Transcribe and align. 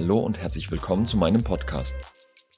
Hallo 0.00 0.20
und 0.20 0.38
herzlich 0.38 0.70
willkommen 0.70 1.04
zu 1.04 1.18
meinem 1.18 1.44
Podcast. 1.44 1.94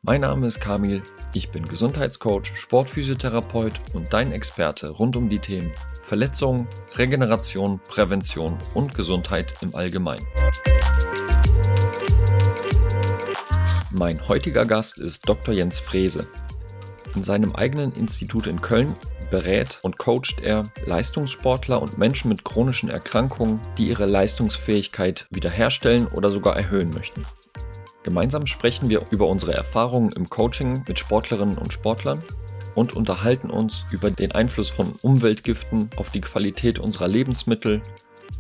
Mein 0.03 0.21
Name 0.21 0.47
ist 0.47 0.61
Kamil, 0.61 1.03
ich 1.35 1.51
bin 1.51 1.67
Gesundheitscoach, 1.67 2.55
Sportphysiotherapeut 2.55 3.73
und 3.95 4.13
dein 4.13 4.31
Experte 4.31 4.91
rund 4.91 5.17
um 5.17 5.29
die 5.29 5.41
Themen 5.41 5.73
Verletzungen, 6.03 6.69
Regeneration, 6.95 7.81
Prävention 7.89 8.59
und 8.75 8.95
Gesundheit 8.95 9.55
im 9.61 9.75
Allgemeinen. 9.75 10.25
Mein 13.91 14.29
heutiger 14.29 14.65
Gast 14.65 14.99
ist 14.99 15.29
Dr. 15.29 15.53
Jens 15.53 15.81
Frese. 15.81 16.29
In 17.15 17.25
seinem 17.25 17.55
eigenen 17.55 17.93
Institut 17.93 18.47
in 18.47 18.61
Köln 18.61 18.95
berät 19.31 19.79
und 19.83 19.99
coacht 19.99 20.41
er 20.43 20.71
Leistungssportler 20.87 21.81
und 21.81 21.99
Menschen 21.99 22.29
mit 22.29 22.45
chronischen 22.45 22.91
Erkrankungen, 22.91 23.61
die 23.79 23.89
ihre 23.89 24.07
Leistungsfähigkeit 24.07 25.27
wiederherstellen 25.31 26.07
oder 26.07 26.31
sogar 26.31 26.57
erhöhen 26.57 26.91
möchten. 26.91 27.23
Gemeinsam 28.03 28.47
sprechen 28.47 28.89
wir 28.89 29.03
über 29.11 29.29
unsere 29.29 29.55
Erfahrungen 29.55 30.13
im 30.13 30.29
Coaching 30.29 30.85
mit 30.89 30.99
Sportlerinnen 30.99 31.57
und 31.57 31.73
Sportlern 31.73 32.23
und 32.75 32.95
unterhalten 32.95 33.51
uns 33.51 33.85
über 33.91 34.11
den 34.11 34.33
Einfluss 34.33 34.71
von 34.71 34.95
Umweltgiften 35.03 35.91
auf 35.97 36.11
die 36.11 36.21
Qualität 36.21 36.79
unserer 36.79 37.09
Lebensmittel 37.09 37.81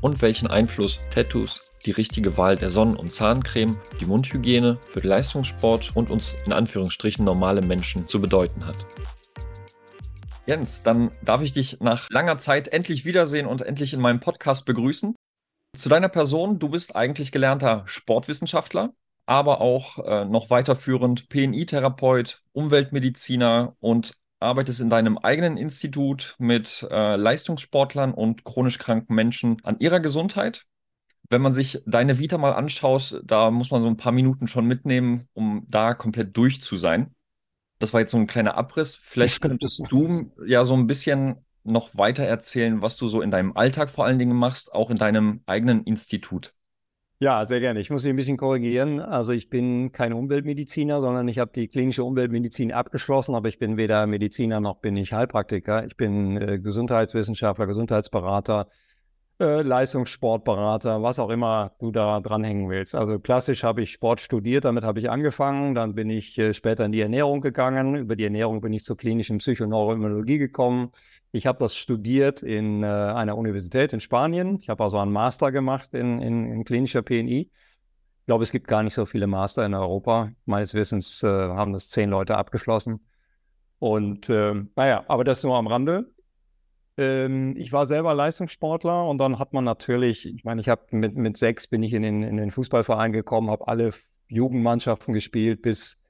und 0.00 0.20
welchen 0.20 0.48
Einfluss 0.48 1.00
Tattoos, 1.10 1.62
die 1.86 1.91
richtige 1.91 2.36
Wahl 2.36 2.56
der 2.56 2.70
Sonnen- 2.70 2.96
und 2.96 3.12
Zahncreme, 3.12 3.80
die 4.00 4.06
Mundhygiene 4.06 4.78
für 4.88 5.00
den 5.00 5.10
Leistungssport 5.10 5.96
und 5.96 6.10
uns 6.10 6.34
in 6.46 6.52
Anführungsstrichen 6.52 7.24
normale 7.24 7.62
Menschen 7.62 8.06
zu 8.08 8.20
bedeuten 8.20 8.66
hat. 8.66 8.77
Jens, 10.46 10.82
dann 10.82 11.12
darf 11.24 11.42
ich 11.42 11.52
dich 11.52 11.80
nach 11.80 12.08
langer 12.10 12.38
Zeit 12.38 12.68
endlich 12.68 13.05
wiedersehen 13.05 13.46
und 13.46 13.62
endlich 13.62 13.95
in 13.95 14.00
meinem 14.00 14.20
Podcast 14.20 14.66
begrüßen. 14.66 15.14
Zu 15.77 15.88
deiner 15.88 16.08
Person, 16.08 16.58
du 16.58 16.68
bist 16.68 16.97
eigentlich 16.97 17.33
gelernter 17.33 17.84
Sportwissenschaftler, 17.86 18.92
aber 19.27 19.60
auch 19.60 19.98
äh, 20.05 20.25
noch 20.25 20.50
weiterführend 20.50 21.28
PNI-Therapeut, 21.28 22.42
Umweltmediziner 22.53 23.77
und 23.80 24.12
arbeitest 24.41 24.80
in 24.80 24.91
deinem 24.91 25.16
eigenen 25.16 25.56
Institut 25.56 26.34
mit 26.38 26.86
äh, 26.91 27.16
Leistungssportlern 27.16 28.12
und 28.12 28.44
chronisch 28.44 28.78
kranken 28.78 29.14
Menschen 29.14 29.56
an 29.62 29.78
ihrer 29.78 30.00
Gesundheit. 30.00 30.66
Wenn 31.33 31.41
man 31.41 31.55
sich 31.55 31.83
deine 31.86 32.19
Vita 32.19 32.36
mal 32.36 32.52
anschaut, 32.52 33.22
da 33.25 33.50
muss 33.50 33.70
man 33.70 33.80
so 33.80 33.88
ein 33.88 33.97
paar 33.97 34.12
Minuten 34.12 34.48
schon 34.48 34.66
mitnehmen, 34.66 35.28
um 35.33 35.64
da 35.66 35.94
komplett 35.94 36.36
durch 36.36 36.62
zu 36.62 36.77
sein. 36.77 37.14
Das 37.78 37.94
war 37.94 38.00
jetzt 38.00 38.11
so 38.11 38.19
ein 38.19 38.27
kleiner 38.27 38.56
Abriss. 38.58 38.97
Vielleicht 39.02 39.41
könntest 39.41 39.83
du 39.88 40.30
ja 40.47 40.66
so 40.66 40.75
ein 40.75 40.86
bisschen 40.86 41.36
noch 41.64 41.97
weiter 41.97 42.25
erzählen, 42.25 42.83
was 42.83 42.98
du 42.98 43.08
so 43.08 43.22
in 43.22 43.30
deinem 43.30 43.56
Alltag 43.56 43.88
vor 43.88 44.05
allen 44.05 44.19
Dingen 44.19 44.36
machst, 44.36 44.75
auch 44.75 44.91
in 44.91 44.98
deinem 44.98 45.41
eigenen 45.47 45.84
Institut. 45.84 46.53
Ja, 47.19 47.47
sehr 47.47 47.60
gerne. 47.60 47.80
Ich 47.80 47.88
muss 47.88 48.03
Sie 48.03 48.10
ein 48.10 48.16
bisschen 48.16 48.36
korrigieren. 48.36 49.00
Also 49.00 49.30
ich 49.30 49.48
bin 49.48 49.92
kein 49.92 50.12
Umweltmediziner, 50.12 51.00
sondern 51.00 51.28
ich 51.28 51.38
habe 51.38 51.53
die 51.55 51.69
klinische 51.69 52.03
Umweltmedizin 52.05 52.72
abgeschlossen, 52.72 53.36
aber 53.36 53.48
ich 53.48 53.58
bin 53.58 53.77
weder 53.77 54.06
Mediziner 54.06 54.60
noch 54.60 54.80
bin 54.80 54.97
ich 54.97 55.12
Heilpraktiker. 55.12 55.86
Ich 55.86 55.97
bin 55.97 56.36
äh, 56.36 56.58
Gesundheitswissenschaftler, 56.58 57.69
Gesundheitsberater, 57.69 58.66
äh, 59.42 59.62
Leistungssportberater, 59.62 61.02
was 61.02 61.18
auch 61.18 61.28
immer 61.28 61.72
du 61.80 61.90
da 61.90 62.20
dranhängen 62.20 62.70
willst. 62.70 62.94
Also 62.94 63.18
klassisch 63.18 63.64
habe 63.64 63.82
ich 63.82 63.92
Sport 63.92 64.20
studiert, 64.20 64.64
damit 64.64 64.84
habe 64.84 65.00
ich 65.00 65.10
angefangen. 65.10 65.74
Dann 65.74 65.94
bin 65.94 66.08
ich 66.08 66.38
äh, 66.38 66.54
später 66.54 66.84
in 66.84 66.92
die 66.92 67.00
Ernährung 67.00 67.40
gegangen. 67.40 67.96
Über 67.96 68.16
die 68.16 68.24
Ernährung 68.24 68.60
bin 68.60 68.72
ich 68.72 68.84
zur 68.84 68.96
klinischen 68.96 69.38
Psychoneuroimmunologie 69.38 70.38
gekommen. 70.38 70.92
Ich 71.32 71.46
habe 71.46 71.58
das 71.58 71.76
studiert 71.76 72.42
in 72.42 72.84
äh, 72.84 72.86
einer 72.86 73.36
Universität 73.36 73.92
in 73.92 74.00
Spanien. 74.00 74.58
Ich 74.60 74.68
habe 74.68 74.84
also 74.84 74.98
einen 74.98 75.12
Master 75.12 75.52
gemacht 75.52 75.92
in, 75.92 76.22
in, 76.22 76.52
in 76.52 76.64
klinischer 76.64 77.02
PNI. 77.02 77.50
Ich 78.20 78.26
glaube, 78.26 78.44
es 78.44 78.52
gibt 78.52 78.68
gar 78.68 78.84
nicht 78.84 78.94
so 78.94 79.04
viele 79.04 79.26
Master 79.26 79.66
in 79.66 79.74
Europa. 79.74 80.30
Meines 80.46 80.74
Wissens 80.74 81.22
haben 81.25 81.72
das 81.72 81.88
zehn 81.88 82.08
Leute 82.08 82.36
abgeschlossen. 82.38 83.00
Und 83.81 84.28
äh, 84.28 84.54
naja, 84.76 85.04
aber 85.08 85.25
das 85.25 85.42
nur 85.42 85.56
am 85.56 85.66
Rande. 85.66 86.08
Ähm, 86.98 87.54
ich 87.56 87.72
war 87.72 87.86
selber 87.86 88.14
Leistungssportler 88.14 89.06
und 89.06 89.19
dann 89.19 89.38
hat 89.38 89.53
man 89.53 89.64
natürlich, 89.64 90.26
ich 90.26 90.44
meine, 90.44 90.60
ich 90.60 90.69
habe 90.69 90.82
mit, 90.91 91.16
mit 91.16 91.36
sechs 91.36 91.66
bin 91.66 91.82
ich 91.82 91.92
in 91.92 92.03
den, 92.03 92.22
in 92.22 92.36
den 92.36 92.50
Fußballverein 92.50 93.12
gekommen, 93.12 93.50
habe 93.50 93.69
alle 93.69 93.91
Jugendmannschaften 94.28 95.14
gespielt 95.14 95.62
bis, 95.62 96.00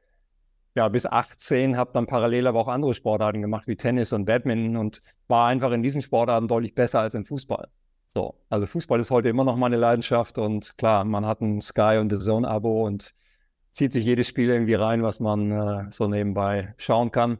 ja, 0.74 0.88
bis 0.88 1.06
18, 1.06 1.76
habe 1.76 1.92
dann 1.94 2.06
parallel 2.06 2.46
aber 2.46 2.60
auch 2.60 2.68
andere 2.68 2.94
Sportarten 2.94 3.42
gemacht 3.42 3.66
wie 3.66 3.76
Tennis 3.76 4.12
und 4.12 4.24
Badminton 4.24 4.76
und 4.76 5.02
war 5.28 5.48
einfach 5.48 5.70
in 5.72 5.82
diesen 5.82 6.02
Sportarten 6.02 6.48
deutlich 6.48 6.74
besser 6.74 7.00
als 7.00 7.14
im 7.14 7.24
Fußball. 7.24 7.68
So, 8.08 8.34
also 8.50 8.66
Fußball 8.66 9.00
ist 9.00 9.10
heute 9.10 9.28
immer 9.28 9.44
noch 9.44 9.56
meine 9.56 9.76
Leidenschaft 9.76 10.36
und 10.36 10.76
klar, 10.76 11.04
man 11.04 11.24
hat 11.24 11.40
ein 11.40 11.60
Sky 11.60 11.98
und 12.00 12.14
The 12.14 12.20
Zone-Abo 12.20 12.84
und 12.86 13.14
zieht 13.70 13.92
sich 13.92 14.04
jedes 14.04 14.28
Spiel 14.28 14.50
irgendwie 14.50 14.74
rein, 14.74 15.02
was 15.02 15.18
man 15.18 15.50
äh, 15.50 15.90
so 15.90 16.08
nebenbei 16.08 16.74
schauen 16.76 17.10
kann. 17.10 17.38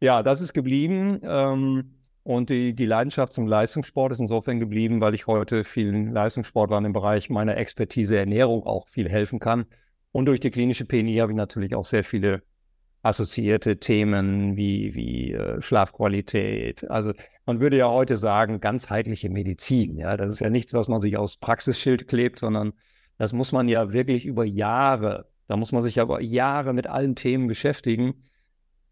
Ja, 0.00 0.22
das 0.22 0.42
ist 0.42 0.52
geblieben. 0.52 1.20
Ähm, 1.22 2.03
und 2.24 2.48
die, 2.48 2.74
die 2.74 2.86
Leidenschaft 2.86 3.34
zum 3.34 3.46
Leistungssport 3.46 4.12
ist 4.12 4.18
insofern 4.18 4.58
geblieben, 4.58 5.02
weil 5.02 5.14
ich 5.14 5.26
heute 5.26 5.62
vielen 5.62 6.10
Leistungssportlern 6.10 6.86
im 6.86 6.94
Bereich 6.94 7.28
meiner 7.28 7.58
Expertise 7.58 8.16
Ernährung 8.16 8.66
auch 8.66 8.88
viel 8.88 9.10
helfen 9.10 9.40
kann. 9.40 9.66
Und 10.10 10.26
durch 10.26 10.40
die 10.40 10.50
klinische 10.50 10.86
PNI 10.86 11.18
habe 11.18 11.32
ich 11.32 11.36
natürlich 11.36 11.74
auch 11.74 11.84
sehr 11.84 12.02
viele 12.02 12.42
assoziierte 13.02 13.78
Themen 13.78 14.56
wie, 14.56 14.94
wie 14.94 15.32
äh, 15.32 15.60
Schlafqualität. 15.60 16.90
Also 16.90 17.12
man 17.44 17.60
würde 17.60 17.76
ja 17.76 17.90
heute 17.90 18.16
sagen, 18.16 18.58
ganzheitliche 18.58 19.28
Medizin. 19.28 19.98
Ja, 19.98 20.16
das 20.16 20.32
ist 20.32 20.40
ja 20.40 20.48
nichts, 20.48 20.72
was 20.72 20.88
man 20.88 21.02
sich 21.02 21.18
aus 21.18 21.36
Praxisschild 21.36 22.08
klebt, 22.08 22.38
sondern 22.38 22.72
das 23.18 23.34
muss 23.34 23.52
man 23.52 23.68
ja 23.68 23.92
wirklich 23.92 24.24
über 24.24 24.46
Jahre, 24.46 25.28
da 25.46 25.56
muss 25.58 25.72
man 25.72 25.82
sich 25.82 25.96
ja 25.96 26.04
über 26.04 26.22
Jahre 26.22 26.72
mit 26.72 26.86
allen 26.86 27.16
Themen 27.16 27.48
beschäftigen 27.48 28.24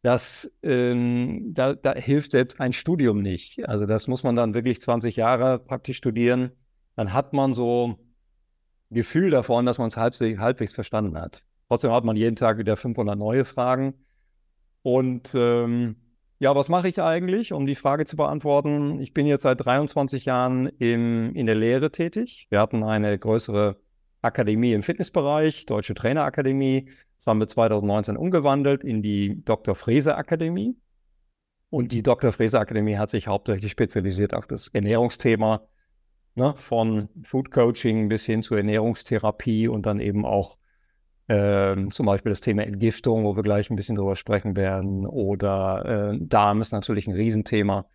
das, 0.03 0.51
ähm, 0.63 1.53
da, 1.55 1.75
da 1.75 1.95
hilft 1.95 2.33
selbst 2.33 2.61
ein 2.61 2.73
Studium 2.73 3.23
nicht. 3.23 3.69
Also 3.69 3.87
das 3.87 4.09
muss 4.09 4.25
man 4.25 4.35
dann 4.35 4.53
wirklich 4.53 4.81
20 4.81 5.17
Jahre 5.17 5.61
praktisch 5.61 5.97
studieren. 5.97 6.51
Dann 6.97 7.13
hat 7.13 7.33
man 7.33 7.55
so 7.55 7.89
ein 7.89 7.97
Gefühl 8.91 9.31
davon, 9.31 9.65
dass 9.65 9.79
man 9.79 9.89
es 9.89 9.97
halbwegs, 9.97 10.41
halbwegs 10.41 10.75
verstanden 10.75 11.17
hat. 11.17 11.45
Trotzdem 11.69 11.93
hat 11.93 12.05
man 12.05 12.17
jeden 12.17 12.37
Tag 12.37 12.59
wieder 12.59 12.77
500 12.77 13.17
neue 13.17 13.45
Fragen. 13.45 13.95
Und 14.83 15.35
ähm, 15.37 15.97
ja, 16.41 16.57
was 16.57 16.69
mache 16.69 16.89
ich 16.89 17.01
eigentlich, 17.01 17.53
um 17.53 17.67
die 17.67 17.77
Frage 17.77 18.05
zu 18.05 18.17
beantworten? 18.17 19.01
Ich 19.01 19.15
bin 19.15 19.27
jetzt 19.27 19.43
seit 19.43 19.65
23 19.65 20.25
Jahren 20.25 20.67
im, 20.79 21.33
in 21.37 21.47
der 21.47 21.55
Lehre 21.55 21.93
tätig. 21.93 22.49
Wir 22.51 22.61
hatten 22.61 22.83
eine 22.83 23.17
größere 23.17 23.77
Akademie 24.21 24.73
im 24.73 24.83
Fitnessbereich, 24.83 25.67
Deutsche 25.67 25.95
Trainerakademie. 25.95 26.91
Das 27.22 27.28
haben 27.28 27.38
wir 27.38 27.47
2019 27.47 28.16
umgewandelt 28.16 28.83
in 28.83 29.00
die 29.00 29.44
Dr. 29.44 29.77
Frese 29.77 30.16
Akademie. 30.16 30.77
Und 31.71 31.93
die 31.93 32.03
Dr. 32.03 32.33
Frese 32.33 32.59
Akademie 32.59 32.97
hat 32.97 33.10
sich 33.10 33.28
hauptsächlich 33.28 33.71
spezialisiert 33.71 34.34
auf 34.34 34.49
das 34.49 34.66
Ernährungsthema, 34.66 35.62
ne, 36.34 36.53
von 36.56 37.09
Food 37.22 37.53
Coaching 37.53 38.09
bis 38.09 38.25
hin 38.25 38.43
zur 38.43 38.56
Ernährungstherapie 38.56 39.69
und 39.69 39.87
dann 39.87 40.00
eben 40.00 40.27
auch 40.27 40.59
äh, 41.28 41.77
zum 41.91 42.06
Beispiel 42.06 42.31
das 42.31 42.41
Thema 42.41 42.65
Entgiftung, 42.65 43.22
wo 43.22 43.37
wir 43.37 43.44
gleich 43.44 43.71
ein 43.71 43.77
bisschen 43.77 43.94
drüber 43.94 44.16
sprechen 44.16 44.56
werden. 44.56 45.06
Oder 45.06 46.15
äh, 46.15 46.19
Darm 46.21 46.60
ist 46.60 46.72
natürlich 46.72 47.06
ein 47.06 47.15
Riesenthema. 47.15 47.87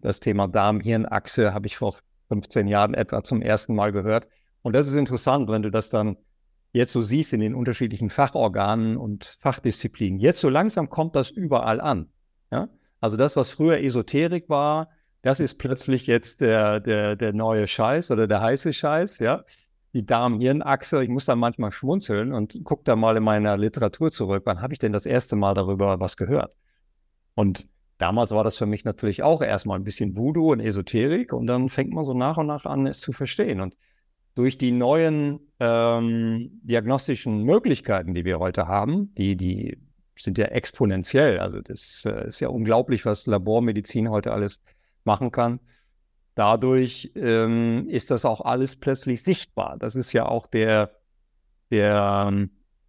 Das 0.00 0.18
Thema 0.18 0.48
Darm-Hirn-Achse 0.48 1.54
habe 1.54 1.68
ich 1.68 1.76
vor 1.76 1.94
15 2.30 2.66
Jahren 2.66 2.94
etwa 2.94 3.22
zum 3.22 3.42
ersten 3.42 3.76
Mal 3.76 3.92
gehört. 3.92 4.26
Und 4.62 4.72
das 4.74 4.88
ist 4.88 4.96
interessant, 4.96 5.48
wenn 5.48 5.62
du 5.62 5.70
das 5.70 5.88
dann 5.88 6.16
jetzt 6.76 6.92
so 6.92 7.00
siehst 7.00 7.32
in 7.32 7.40
den 7.40 7.54
unterschiedlichen 7.54 8.10
Fachorganen 8.10 8.96
und 8.96 9.36
Fachdisziplinen. 9.40 10.20
Jetzt 10.20 10.40
so 10.40 10.48
langsam 10.48 10.90
kommt 10.90 11.16
das 11.16 11.30
überall 11.30 11.80
an. 11.80 12.10
Ja? 12.52 12.68
Also 13.00 13.16
das, 13.16 13.36
was 13.36 13.50
früher 13.50 13.80
Esoterik 13.80 14.48
war, 14.48 14.90
das 15.22 15.40
ist 15.40 15.54
plötzlich 15.54 16.06
jetzt 16.06 16.40
der, 16.40 16.80
der, 16.80 17.16
der 17.16 17.32
neue 17.32 17.66
Scheiß 17.66 18.10
oder 18.10 18.28
der 18.28 18.40
heiße 18.40 18.72
Scheiß, 18.72 19.18
ja. 19.18 19.42
Die 19.94 20.04
Darm-Hirn-Achse, 20.04 21.02
ich 21.02 21.08
muss 21.08 21.24
da 21.24 21.34
manchmal 21.34 21.70
schmunzeln 21.70 22.34
und 22.34 22.62
gucke 22.64 22.84
da 22.84 22.96
mal 22.96 23.16
in 23.16 23.22
meiner 23.22 23.56
Literatur 23.56 24.12
zurück. 24.12 24.42
Wann 24.44 24.60
habe 24.60 24.74
ich 24.74 24.78
denn 24.78 24.92
das 24.92 25.06
erste 25.06 25.36
Mal 25.36 25.54
darüber 25.54 25.98
was 25.98 26.18
gehört? 26.18 26.54
Und 27.34 27.66
damals 27.96 28.30
war 28.32 28.44
das 28.44 28.58
für 28.58 28.66
mich 28.66 28.84
natürlich 28.84 29.22
auch 29.22 29.40
erstmal 29.40 29.78
ein 29.78 29.84
bisschen 29.84 30.14
Voodoo 30.14 30.52
und 30.52 30.60
Esoterik 30.60 31.32
und 31.32 31.46
dann 31.46 31.70
fängt 31.70 31.94
man 31.94 32.04
so 32.04 32.12
nach 32.12 32.36
und 32.36 32.46
nach 32.46 32.66
an, 32.66 32.86
es 32.86 33.00
zu 33.00 33.12
verstehen. 33.12 33.62
Und 33.62 33.74
durch 34.36 34.58
die 34.58 34.70
neuen 34.70 35.40
ähm, 35.58 36.60
diagnostischen 36.62 37.42
Möglichkeiten, 37.42 38.14
die 38.14 38.24
wir 38.24 38.38
heute 38.38 38.68
haben, 38.68 39.12
die, 39.14 39.36
die 39.36 39.78
sind 40.14 40.38
ja 40.38 40.46
exponentiell. 40.46 41.40
Also 41.40 41.60
das 41.60 42.04
äh, 42.06 42.28
ist 42.28 42.40
ja 42.40 42.48
unglaublich, 42.48 43.04
was 43.06 43.26
Labormedizin 43.26 44.10
heute 44.10 44.32
alles 44.32 44.62
machen 45.04 45.32
kann. 45.32 45.58
Dadurch 46.34 47.12
ähm, 47.14 47.88
ist 47.88 48.10
das 48.10 48.26
auch 48.26 48.42
alles 48.42 48.76
plötzlich 48.76 49.22
sichtbar. 49.22 49.78
Das 49.78 49.96
ist 49.96 50.12
ja 50.12 50.26
auch 50.26 50.46
der, 50.46 50.90
der 51.70 52.48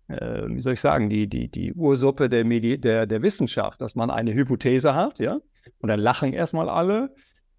äh, 0.09 0.47
wie 0.47 0.59
soll 0.59 0.73
ich 0.73 0.81
sagen, 0.81 1.09
die, 1.09 1.27
die, 1.27 1.50
die 1.50 1.73
Ursuppe 1.73 2.27
der, 2.27 2.43
Medi 2.43 2.77
der, 2.77 3.05
der 3.05 3.21
Wissenschaft, 3.21 3.79
dass 3.79 3.95
man 3.95 4.09
eine 4.09 4.33
Hypothese 4.33 4.95
hat, 4.95 5.19
ja, 5.19 5.39
und 5.79 5.88
dann 5.88 6.00
lachen 6.00 6.33
erstmal 6.33 6.69
alle 6.69 7.13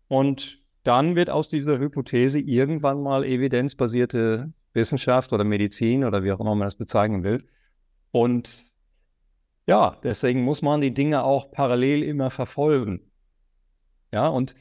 und 0.08 0.58
dann 0.88 1.16
wird 1.16 1.28
aus 1.28 1.48
dieser 1.48 1.78
Hypothese 1.78 2.40
irgendwann 2.40 3.02
mal 3.02 3.24
evidenzbasierte 3.24 4.52
Wissenschaft 4.72 5.32
oder 5.32 5.44
Medizin 5.44 6.04
oder 6.04 6.24
wie 6.24 6.32
auch 6.32 6.40
immer 6.40 6.54
man 6.54 6.66
das 6.66 6.76
bezeichnen 6.76 7.22
will. 7.24 7.46
Und 8.10 8.72
ja, 9.66 9.98
deswegen 10.02 10.42
muss 10.42 10.62
man 10.62 10.80
die 10.80 10.94
Dinge 10.94 11.24
auch 11.24 11.50
parallel 11.50 12.02
immer 12.02 12.30
verfolgen. 12.30 13.02
Ja, 14.12 14.28
und 14.28 14.54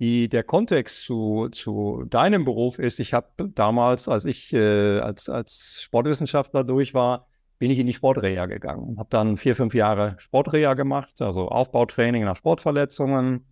die, 0.00 0.28
der 0.28 0.44
Kontext 0.44 1.04
zu, 1.04 1.48
zu 1.50 2.04
deinem 2.08 2.44
Beruf 2.44 2.78
ist, 2.78 2.98
ich 3.00 3.14
habe 3.14 3.28
damals, 3.54 4.06
als 4.06 4.26
ich 4.26 4.52
äh, 4.52 4.98
als, 4.98 5.30
als 5.30 5.80
Sportwissenschaftler 5.82 6.62
durch 6.62 6.92
war, 6.92 7.26
bin 7.58 7.70
ich 7.70 7.78
in 7.78 7.86
die 7.86 7.94
Sportreha 7.94 8.46
gegangen 8.46 8.82
und 8.82 8.98
habe 8.98 9.08
dann 9.10 9.38
vier, 9.38 9.56
fünf 9.56 9.74
Jahre 9.74 10.14
Sportreha 10.18 10.74
gemacht, 10.74 11.20
also 11.22 11.48
Aufbautraining 11.48 12.24
nach 12.24 12.36
Sportverletzungen. 12.36 13.46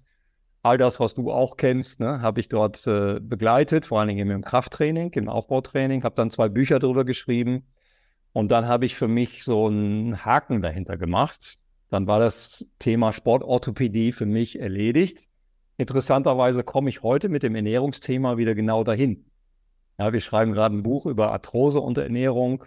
All 0.63 0.77
das, 0.77 0.99
was 1.01 1.15
du 1.15 1.31
auch 1.31 1.57
kennst, 1.57 2.01
ne, 2.01 2.21
habe 2.21 2.41
ich 2.41 2.49
dort 2.49 2.87
äh, 2.87 3.21
begleitet, 3.21 3.87
vor 3.87 4.01
allen 4.01 4.09
Dingen 4.09 4.31
im 4.31 4.43
Krafttraining, 4.43 5.13
im 5.13 5.29
Aufbautraining, 5.29 6.03
habe 6.03 6.17
dann 6.17 6.31
zwei 6.31 6.49
Bücher 6.49 6.79
darüber 6.79 7.05
geschrieben 7.05 7.67
und 8.33 8.51
dann 8.51 8.67
habe 8.67 8.85
ich 8.85 8.95
für 8.97 9.09
mich 9.09 9.45
so 9.45 9.67
einen 9.67 10.25
Haken 10.25 10.61
dahinter 10.61 10.97
gemacht. 10.97 11.59
Dann 11.91 12.07
war 12.07 12.19
das 12.19 12.67
Thema 12.79 13.13
Sportorthopädie 13.13 14.13
für 14.13 14.27
mich 14.27 14.59
erledigt. 14.61 15.29
Interessanterweise 15.77 16.65
komme 16.65 16.91
ich 16.91 17.03
heute 17.03 17.29
mit 17.29 17.43
dem 17.43 17.55
Ernährungsthema 17.55 18.37
wieder 18.37 18.55
genau 18.55 18.85
dahin. 18.85 19.31
Ja, 19.99 20.13
wir 20.13 20.21
schreiben 20.21 20.53
gerade 20.53 20.77
ein 20.77 20.83
Buch 20.83 21.07
über 21.07 21.33
Arthrose 21.33 21.81
unter 21.81 22.03
Ernährung 22.03 22.65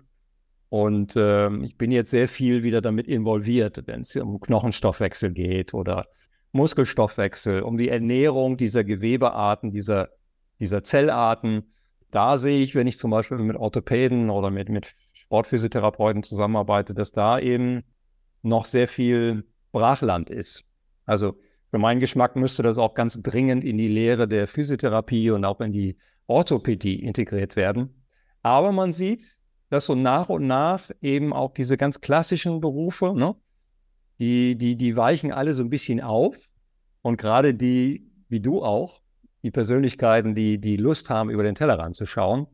und 0.69 1.15
äh, 1.17 1.49
ich 1.63 1.77
bin 1.77 1.91
jetzt 1.91 2.11
sehr 2.11 2.27
viel 2.27 2.63
wieder 2.63 2.81
damit 2.81 3.07
involviert, 3.07 3.85
wenn 3.85 4.01
es 4.01 4.15
um 4.15 4.39
Knochenstoffwechsel 4.39 5.31
geht 5.31 5.73
oder 5.73 6.07
Muskelstoffwechsel, 6.51 7.61
um 7.61 7.77
die 7.77 7.89
Ernährung 7.89 8.57
dieser 8.57 8.83
Gewebearten, 8.83 9.71
dieser, 9.71 10.09
dieser 10.59 10.83
Zellarten. 10.83 11.73
Da 12.11 12.37
sehe 12.37 12.59
ich, 12.59 12.75
wenn 12.75 12.87
ich 12.87 12.97
zum 12.97 13.11
Beispiel 13.11 13.37
mit 13.37 13.55
Orthopäden 13.55 14.29
oder 14.29 14.51
mit, 14.51 14.69
mit 14.69 14.93
Sportphysiotherapeuten 15.13 16.23
zusammenarbeite, 16.23 16.93
dass 16.93 17.11
da 17.11 17.39
eben 17.39 17.83
noch 18.41 18.65
sehr 18.65 18.87
viel 18.87 19.45
Brachland 19.71 20.29
ist. 20.29 20.67
Also 21.05 21.37
für 21.69 21.77
meinen 21.77 22.01
Geschmack 22.01 22.35
müsste 22.35 22.63
das 22.63 22.77
auch 22.77 22.93
ganz 22.93 23.21
dringend 23.21 23.63
in 23.63 23.77
die 23.77 23.87
Lehre 23.87 24.27
der 24.27 24.47
Physiotherapie 24.47 25.31
und 25.31 25.45
auch 25.45 25.61
in 25.61 25.71
die 25.71 25.97
Orthopädie 26.27 27.01
integriert 27.01 27.55
werden. 27.55 28.03
Aber 28.41 28.73
man 28.73 28.91
sieht, 28.91 29.37
dass 29.69 29.85
so 29.85 29.95
nach 29.95 30.27
und 30.27 30.47
nach 30.47 30.89
eben 31.01 31.31
auch 31.31 31.53
diese 31.53 31.77
ganz 31.77 32.01
klassischen 32.01 32.59
Berufe, 32.59 33.13
ne, 33.15 33.35
die, 34.21 34.55
die, 34.55 34.77
die 34.77 34.95
weichen 34.95 35.33
alle 35.33 35.53
so 35.53 35.63
ein 35.63 35.69
bisschen 35.69 35.99
auf. 35.99 36.49
Und 37.01 37.17
gerade 37.17 37.53
die, 37.53 38.09
wie 38.29 38.39
du 38.39 38.63
auch, 38.63 39.01
die 39.43 39.51
Persönlichkeiten, 39.51 40.35
die, 40.35 40.59
die 40.59 40.77
Lust 40.77 41.09
haben, 41.09 41.29
über 41.29 41.43
den 41.43 41.55
Tellerrand 41.55 41.97
zu 41.97 42.05
schauen, 42.05 42.47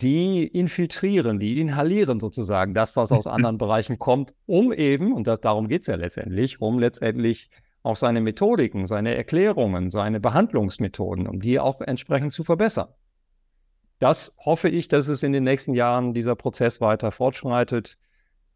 die 0.00 0.46
infiltrieren, 0.46 1.40
die 1.40 1.60
inhalieren 1.60 2.20
sozusagen 2.20 2.72
das, 2.72 2.94
was 2.94 3.10
aus 3.10 3.26
anderen 3.26 3.58
Bereichen 3.58 3.98
kommt, 3.98 4.32
um 4.46 4.72
eben, 4.72 5.12
und 5.12 5.26
das, 5.26 5.40
darum 5.40 5.66
geht 5.66 5.80
es 5.80 5.88
ja 5.88 5.96
letztendlich, 5.96 6.60
um 6.60 6.78
letztendlich 6.78 7.50
auch 7.82 7.96
seine 7.96 8.20
Methodiken, 8.20 8.86
seine 8.86 9.16
Erklärungen, 9.16 9.90
seine 9.90 10.20
Behandlungsmethoden, 10.20 11.26
um 11.26 11.40
die 11.40 11.58
auch 11.58 11.80
entsprechend 11.80 12.32
zu 12.32 12.44
verbessern 12.44 12.88
das 14.00 14.34
hoffe 14.38 14.68
ich, 14.68 14.88
dass 14.88 15.06
es 15.08 15.22
in 15.22 15.32
den 15.32 15.44
nächsten 15.44 15.74
Jahren 15.74 16.14
dieser 16.14 16.34
Prozess 16.34 16.80
weiter 16.80 17.12
fortschreitet. 17.12 17.98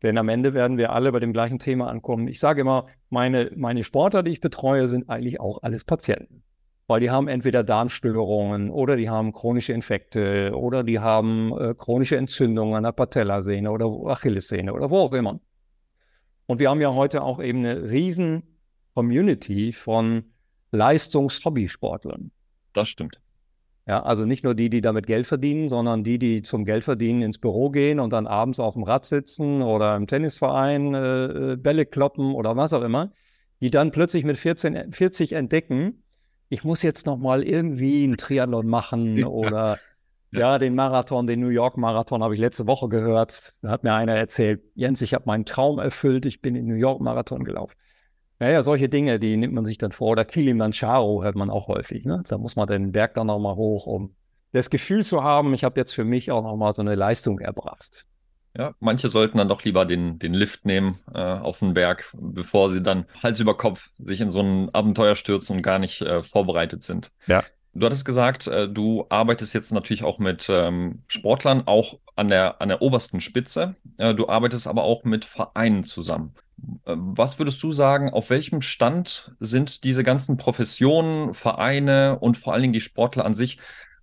Denn 0.04 0.18
am 0.18 0.28
Ende 0.28 0.52
werden 0.52 0.76
wir 0.76 0.92
alle 0.92 1.10
bei 1.12 1.18
dem 1.18 1.32
gleichen 1.32 1.58
Thema 1.58 1.88
ankommen. 1.88 2.28
Ich 2.28 2.38
sage 2.38 2.60
immer, 2.60 2.86
meine, 3.08 3.50
meine 3.56 3.82
Sportler, 3.82 4.22
die 4.22 4.32
ich 4.32 4.40
betreue, 4.42 4.86
sind 4.86 5.08
eigentlich 5.08 5.40
auch 5.40 5.62
alles 5.62 5.84
Patienten. 5.84 6.42
Weil 6.86 7.00
die 7.00 7.10
haben 7.10 7.26
entweder 7.26 7.64
Darmstörungen 7.64 8.70
oder 8.70 8.96
die 8.96 9.08
haben 9.08 9.32
chronische 9.32 9.72
Infekte 9.72 10.52
oder 10.54 10.84
die 10.84 11.00
haben 11.00 11.56
äh, 11.58 11.74
chronische 11.74 12.18
Entzündungen 12.18 12.74
an 12.74 12.82
der 12.82 12.92
Patellasehne 12.92 13.70
oder 13.70 13.86
Achillessehne 13.86 14.74
oder 14.74 14.90
wo 14.90 14.98
auch 14.98 15.14
immer. 15.14 15.40
Und 16.44 16.60
wir 16.60 16.68
haben 16.68 16.82
ja 16.82 16.92
heute 16.92 17.22
auch 17.22 17.42
eben 17.42 17.60
eine 17.60 17.88
riesen 17.88 18.58
Community 18.94 19.72
von 19.72 20.34
Leistungs-Hobbysportlern. 20.72 22.30
Das 22.74 22.90
stimmt. 22.90 23.23
Ja, 23.86 24.02
also 24.02 24.24
nicht 24.24 24.44
nur 24.44 24.54
die, 24.54 24.70
die 24.70 24.80
damit 24.80 25.06
Geld 25.06 25.26
verdienen, 25.26 25.68
sondern 25.68 26.04
die, 26.04 26.18
die 26.18 26.42
zum 26.42 26.64
Geldverdienen 26.64 27.20
ins 27.20 27.38
Büro 27.38 27.68
gehen 27.68 28.00
und 28.00 28.14
dann 28.14 28.26
abends 28.26 28.58
auf 28.58 28.74
dem 28.74 28.82
Rad 28.82 29.04
sitzen 29.04 29.60
oder 29.60 29.94
im 29.96 30.06
Tennisverein 30.06 30.94
äh, 30.94 31.24
äh 31.52 31.56
Bälle 31.56 31.84
kloppen 31.84 32.34
oder 32.34 32.56
was 32.56 32.72
auch 32.72 32.82
immer, 32.82 33.12
die 33.60 33.70
dann 33.70 33.90
plötzlich 33.90 34.24
mit 34.24 34.38
14, 34.38 34.92
40 34.92 35.32
entdecken, 35.32 36.02
ich 36.48 36.64
muss 36.64 36.82
jetzt 36.82 37.04
nochmal 37.04 37.42
irgendwie 37.42 38.04
einen 38.04 38.16
Triathlon 38.16 38.66
machen 38.66 39.16
ja. 39.18 39.26
oder 39.26 39.78
ja. 40.30 40.40
ja, 40.40 40.58
den 40.58 40.74
Marathon, 40.74 41.26
den 41.26 41.40
New 41.40 41.48
York 41.48 41.76
Marathon 41.76 42.22
habe 42.22 42.32
ich 42.34 42.40
letzte 42.40 42.66
Woche 42.66 42.88
gehört. 42.88 43.54
Da 43.60 43.68
hat 43.68 43.84
mir 43.84 43.92
einer 43.92 44.14
erzählt, 44.16 44.62
Jens, 44.74 45.02
ich 45.02 45.12
habe 45.12 45.24
meinen 45.26 45.44
Traum 45.44 45.78
erfüllt, 45.78 46.24
ich 46.24 46.40
bin 46.40 46.56
in 46.56 46.66
New 46.66 46.74
York 46.74 47.00
Marathon 47.02 47.44
gelaufen. 47.44 47.76
Naja, 48.38 48.62
solche 48.62 48.88
Dinge, 48.88 49.18
die 49.18 49.36
nimmt 49.36 49.54
man 49.54 49.64
sich 49.64 49.78
dann 49.78 49.92
vor. 49.92 50.10
Oder 50.10 50.24
Kilimanjaro 50.24 51.22
hört 51.22 51.36
man 51.36 51.50
auch 51.50 51.68
häufig. 51.68 52.04
Ne? 52.04 52.22
Da 52.28 52.38
muss 52.38 52.56
man 52.56 52.66
den 52.66 52.92
Berg 52.92 53.14
dann 53.14 53.28
nochmal 53.28 53.56
hoch, 53.56 53.86
um 53.86 54.14
das 54.52 54.70
Gefühl 54.70 55.04
zu 55.04 55.22
haben, 55.22 55.52
ich 55.52 55.64
habe 55.64 55.80
jetzt 55.80 55.92
für 55.92 56.04
mich 56.04 56.30
auch 56.30 56.42
nochmal 56.42 56.72
so 56.72 56.82
eine 56.82 56.94
Leistung 56.94 57.40
erbracht. 57.40 58.04
Ja, 58.56 58.72
manche 58.78 59.08
sollten 59.08 59.38
dann 59.38 59.48
doch 59.48 59.64
lieber 59.64 59.84
den, 59.84 60.20
den 60.20 60.32
Lift 60.32 60.64
nehmen 60.64 61.00
äh, 61.12 61.18
auf 61.18 61.58
den 61.58 61.74
Berg, 61.74 62.14
bevor 62.16 62.70
sie 62.70 62.80
dann 62.80 63.04
Hals 63.20 63.40
über 63.40 63.56
Kopf 63.56 63.90
sich 63.98 64.20
in 64.20 64.30
so 64.30 64.40
ein 64.40 64.72
Abenteuer 64.72 65.16
stürzen 65.16 65.56
und 65.56 65.62
gar 65.62 65.80
nicht 65.80 66.02
äh, 66.02 66.22
vorbereitet 66.22 66.84
sind. 66.84 67.10
Ja. 67.26 67.42
Du 67.72 67.84
hattest 67.84 68.04
gesagt, 68.04 68.46
äh, 68.46 68.68
du 68.68 69.06
arbeitest 69.08 69.54
jetzt 69.54 69.72
natürlich 69.72 70.04
auch 70.04 70.20
mit 70.20 70.46
ähm, 70.48 71.02
Sportlern, 71.08 71.64
auch 71.66 71.98
an 72.14 72.28
der, 72.28 72.60
an 72.60 72.68
der 72.68 72.80
obersten 72.80 73.20
Spitze. 73.20 73.74
Äh, 73.98 74.14
du 74.14 74.28
arbeitest 74.28 74.68
aber 74.68 74.84
auch 74.84 75.02
mit 75.02 75.24
Vereinen 75.24 75.82
zusammen. 75.82 76.34
Was 76.84 77.38
würdest 77.38 77.62
du 77.62 77.72
sagen, 77.72 78.10
auf 78.10 78.30
welchem 78.30 78.60
Stand 78.60 79.34
sind 79.40 79.84
diese 79.84 80.02
ganzen 80.02 80.36
Professionen, 80.36 81.34
Vereine 81.34 82.18
und 82.20 82.38
vor 82.38 82.52
allen 82.52 82.62
Dingen 82.62 82.72
die 82.72 82.80
Sportler 82.80 83.24
an 83.24 83.34
sich 83.34 83.58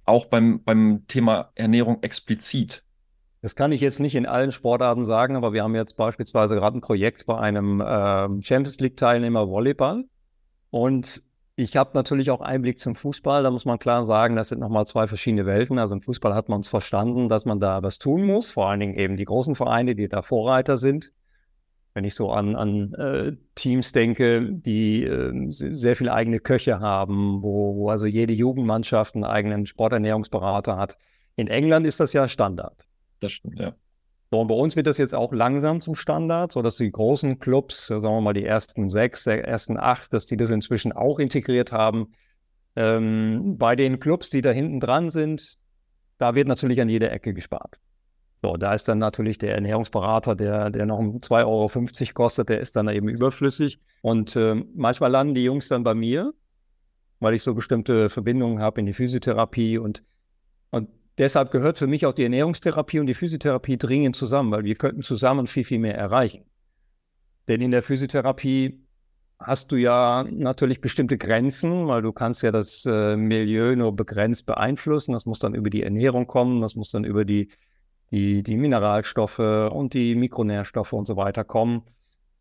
auch 0.06 0.25
beim, 0.25 0.63
beim 0.63 1.06
Thema 1.07 1.51
Ernährung 1.56 2.03
explizit? 2.03 2.83
Das 3.42 3.56
kann 3.56 3.71
ich 3.71 3.81
jetzt 3.81 4.00
nicht 4.00 4.15
in 4.15 4.27
allen 4.27 4.51
Sportarten 4.51 5.06
sagen, 5.06 5.36
aber 5.36 5.53
wir 5.53 5.63
haben 5.63 5.75
jetzt 5.75 5.98
beispielsweise 5.98 6.56
gerade 6.56 6.77
ein 6.77 6.81
Projekt 6.81 7.25
bei 7.25 7.38
einem 7.38 7.81
äh, 7.81 8.42
Champions 8.42 8.80
League-Teilnehmer 8.80 9.48
Volleyball. 9.48 10.03
Und 10.69 11.24
ich 11.56 11.75
habe 11.75 11.92
natürlich 11.94 12.30
auch 12.30 12.42
Einblick 12.42 12.80
zum 12.80 12.95
Fußball. 12.95 13.44
Da 13.44 13.50
muss 13.50 13.65
man 13.65 13.80
klar 13.80 14.06
sagen, 14.06 14.36
das 14.36 14.50
sind 14.50 14.59
nochmal 14.59 14.86
zwei 14.86 15.07
verschiedene 15.07 15.45
Welten. 15.45 15.79
Also 15.79 15.96
im 15.96 16.01
Fußball 16.01 16.36
hat 16.36 16.50
man 16.50 16.62
es 16.62 16.67
verstanden, 16.67 17.29
dass 17.29 17.46
man 17.46 17.60
da 17.60 17.81
was 17.81 17.98
tun 17.98 18.25
muss. 18.25 18.51
Vor 18.51 18.70
allen 18.70 18.79
Dingen 18.79 18.93
eben 18.93 19.17
die 19.17 19.25
großen 19.25 19.55
Vereine, 19.55 19.96
die 19.96 20.08
da 20.08 20.22
Vorreiter 20.22 20.77
sind 20.77 21.12
wenn 21.93 22.05
ich 22.05 22.15
so 22.15 22.31
an, 22.31 22.55
an 22.55 22.93
äh, 22.93 23.33
Teams 23.55 23.91
denke, 23.91 24.48
die 24.51 25.03
äh, 25.03 25.33
sehr 25.50 25.95
viele 25.95 26.13
eigene 26.13 26.39
Köche 26.39 26.79
haben, 26.79 27.43
wo, 27.43 27.75
wo 27.75 27.89
also 27.89 28.05
jede 28.05 28.33
Jugendmannschaft 28.33 29.15
einen 29.15 29.25
eigenen 29.25 29.65
Sporternährungsberater 29.65 30.77
hat. 30.77 30.98
In 31.36 31.48
England 31.48 31.86
ist 31.86 32.00
das 32.00 32.13
ja 32.13 32.27
Standard. 32.27 32.88
Das 33.19 33.33
stimmt, 33.33 33.60
ja. 33.60 33.74
So, 34.31 34.39
und 34.39 34.48
bei 34.48 34.55
uns 34.55 34.77
wird 34.77 34.88
das 34.88 34.98
jetzt 34.98 35.13
auch 35.13 35.33
langsam 35.33 35.81
zum 35.81 35.93
Standard, 35.93 36.53
sodass 36.53 36.77
die 36.77 36.89
großen 36.89 37.39
Clubs, 37.39 37.88
sagen 37.88 38.03
wir 38.03 38.21
mal 38.21 38.33
die 38.33 38.45
ersten 38.45 38.89
sechs, 38.89 39.27
ersten 39.27 39.77
acht, 39.77 40.13
dass 40.13 40.25
die 40.25 40.38
das 40.38 40.50
inzwischen 40.50 40.93
auch 40.93 41.19
integriert 41.19 41.74
haben. 41.74 42.13
Ähm, 42.77 43.57
bei 43.57 43.75
den 43.75 44.00
Clubs, 44.00 44.29
die 44.29 44.41
da 44.41 44.51
hinten 44.51 44.79
dran 44.79 45.10
sind, 45.10 45.57
da 46.17 46.36
wird 46.36 46.48
natürlich 46.48 46.79
an 46.79 46.88
jeder 46.88 47.12
Ecke 47.12 47.33
gespart. 47.33 47.77
So, 48.41 48.57
da 48.57 48.74
ist 48.74 48.88
dann 48.88 48.98
natürlich 48.98 49.38
der 49.38 49.53
Ernährungsberater, 49.53 50.36
der, 50.36 50.71
der 50.71 50.88
noch 50.88 51.00
2,50 51.00 51.41
Euro 51.45 52.13
kostet, 52.13 52.50
der 52.50 52.60
ist 52.60 52.75
dann 52.75 52.89
eben 52.89 53.07
überflüssig. 53.07 53.79
Und 54.01 54.36
äh, 54.36 54.55
manchmal 54.74 55.12
landen 55.12 55.36
die 55.36 55.43
Jungs 55.43 55.67
dann 55.67 55.83
bei 55.83 55.93
mir, 55.93 56.33
weil 57.19 57.36
ich 57.36 57.43
so 57.43 57.53
bestimmte 57.53 58.10
Verbindungen 58.10 58.60
habe 58.60 58.79
in 58.79 58.88
die 58.88 58.93
Physiotherapie. 58.93 59.77
Und, 59.77 60.01
und 60.71 60.89
deshalb 61.19 61.51
gehört 61.51 61.77
für 61.77 61.86
mich 61.86 62.07
auch 62.07 62.13
die 62.13 62.24
Ernährungstherapie 62.24 63.00
und 63.00 63.05
die 63.05 63.13
Physiotherapie 63.13 63.77
dringend 63.77 64.15
zusammen, 64.15 64.51
weil 64.51 64.63
wir 64.63 64.75
könnten 64.75 65.03
zusammen 65.03 65.45
viel, 65.45 65.63
viel 65.63 65.79
mehr 65.79 65.95
erreichen. 65.95 66.43
Denn 67.48 67.62
in 67.62 67.69
der 67.69 67.83
Physiotherapie 67.83 68.81
hast 69.38 69.71
du 69.71 69.75
ja 69.75 70.25
natürlich 70.31 70.81
bestimmte 70.81 71.19
Grenzen, 71.19 71.88
weil 71.88 72.01
du 72.01 72.12
kannst 72.12 72.41
ja 72.41 72.51
das 72.51 72.88
äh, 72.88 73.15
Milieu 73.15 73.75
nur 73.75 73.95
begrenzt 73.95 74.48
beeinflussen. 74.48 75.13
Das 75.13 75.27
muss 75.27 75.38
dann 75.38 75.53
über 75.53 75.69
die 75.69 75.83
Ernährung 75.83 76.25
kommen, 76.25 76.62
das 76.62 76.75
muss 76.75 76.89
dann 76.89 77.03
über 77.03 77.24
die 77.24 77.50
die, 78.12 78.44
die 78.44 78.58
Mineralstoffe 78.58 79.39
und 79.39 79.94
die 79.94 80.15
Mikronährstoffe 80.15 80.94
und 80.94 81.08
so 81.08 81.15
weiter 81.15 81.44
kommen, 81.44 81.84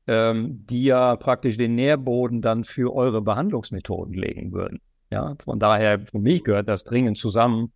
ähm, 0.06 0.66
die 0.66 0.84
ja 0.84 1.16
praktisch 1.16 1.56
den 1.56 1.76
Nährboden 1.76 2.42
dann 2.42 2.64
für 2.64 2.94
eure 2.94 3.22
Behandlungsmethoden 3.22 4.14
legen 4.14 4.52
würden. 4.52 4.80
Ja, 5.10 5.36
von 5.44 5.58
daher, 5.58 6.00
für 6.00 6.18
mich 6.18 6.44
gehört 6.44 6.68
das 6.68 6.84
dringend 6.84 7.18
zusammen. 7.18 7.72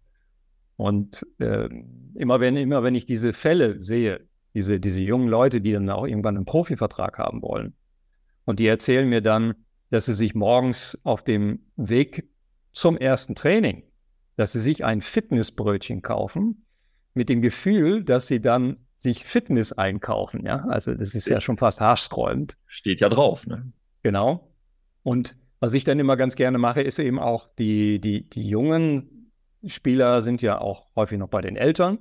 Und 0.76 1.26
äh, 1.38 1.68
immer 2.14 2.40
wenn, 2.40 2.56
immer 2.56 2.82
wenn 2.82 2.94
ich 2.94 3.06
diese 3.06 3.32
Fälle 3.32 3.80
sehe, 3.80 4.20
diese, 4.54 4.80
diese 4.80 5.00
jungen 5.00 5.28
Leute, 5.28 5.60
die 5.60 5.72
dann 5.72 5.88
auch 5.90 6.06
irgendwann 6.06 6.36
einen 6.36 6.46
Profivertrag 6.46 7.18
haben 7.18 7.42
wollen, 7.42 7.74
und 8.44 8.58
die 8.58 8.66
erzählen 8.66 9.08
mir 9.08 9.22
dann, 9.22 9.54
dass 9.90 10.06
sie 10.06 10.14
sich 10.14 10.34
morgens 10.34 10.98
auf 11.02 11.22
dem 11.22 11.60
Weg 11.76 12.28
zum 12.72 12.98
ersten 12.98 13.34
Training, 13.34 13.84
dass 14.36 14.52
sie 14.52 14.60
sich 14.60 14.84
ein 14.84 15.00
Fitnessbrötchen 15.00 16.02
kaufen, 16.02 16.63
mit 17.14 17.28
dem 17.28 17.40
Gefühl, 17.40 18.04
dass 18.04 18.26
sie 18.26 18.40
dann 18.40 18.76
sich 18.96 19.24
Fitness 19.24 19.72
einkaufen. 19.72 20.44
Ja, 20.44 20.64
also 20.68 20.94
das 20.94 21.14
ist 21.14 21.28
ja 21.28 21.40
schon 21.40 21.58
fast 21.58 21.80
haarsträubend. 21.80 22.56
Steht 22.66 23.00
ja 23.00 23.08
drauf. 23.08 23.46
Ne? 23.46 23.72
Genau. 24.02 24.52
Und 25.02 25.36
was 25.60 25.74
ich 25.74 25.84
dann 25.84 25.98
immer 25.98 26.16
ganz 26.16 26.36
gerne 26.36 26.58
mache, 26.58 26.82
ist 26.82 26.98
eben 26.98 27.18
auch 27.18 27.48
die, 27.58 28.00
die, 28.00 28.28
die 28.28 28.48
jungen 28.48 29.30
Spieler 29.66 30.22
sind 30.22 30.42
ja 30.42 30.60
auch 30.60 30.88
häufig 30.94 31.18
noch 31.18 31.28
bei 31.28 31.40
den 31.40 31.56
Eltern, 31.56 31.98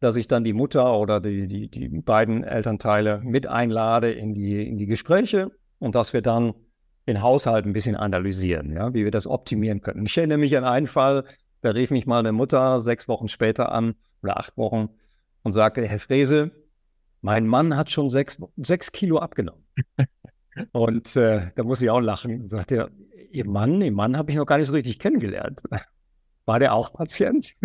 dass 0.00 0.16
ich 0.16 0.26
dann 0.26 0.44
die 0.44 0.52
Mutter 0.52 0.98
oder 0.98 1.20
die, 1.20 1.46
die, 1.46 1.68
die 1.68 1.88
beiden 1.88 2.42
Elternteile 2.42 3.20
mit 3.22 3.46
einlade 3.46 4.10
in 4.10 4.34
die, 4.34 4.66
in 4.66 4.76
die 4.76 4.86
Gespräche 4.86 5.50
und 5.78 5.94
dass 5.94 6.12
wir 6.12 6.22
dann 6.22 6.54
den 7.06 7.22
Haushalt 7.22 7.66
ein 7.66 7.72
bisschen 7.72 7.96
analysieren, 7.96 8.72
ja, 8.72 8.94
wie 8.94 9.04
wir 9.04 9.10
das 9.10 9.26
optimieren 9.26 9.82
können. 9.82 10.06
Ich 10.06 10.16
erinnere 10.16 10.38
mich 10.38 10.56
an 10.56 10.64
einen 10.64 10.86
Fall, 10.86 11.24
da 11.60 11.70
rief 11.70 11.90
mich 11.90 12.06
mal 12.06 12.18
eine 12.18 12.32
Mutter 12.32 12.80
sechs 12.80 13.08
Wochen 13.08 13.28
später 13.28 13.72
an 13.72 13.94
oder 14.24 14.38
acht 14.38 14.56
Wochen 14.56 14.88
und 15.42 15.52
sagte, 15.52 15.86
Herr 15.86 15.98
Frese, 15.98 16.50
mein 17.20 17.46
Mann 17.46 17.76
hat 17.76 17.90
schon 17.90 18.10
sechs, 18.10 18.38
sechs 18.56 18.90
Kilo 18.92 19.18
abgenommen. 19.18 19.64
und 20.72 21.14
äh, 21.16 21.50
da 21.54 21.62
muss 21.62 21.80
ich 21.80 21.90
auch 21.90 22.00
lachen 22.00 22.42
und 22.42 22.48
sagte, 22.48 22.90
Ihr 23.30 23.48
Mann, 23.48 23.80
Ihr 23.80 23.92
Mann 23.92 24.16
habe 24.16 24.30
ich 24.30 24.36
noch 24.36 24.46
gar 24.46 24.58
nicht 24.58 24.68
so 24.68 24.74
richtig 24.74 24.98
kennengelernt. 24.98 25.62
War 26.46 26.58
der 26.58 26.74
auch 26.74 26.92
Patient? 26.92 27.54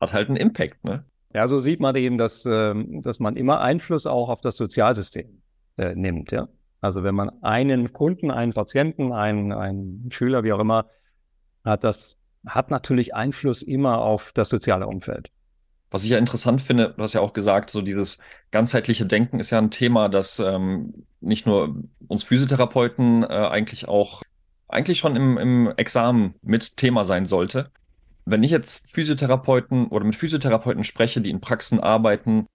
Hat 0.00 0.12
halt 0.12 0.28
einen 0.28 0.36
Impact, 0.36 0.82
ne? 0.84 1.04
Ja, 1.32 1.48
so 1.48 1.58
sieht 1.60 1.80
man 1.80 1.96
eben, 1.96 2.18
dass, 2.18 2.44
äh, 2.46 2.74
dass 3.00 3.18
man 3.18 3.36
immer 3.36 3.60
Einfluss 3.60 4.06
auch 4.06 4.28
auf 4.28 4.40
das 4.40 4.56
Sozialsystem 4.56 5.42
äh, 5.76 5.94
nimmt, 5.94 6.30
ja. 6.30 6.48
Also 6.80 7.02
wenn 7.02 7.14
man 7.14 7.30
einen 7.42 7.92
Kunden, 7.92 8.30
einen 8.30 8.52
Patienten, 8.52 9.12
einen, 9.12 9.52
einen 9.52 10.10
Schüler, 10.10 10.44
wie 10.44 10.52
auch 10.52 10.60
immer, 10.60 10.90
hat, 11.64 11.82
das 11.82 12.18
hat 12.46 12.70
natürlich 12.70 13.14
Einfluss 13.14 13.62
immer 13.62 13.98
auf 13.98 14.32
das 14.32 14.48
soziale 14.48 14.86
Umfeld. 14.86 15.30
Was 15.90 16.04
ich 16.04 16.10
ja 16.10 16.18
interessant 16.18 16.60
finde, 16.60 16.94
du 16.96 17.02
hast 17.02 17.12
ja 17.12 17.20
auch 17.20 17.32
gesagt, 17.32 17.70
so 17.70 17.80
dieses 17.80 18.18
ganzheitliche 18.50 19.06
Denken 19.06 19.38
ist 19.38 19.50
ja 19.50 19.58
ein 19.58 19.70
Thema, 19.70 20.08
das 20.08 20.40
ähm, 20.40 21.06
nicht 21.20 21.46
nur 21.46 21.84
uns 22.08 22.24
Physiotherapeuten 22.24 23.22
äh, 23.22 23.26
eigentlich 23.26 23.86
auch, 23.86 24.22
eigentlich 24.66 24.98
schon 24.98 25.14
im, 25.14 25.38
im 25.38 25.72
Examen 25.76 26.34
mit 26.42 26.76
Thema 26.76 27.04
sein 27.04 27.26
sollte. 27.26 27.70
Wenn 28.24 28.42
ich 28.42 28.50
jetzt 28.50 28.92
Physiotherapeuten 28.92 29.86
oder 29.86 30.04
mit 30.04 30.16
Physiotherapeuten 30.16 30.82
spreche, 30.82 31.20
die 31.20 31.30
in 31.30 31.40
Praxen 31.40 31.78
arbeiten 31.78 32.46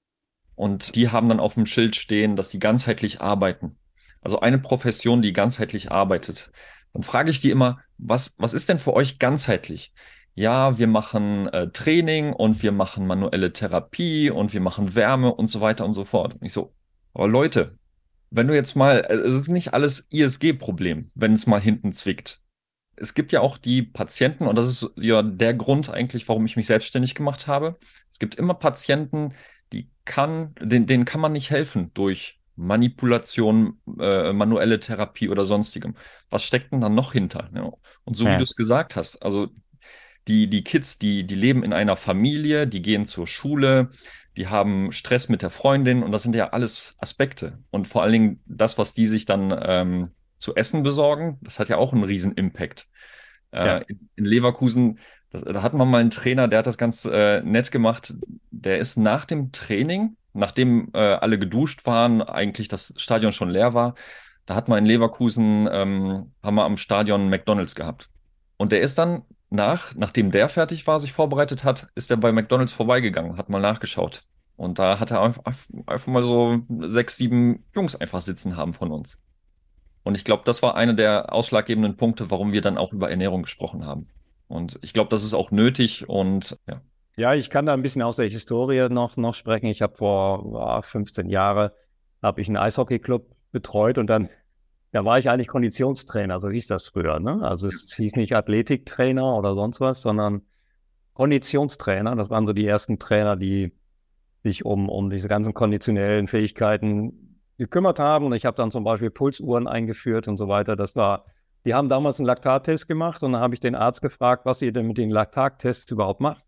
und 0.56 0.96
die 0.96 1.10
haben 1.10 1.30
dann 1.30 1.40
auf 1.40 1.54
dem 1.54 1.66
Schild 1.66 1.96
stehen, 1.96 2.36
dass 2.36 2.50
die 2.50 2.60
ganzheitlich 2.60 3.22
arbeiten. 3.22 3.78
Also 4.22 4.42
eine 4.42 4.60
Profession, 4.60 5.22
die 5.22 5.32
ganzheitlich 5.32 5.92
arbeitet. 5.92 6.52
Dann 6.92 7.04
frage 7.04 7.32
ich 7.32 7.40
die 7.40 7.52
immer, 7.52 7.80
was, 8.00 8.36
was 8.38 8.54
ist 8.54 8.70
denn 8.70 8.80
für 8.80 8.94
euch 8.94 9.20
ganzheitlich? 9.20 9.94
ja, 10.40 10.78
wir 10.78 10.88
machen 10.88 11.48
äh, 11.48 11.70
Training 11.70 12.32
und 12.32 12.64
wir 12.64 12.72
machen 12.72 13.06
manuelle 13.06 13.52
Therapie 13.52 14.30
und 14.30 14.54
wir 14.54 14.62
machen 14.62 14.96
Wärme 14.96 15.34
und 15.36 15.48
so 15.48 15.60
weiter 15.60 15.84
und 15.84 15.92
so 15.92 16.06
fort. 16.06 16.36
Und 16.36 16.46
ich 16.46 16.54
so, 16.54 16.74
aber 17.14 17.28
Leute, 17.28 17.78
wenn 18.30 18.48
du 18.48 18.56
jetzt 18.56 18.76
mal, 18.76 19.00
äh, 19.02 19.16
es 19.16 19.34
ist 19.34 19.50
nicht 19.50 19.74
alles 19.74 20.08
ISG-Problem, 20.12 21.12
wenn 21.14 21.34
es 21.34 21.46
mal 21.46 21.60
hinten 21.60 21.92
zwickt. 21.92 22.42
Es 22.96 23.14
gibt 23.14 23.34
ja 23.34 23.42
auch 23.42 23.58
die 23.58 23.82
Patienten, 23.82 24.48
und 24.48 24.56
das 24.56 24.68
ist 24.68 24.92
ja 24.96 25.22
der 25.24 25.54
Grund 25.54 25.90
eigentlich, 25.90 26.26
warum 26.30 26.46
ich 26.46 26.56
mich 26.56 26.68
selbstständig 26.68 27.16
gemacht 27.16 27.48
habe. 27.48 27.78
Es 28.10 28.18
gibt 28.18 28.36
immer 28.36 28.54
Patienten, 28.54 29.34
die 29.74 29.90
kann, 30.06 30.56
denen, 30.62 30.88
denen 30.88 31.04
kann 31.04 31.20
man 31.20 31.34
nicht 31.34 31.50
helfen 31.50 31.92
durch 31.94 32.39
Manipulation, 32.60 33.80
äh, 34.00 34.34
manuelle 34.34 34.80
Therapie 34.80 35.30
oder 35.30 35.46
sonstigem. 35.46 35.96
Was 36.30 36.44
steckt 36.44 36.74
denn 36.74 36.82
dann 36.82 36.94
noch 36.94 37.14
hinter? 37.14 37.50
Ja. 37.56 37.72
Und 38.04 38.18
so 38.18 38.26
ja. 38.26 38.34
wie 38.34 38.38
du 38.38 38.44
es 38.44 38.56
gesagt 38.56 38.96
hast, 38.96 39.24
also 39.24 39.48
die, 40.28 40.50
die 40.50 40.64
Kids, 40.64 41.00
die, 41.00 41.26
die 41.26 41.36
leben 41.36 41.64
in 41.64 41.72
einer 41.72 41.96
Familie, 41.96 42.68
die 42.68 42.82
gehen 42.82 43.06
zur 43.06 43.28
Schule, 43.28 43.90
die 44.36 44.48
haben 44.48 44.92
Stress 44.92 45.30
mit 45.30 45.42
der 45.42 45.50
Freundin 45.50 46.04
und 46.04 46.12
das 46.12 46.24
sind 46.24 46.36
ja 46.36 46.50
alles 46.50 46.96
Aspekte. 47.00 47.60
Und 47.72 47.88
vor 47.88 48.04
allen 48.04 48.14
Dingen 48.14 48.44
das, 48.46 48.78
was 48.78 48.94
die 48.94 49.08
sich 49.08 49.26
dann 49.26 49.58
ähm, 49.62 50.12
zu 50.38 50.54
essen 50.56 50.84
besorgen, 50.84 51.40
das 51.42 51.60
hat 51.60 51.70
ja 51.70 51.78
auch 51.78 51.94
einen 51.94 52.04
riesen 52.04 52.34
Impact. 52.34 52.88
Äh, 53.52 53.66
ja. 53.66 53.78
in, 53.78 54.10
in, 54.16 54.26
Leverkusen, 54.26 55.00
da, 55.32 55.40
da 55.40 55.62
hatten 55.64 55.78
wir 55.78 55.86
mal 55.86 56.02
einen 56.02 56.12
Trainer, 56.12 56.50
der 56.50 56.60
hat 56.60 56.68
das 56.68 56.78
ganz 56.78 57.06
äh, 57.06 57.42
nett 57.42 57.72
gemacht. 57.72 58.14
Der 58.52 58.80
ist 58.80 58.98
nach 58.98 59.26
dem 59.26 59.54
Training, 59.54 60.18
nachdem 60.34 60.90
äh, 60.94 61.00
alle 61.00 61.40
geduscht 61.40 61.86
waren, 61.86 62.22
eigentlich 62.22 62.68
das 62.68 62.94
Stadion 62.98 63.32
schon 63.32 63.50
leer 63.50 63.74
war, 63.74 63.96
da 64.46 64.56
hat 64.56 64.68
man 64.68 64.80
in 64.80 64.86
Leverkusen, 64.86 65.68
ähm, 65.72 66.32
haben 66.42 66.56
wir 66.56 66.66
am 66.66 66.78
Stadion 66.78 67.30
McDonalds 67.30 67.76
gehabt. 67.76 68.10
Und 68.58 68.72
der 68.72 68.82
ist 68.82 68.98
dann 68.98 69.24
nach, 69.50 69.96
nachdem 69.96 70.32
der 70.32 70.50
fertig 70.50 70.86
war, 70.88 71.00
sich 71.00 71.14
vorbereitet 71.14 71.64
hat, 71.64 71.88
ist 71.96 72.12
er 72.12 72.18
bei 72.18 72.32
McDonalds 72.32 72.72
vorbeigegangen, 72.72 73.38
hat 73.38 73.50
mal 73.50 73.62
nachgeschaut. 73.62 74.24
Und 74.56 74.78
da 74.78 75.00
hat 75.00 75.12
er 75.12 75.22
einfach, 75.22 75.44
einfach 75.86 76.08
mal 76.08 76.24
so 76.24 76.60
sechs, 76.82 77.18
sieben 77.18 77.64
Jungs 77.74 77.96
einfach 77.96 78.22
sitzen 78.22 78.58
haben 78.58 78.74
von 78.74 78.92
uns. 78.92 79.18
Und 80.04 80.16
ich 80.16 80.26
glaube, 80.26 80.44
das 80.46 80.62
war 80.62 80.76
einer 80.76 80.94
der 80.94 81.34
ausschlaggebenden 81.34 81.96
Punkte, 81.96 82.32
warum 82.32 82.52
wir 82.52 82.62
dann 82.62 82.78
auch 82.78 82.92
über 82.92 83.10
Ernährung 83.10 83.44
gesprochen 83.44 83.86
haben. 83.86 84.08
Und 84.48 84.80
ich 84.82 84.94
glaube, 84.94 85.10
das 85.10 85.24
ist 85.24 85.34
auch 85.34 85.52
nötig 85.52 86.10
und 86.10 86.58
ja. 86.68 86.82
Ja, 87.20 87.34
ich 87.34 87.50
kann 87.50 87.66
da 87.66 87.74
ein 87.74 87.82
bisschen 87.82 88.02
aus 88.02 88.16
der 88.16 88.30
Historie 88.30 88.88
noch, 88.90 89.18
noch 89.18 89.34
sprechen. 89.34 89.66
Ich 89.66 89.82
habe 89.82 89.94
vor 89.98 90.82
15 90.82 91.28
Jahren 91.28 91.70
habe 92.24 92.40
ich 92.40 92.48
einen 92.48 92.56
Eishockeyclub 92.56 93.36
betreut 93.52 93.98
und 93.98 94.08
dann 94.08 94.30
da 94.94 95.04
war 95.04 95.20
ich 95.20 95.30
eigentlich 95.30 95.50
Konditionstrainer, 95.50 96.40
so 96.40 96.50
hieß 96.50 96.68
das 96.68 96.88
früher. 96.88 97.20
Ne? 97.20 97.42
Also 97.42 97.68
es 97.68 97.94
hieß 97.94 98.16
nicht 98.16 98.34
Athletiktrainer 98.38 99.36
oder 99.36 99.54
sonst 99.54 99.82
was, 99.82 100.02
sondern 100.02 100.44
Konditionstrainer. 101.14 102.16
Das 102.16 102.30
waren 102.30 102.46
so 102.46 102.54
die 102.54 102.66
ersten 102.66 103.00
Trainer, 103.00 103.36
die 103.36 103.74
sich 104.38 104.64
um, 104.64 104.88
um 104.88 105.10
diese 105.10 105.28
ganzen 105.28 105.54
konditionellen 105.54 106.28
Fähigkeiten 106.28 107.42
gekümmert 107.58 108.00
haben. 108.00 108.28
Und 108.28 108.34
ich 108.34 108.46
habe 108.46 108.56
dann 108.56 108.72
zum 108.72 108.86
Beispiel 108.86 109.10
Pulsuhren 109.10 109.68
eingeführt 109.68 110.30
und 110.30 110.38
so 110.38 110.48
weiter. 110.48 110.78
Das 110.78 110.96
war, 110.96 111.26
die 111.66 111.74
haben 111.74 111.90
damals 111.90 112.22
einen 112.22 112.28
Laktattest 112.28 112.88
gemacht 112.88 113.22
und 113.24 113.34
dann 113.34 113.42
habe 113.42 113.56
ich 113.56 113.60
den 113.60 113.76
Arzt 113.76 114.02
gefragt, 114.02 114.46
was 114.46 114.62
ihr 114.62 114.72
denn 114.72 114.88
mit 114.88 114.98
den 114.98 115.10
Laktattests 115.10 115.92
überhaupt 115.92 116.22
macht. 116.22 116.46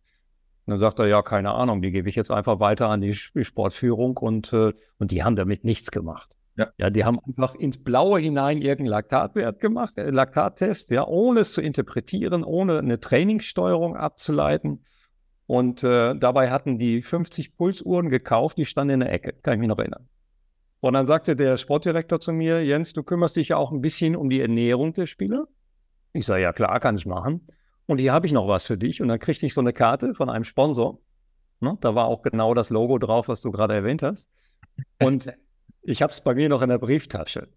Und 0.71 0.79
dann 0.79 0.87
sagt 0.87 0.99
er, 0.99 1.07
ja, 1.07 1.21
keine 1.21 1.51
Ahnung, 1.51 1.81
die 1.81 1.91
gebe 1.91 2.07
ich 2.07 2.15
jetzt 2.15 2.31
einfach 2.31 2.61
weiter 2.61 2.87
an 2.87 3.01
die 3.01 3.13
Sportführung 3.13 4.15
und, 4.15 4.53
äh, 4.53 4.71
und 4.99 5.11
die 5.11 5.21
haben 5.21 5.35
damit 5.35 5.65
nichts 5.65 5.91
gemacht. 5.91 6.33
Ja. 6.55 6.69
ja, 6.77 6.89
die 6.89 7.03
haben 7.03 7.19
einfach 7.27 7.55
ins 7.55 7.83
Blaue 7.83 8.19
hinein 8.19 8.61
irgendeinen 8.61 8.91
Laktatwert 8.91 9.59
gemacht, 9.59 9.97
äh, 9.97 10.09
Laktattest, 10.09 10.91
ja, 10.91 11.05
ohne 11.05 11.41
es 11.41 11.51
zu 11.51 11.61
interpretieren, 11.61 12.45
ohne 12.45 12.79
eine 12.79 13.01
Trainingssteuerung 13.01 13.97
abzuleiten. 13.97 14.85
Und 15.45 15.83
äh, 15.83 16.15
dabei 16.15 16.51
hatten 16.51 16.77
die 16.77 17.01
50 17.01 17.57
Pulsuhren 17.57 18.09
gekauft, 18.09 18.57
die 18.57 18.63
standen 18.63 18.93
in 18.93 18.99
der 19.01 19.11
Ecke, 19.11 19.33
kann 19.41 19.55
ich 19.55 19.59
mich 19.59 19.67
noch 19.67 19.77
erinnern. 19.77 20.07
Und 20.79 20.93
dann 20.93 21.05
sagte 21.05 21.35
der 21.35 21.57
Sportdirektor 21.57 22.21
zu 22.21 22.31
mir, 22.31 22.63
Jens, 22.63 22.93
du 22.93 23.03
kümmerst 23.03 23.35
dich 23.35 23.49
ja 23.49 23.57
auch 23.57 23.73
ein 23.73 23.81
bisschen 23.81 24.15
um 24.15 24.29
die 24.29 24.39
Ernährung 24.39 24.93
der 24.93 25.05
Spieler. 25.05 25.47
Ich 26.13 26.25
sage, 26.25 26.43
ja 26.43 26.53
klar, 26.53 26.79
kann 26.79 26.95
ich 26.95 27.05
machen. 27.05 27.45
Und 27.87 27.99
hier 27.99 28.13
habe 28.13 28.25
ich 28.25 28.31
noch 28.31 28.47
was 28.47 28.65
für 28.65 28.77
dich. 28.77 29.01
Und 29.01 29.07
dann 29.07 29.19
kriegte 29.19 29.45
ich 29.45 29.53
so 29.53 29.61
eine 29.61 29.73
Karte 29.73 30.13
von 30.13 30.29
einem 30.29 30.43
Sponsor. 30.43 30.99
Ne? 31.59 31.77
Da 31.81 31.95
war 31.95 32.05
auch 32.05 32.21
genau 32.21 32.53
das 32.53 32.69
Logo 32.69 32.97
drauf, 32.97 33.27
was 33.27 33.41
du 33.41 33.51
gerade 33.51 33.73
erwähnt 33.73 34.01
hast. 34.01 34.29
Und 34.99 35.31
ich 35.81 36.01
habe 36.01 36.11
es 36.11 36.21
bei 36.21 36.33
mir 36.33 36.49
noch 36.49 36.61
in 36.61 36.69
der 36.69 36.77
Brieftasche. 36.77 37.49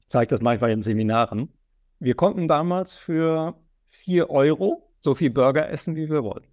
Ich 0.00 0.08
zeige 0.08 0.28
das 0.28 0.42
manchmal 0.42 0.70
in 0.70 0.82
Seminaren. 0.82 1.52
Wir 1.98 2.14
konnten 2.14 2.48
damals 2.48 2.94
für 2.94 3.54
4 3.88 4.30
Euro 4.30 4.90
so 5.00 5.14
viel 5.14 5.30
Burger 5.30 5.68
essen, 5.70 5.96
wie 5.96 6.10
wir 6.10 6.24
wollten. 6.24 6.48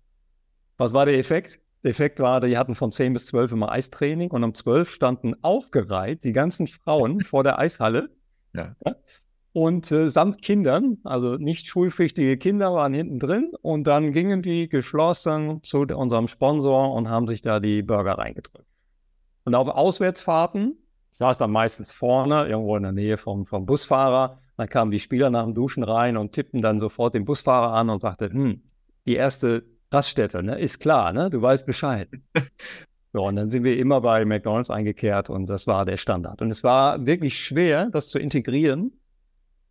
Was 0.78 0.94
war 0.94 1.06
der 1.06 1.18
Effekt? 1.18 1.60
Der 1.84 1.92
Effekt 1.92 2.20
war, 2.20 2.42
die 2.42 2.58
hatten 2.58 2.76
von 2.76 2.92
10 2.92 3.14
bis 3.14 3.26
12 3.28 3.54
immer 3.54 3.72
Eistraining 3.72 4.32
und 4.32 4.44
um 4.44 4.54
12 4.54 4.90
standen 4.90 5.36
aufgereiht 5.44 6.24
die 6.24 6.32
ganzen 6.32 6.68
Frauen 6.68 7.22
vor 7.26 7.44
der 7.44 7.58
Eishalle. 7.60 8.10
Ja. 8.54 8.76
Und 9.54 9.92
äh, 9.92 10.10
samt 10.10 10.42
Kindern, 10.42 11.00
also 11.04 11.36
nicht 11.36 11.68
schulpflichtige 11.68 12.38
Kinder 12.38 12.74
waren 12.74 12.94
hinten 12.94 13.20
drin 13.20 13.52
und 13.62 13.86
dann 13.86 14.14
gingen 14.14 14.42
die 14.42 14.70
geschlossen 14.70 15.62
zu 15.64 15.82
unserem 15.82 16.28
Sponsor 16.28 16.94
und 16.94 17.10
haben 17.10 17.28
sich 17.28 17.42
da 17.42 17.60
die 17.60 17.82
Burger 17.82 18.18
reingedrückt. 18.18 18.68
Und 19.44 19.56
auf 19.56 19.68
Auswärtsfahrten 19.68 20.78
ich 21.12 21.18
saß 21.18 21.38
dann 21.38 21.52
meistens 21.52 21.92
vorne, 21.92 22.48
irgendwo 22.48 22.78
in 22.78 22.84
der 22.84 22.94
Nähe 22.94 23.18
vom, 23.18 23.46
vom 23.46 23.66
Busfahrer. 23.66 24.40
Dann 24.56 24.70
kamen 24.70 24.92
die 24.92 25.00
Spieler 25.00 25.30
nach 25.30 25.44
dem 25.44 25.54
Duschen 25.54 25.84
rein 25.84 26.16
und 26.16 26.32
tippten 26.32 26.62
dann 26.62 26.80
sofort 26.80 27.14
den 27.14 27.26
Busfahrer 27.26 27.74
an 27.74 27.90
und 27.90 28.02
sagten, 28.02 28.32
hm, 28.32 28.62
die 29.06 29.16
erste 29.16 29.66
Raststätte, 29.92 30.42
ne, 30.42 30.60
ist 30.60 30.80
klar, 30.80 31.12
ne, 31.12 31.30
du 31.30 31.42
weißt 31.42 31.66
Bescheid. 31.66 32.08
so, 33.14 33.26
und 33.26 33.36
dann 33.36 33.50
sind 33.50 33.66
wir 33.66 33.78
immer 33.78 34.00
bei 34.00 34.24
McDonalds 34.24 34.70
eingekehrt 34.70 35.30
und 35.30 35.48
das 35.48 35.68
war 35.68 35.84
der 35.84 35.98
Standard. 35.98 36.42
Und 36.42 36.50
es 36.50 36.64
war 36.64 37.06
wirklich 37.06 37.38
schwer, 37.38 37.90
das 37.92 38.08
zu 38.08 38.18
integrieren. 38.18 38.94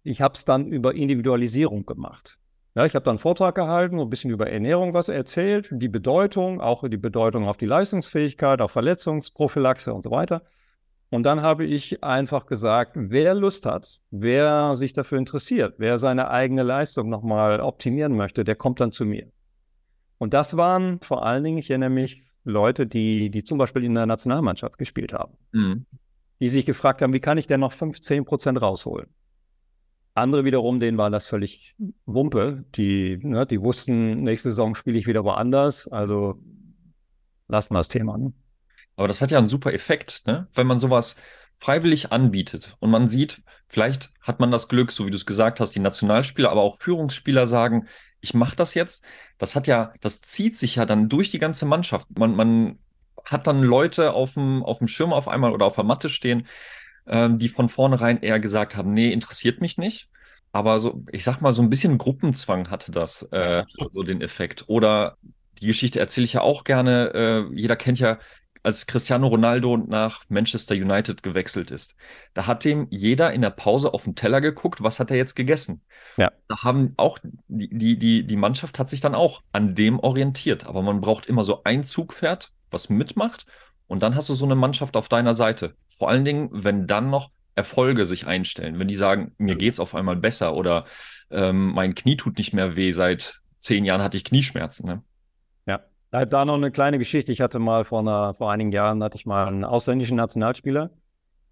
Ich 0.03 0.23
habe 0.23 0.35
es 0.35 0.45
dann 0.45 0.67
über 0.67 0.95
Individualisierung 0.95 1.85
gemacht. 1.85 2.39
Ja, 2.75 2.87
ich 2.87 2.95
habe 2.95 3.05
dann 3.05 3.13
einen 3.13 3.19
Vortrag 3.19 3.57
gehalten, 3.57 3.99
ein 3.99 4.09
bisschen 4.09 4.31
über 4.31 4.49
Ernährung 4.49 4.95
was 4.95 5.09
erzählt, 5.09 5.69
die 5.73 5.89
Bedeutung, 5.89 6.61
auch 6.61 6.89
die 6.89 6.97
Bedeutung 6.97 7.49
auf 7.49 7.57
die 7.57 7.67
Leistungsfähigkeit, 7.67 8.61
auf 8.61 8.71
Verletzungsprophylaxe 8.71 9.93
und 9.93 10.03
so 10.03 10.11
weiter. 10.11 10.43
Und 11.11 11.25
dann 11.25 11.43
habe 11.43 11.65
ich 11.65 12.05
einfach 12.05 12.47
gesagt, 12.47 12.93
wer 12.95 13.35
Lust 13.35 13.67
hat, 13.67 14.01
wer 14.13 14.77
sich 14.77 14.93
dafür 14.93 15.19
interessiert, 15.19 15.75
wer 15.79 15.99
seine 15.99 16.31
eigene 16.31 16.63
Leistung 16.63 17.09
nochmal 17.09 17.61
optimieren 17.61 18.17
möchte, 18.17 18.45
der 18.45 18.55
kommt 18.55 18.79
dann 18.79 18.93
zu 18.93 19.05
mir. 19.05 19.27
Und 20.19 20.33
das 20.35 20.57
waren 20.57 21.01
vor 21.01 21.27
allen 21.27 21.43
Dingen, 21.43 21.59
ich 21.59 21.71
erinnere 21.71 21.91
mich, 21.91 22.23
Leute, 22.45 22.87
die, 22.87 23.31
die 23.31 23.43
zum 23.43 23.59
Beispiel 23.59 23.85
in 23.85 23.95
der 23.95 24.07
Nationalmannschaft 24.07 24.79
gespielt 24.79 25.13
haben. 25.13 25.37
Mhm. 25.53 25.87
Die 26.39 26.49
sich 26.49 26.65
gefragt 26.65 27.03
haben, 27.03 27.13
wie 27.13 27.21
kann 27.21 27.37
ich 27.37 27.49
denn 27.49 27.61
noch 27.61 27.73
15 27.73 28.25
Prozent 28.25 28.63
rausholen? 28.63 29.09
Andere 30.15 30.45
wiederum, 30.45 30.81
denen 30.81 30.99
war 30.99 31.11
das 31.11 31.27
völlig 31.27 31.75
Wumpe. 32.07 32.65
Die, 32.75 33.19
ne, 33.23 33.47
die 33.47 33.61
wussten, 33.61 34.23
nächste 34.23 34.51
Saison 34.51 34.75
spiele 34.75 34.99
ich 34.99 35.07
wieder 35.07 35.25
woanders. 35.25 35.89
Also 35.89 36.41
lassen 37.49 37.75
wir 37.75 37.79
das 37.79 37.89
Thema. 37.89 38.19
Ne? 38.19 38.33
Aber 38.97 39.09
das 39.09 39.23
hat 39.23 39.31
ja 39.31 39.39
einen 39.39 39.49
super 39.49 39.73
Effekt, 39.73 40.23
ne? 40.27 40.49
wenn 40.55 40.67
man 40.67 40.79
sowas 40.79 41.17
freiwillig 41.57 42.11
anbietet 42.11 42.77
und 42.81 42.91
man 42.91 43.09
sieht, 43.09 43.43
vielleicht 43.69 44.11
hat 44.23 44.41
man 44.41 44.51
das 44.51 44.69
Glück, 44.69 44.93
so 44.93 45.07
wie 45.07 45.11
du 45.11 45.17
es 45.17 45.27
gesagt 45.27 45.61
hast, 45.61 45.75
die 45.75 45.81
Nationalspieler, 45.81 46.51
aber 46.51 46.63
auch 46.63 46.79
Führungsspieler 46.79 47.47
sagen, 47.47 47.87
ich 48.21 48.35
mache 48.35 48.57
das 48.57 48.75
jetzt. 48.75 49.05
Das 49.39 49.55
hat 49.57 49.67
ja, 49.67 49.93
das 50.01 50.23
zieht 50.23 50.59
sich 50.59 50.77
ja 50.77 50.87
dann 50.87 51.09
durch 51.09 51.31
die 51.31 51.39
ganze 51.39 51.67
Mannschaft. 51.67 52.07
Man, 52.19 52.35
man 52.35 52.79
hat 53.25 53.47
dann 53.47 53.63
Leute 53.63 54.13
auf 54.15 54.35
dem, 54.35 54.63
auf 54.65 54.79
dem 54.79 54.89
Schirm 54.89 55.13
auf 55.13 55.29
einmal 55.29 55.53
oder 55.53 55.67
auf 55.67 55.75
der 55.75 55.85
Matte 55.85 56.09
stehen, 56.09 56.47
ähm, 57.07 57.39
die 57.39 57.49
von 57.49 57.69
vornherein 57.69 58.23
eher 58.23 58.41
gesagt 58.41 58.77
haben, 58.77 58.93
nee, 58.93 59.13
interessiert 59.13 59.61
mich 59.61 59.79
nicht. 59.79 60.09
Aber 60.53 60.81
so, 60.81 61.05
ich 61.13 61.25
sag 61.25 61.41
mal, 61.41 61.53
so 61.53 61.63
ein 61.63 61.71
bisschen 61.71 61.99
Gruppenzwang 61.99 62.71
hatte 62.71 62.91
das, 62.91 63.23
äh, 63.31 63.65
so 63.91 64.03
den 64.03 64.21
Effekt. 64.21 64.65
Oder 64.67 65.17
die 65.61 65.67
Geschichte 65.67 66.01
erzähle 66.01 66.25
ich 66.25 66.33
ja 66.33 66.41
auch 66.41 66.65
gerne. 66.65 67.13
Äh, 67.15 67.55
jeder 67.55 67.77
kennt 67.77 68.01
ja, 68.01 68.19
als 68.63 68.87
Cristiano 68.87 69.29
Ronaldo 69.29 69.77
nach 69.77 70.25
Manchester 70.29 70.75
United 70.75 71.23
gewechselt 71.23 71.71
ist. 71.71 71.95
Da 72.35 72.47
hat 72.47 72.65
dem 72.65 72.87
jeder 72.91 73.33
in 73.33 73.41
der 73.41 73.51
Pause 73.51 73.95
auf 73.95 74.05
den 74.05 74.15
Teller 74.15 74.41
geguckt, 74.41 74.83
was 74.83 75.01
hat 75.01 75.11
er 75.11 75.17
jetzt 75.17 75.35
gegessen. 75.35 75.83
Ja. 76.17 76.31
Da 76.49 76.63
haben 76.63 76.93
auch 76.97 77.19
die, 77.49 77.99
die, 77.99 78.27
die 78.27 78.37
Mannschaft 78.37 78.79
hat 78.79 78.91
sich 78.91 79.01
dann 79.01 79.15
auch 79.15 79.43
an 79.53 79.75
dem 79.75 79.99
orientiert. 79.99 80.67
Aber 80.67 80.83
man 80.83 81.01
braucht 81.01 81.27
immer 81.27 81.43
so 81.43 81.63
ein 81.65 81.85
Zugpferd, 81.85 82.53
was 82.71 82.91
mitmacht. 82.91 83.47
Und 83.91 84.05
dann 84.05 84.15
hast 84.15 84.29
du 84.29 84.35
so 84.35 84.45
eine 84.45 84.55
Mannschaft 84.55 84.97
auf 84.97 85.09
deiner 85.09 85.35
Seite. 85.35 85.75
Vor 85.89 86.09
allen 86.09 86.25
Dingen, 86.25 86.49
wenn 86.53 86.87
dann 86.87 87.11
noch 87.11 87.31
Erfolge 87.57 88.07
sich 88.07 88.25
einstellen. 88.25 88.79
Wenn 88.79 88.87
die 88.87 88.95
sagen, 88.95 89.33
mir 89.37 89.57
geht 89.57 89.73
es 89.73 89.81
auf 89.81 89.97
einmal 89.97 90.15
besser 90.15 90.55
oder 90.55 90.85
ähm, 91.29 91.73
mein 91.73 91.97
Knie 91.97 92.17
tut 92.17 92.39
nicht 92.39 92.53
mehr 92.53 92.77
weh, 92.77 92.93
seit 92.93 93.41
zehn 93.57 93.85
Jahren 93.85 94.01
hatte 94.01 94.17
ich 94.17 94.23
Knieschmerzen. 94.23 94.87
Ne? 94.87 95.03
Ja, 95.67 95.81
da 96.25 96.45
noch 96.45 96.55
eine 96.55 96.71
kleine 96.71 96.99
Geschichte. 96.99 97.33
Ich 97.33 97.41
hatte 97.41 97.59
mal 97.59 97.83
vor, 97.83 97.99
einer, 97.99 98.33
vor 98.33 98.53
einigen 98.53 98.71
Jahren 98.71 99.03
hatte 99.03 99.17
ich 99.17 99.27
mal 99.27 99.49
einen 99.49 99.65
ausländischen 99.65 100.17
Nationalspieler, 100.17 100.91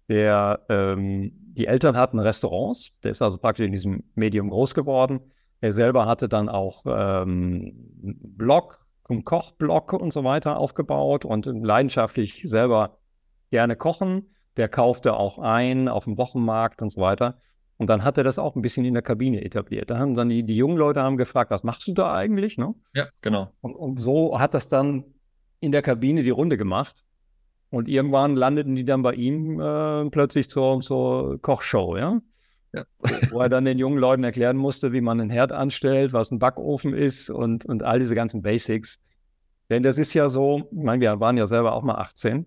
der 0.07 0.61
ähm, 0.69 1.33
die 1.33 1.67
Eltern 1.67 1.97
hatten 1.97 2.19
Restaurants. 2.19 2.91
Der 3.03 3.11
ist 3.11 3.21
also 3.21 3.37
praktisch 3.37 3.65
in 3.65 3.73
diesem 3.73 4.05
Medium 4.15 4.49
groß 4.49 4.73
geworden. 4.75 5.19
Er 5.59 5.73
selber 5.73 6.05
hatte 6.05 6.29
dann 6.29 6.47
auch 6.47 6.85
ähm, 6.87 7.73
Blog, 8.01 8.78
Kochblock 9.23 9.93
und 9.93 10.13
so 10.13 10.23
weiter 10.23 10.57
aufgebaut 10.57 11.25
und 11.25 11.45
leidenschaftlich 11.45 12.43
selber 12.45 12.97
gerne 13.51 13.75
kochen. 13.75 14.35
Der 14.57 14.69
kaufte 14.69 15.15
auch 15.15 15.39
ein 15.39 15.87
auf 15.87 16.05
dem 16.05 16.17
Wochenmarkt 16.17 16.81
und 16.81 16.91
so 16.91 17.01
weiter. 17.01 17.39
Und 17.77 17.89
dann 17.89 18.03
hat 18.03 18.17
er 18.17 18.23
das 18.23 18.37
auch 18.37 18.55
ein 18.55 18.61
bisschen 18.61 18.85
in 18.85 18.93
der 18.93 19.01
Kabine 19.03 19.43
etabliert. 19.43 19.89
Da 19.89 19.97
haben 19.97 20.13
dann 20.13 20.27
die, 20.27 20.43
die 20.43 20.55
jungen 20.55 20.77
Leute 20.77 21.01
haben 21.01 21.15
gefragt, 21.15 21.49
was 21.49 21.63
machst 21.63 21.87
du 21.87 21.93
da 21.93 22.13
eigentlich? 22.13 22.57
Ne? 22.57 22.75
Ja, 22.93 23.07
genau. 23.21 23.51
Und, 23.61 23.73
und 23.73 23.99
so 23.99 24.37
hat 24.37 24.53
das 24.53 24.67
dann 24.67 25.05
in 25.61 25.71
der 25.71 25.81
Kabine 25.81 26.23
die 26.23 26.29
Runde 26.29 26.57
gemacht. 26.57 27.03
Und 27.69 27.87
irgendwann 27.87 28.35
landeten 28.35 28.75
die 28.75 28.83
dann 28.83 29.01
bei 29.01 29.13
ihm 29.13 29.61
äh, 29.61 30.09
plötzlich 30.09 30.49
zur, 30.49 30.81
zur 30.81 31.41
Kochshow, 31.41 31.97
ja? 31.97 32.19
Ja. 32.73 32.85
Wo 33.31 33.39
er 33.39 33.49
dann 33.49 33.65
den 33.65 33.79
jungen 33.79 33.97
Leuten 33.97 34.23
erklären 34.23 34.57
musste, 34.57 34.93
wie 34.93 35.01
man 35.01 35.19
einen 35.19 35.29
Herd 35.29 35.51
anstellt, 35.51 36.13
was 36.13 36.31
ein 36.31 36.39
Backofen 36.39 36.93
ist 36.93 37.29
und, 37.29 37.65
und 37.65 37.83
all 37.83 37.99
diese 37.99 38.15
ganzen 38.15 38.41
Basics. 38.41 38.99
Denn 39.69 39.83
das 39.83 39.97
ist 39.97 40.13
ja 40.13 40.29
so, 40.29 40.67
ich 40.71 40.83
meine, 40.83 41.01
wir 41.01 41.19
waren 41.19 41.37
ja 41.37 41.47
selber 41.47 41.73
auch 41.73 41.83
mal 41.83 41.95
18 41.95 42.45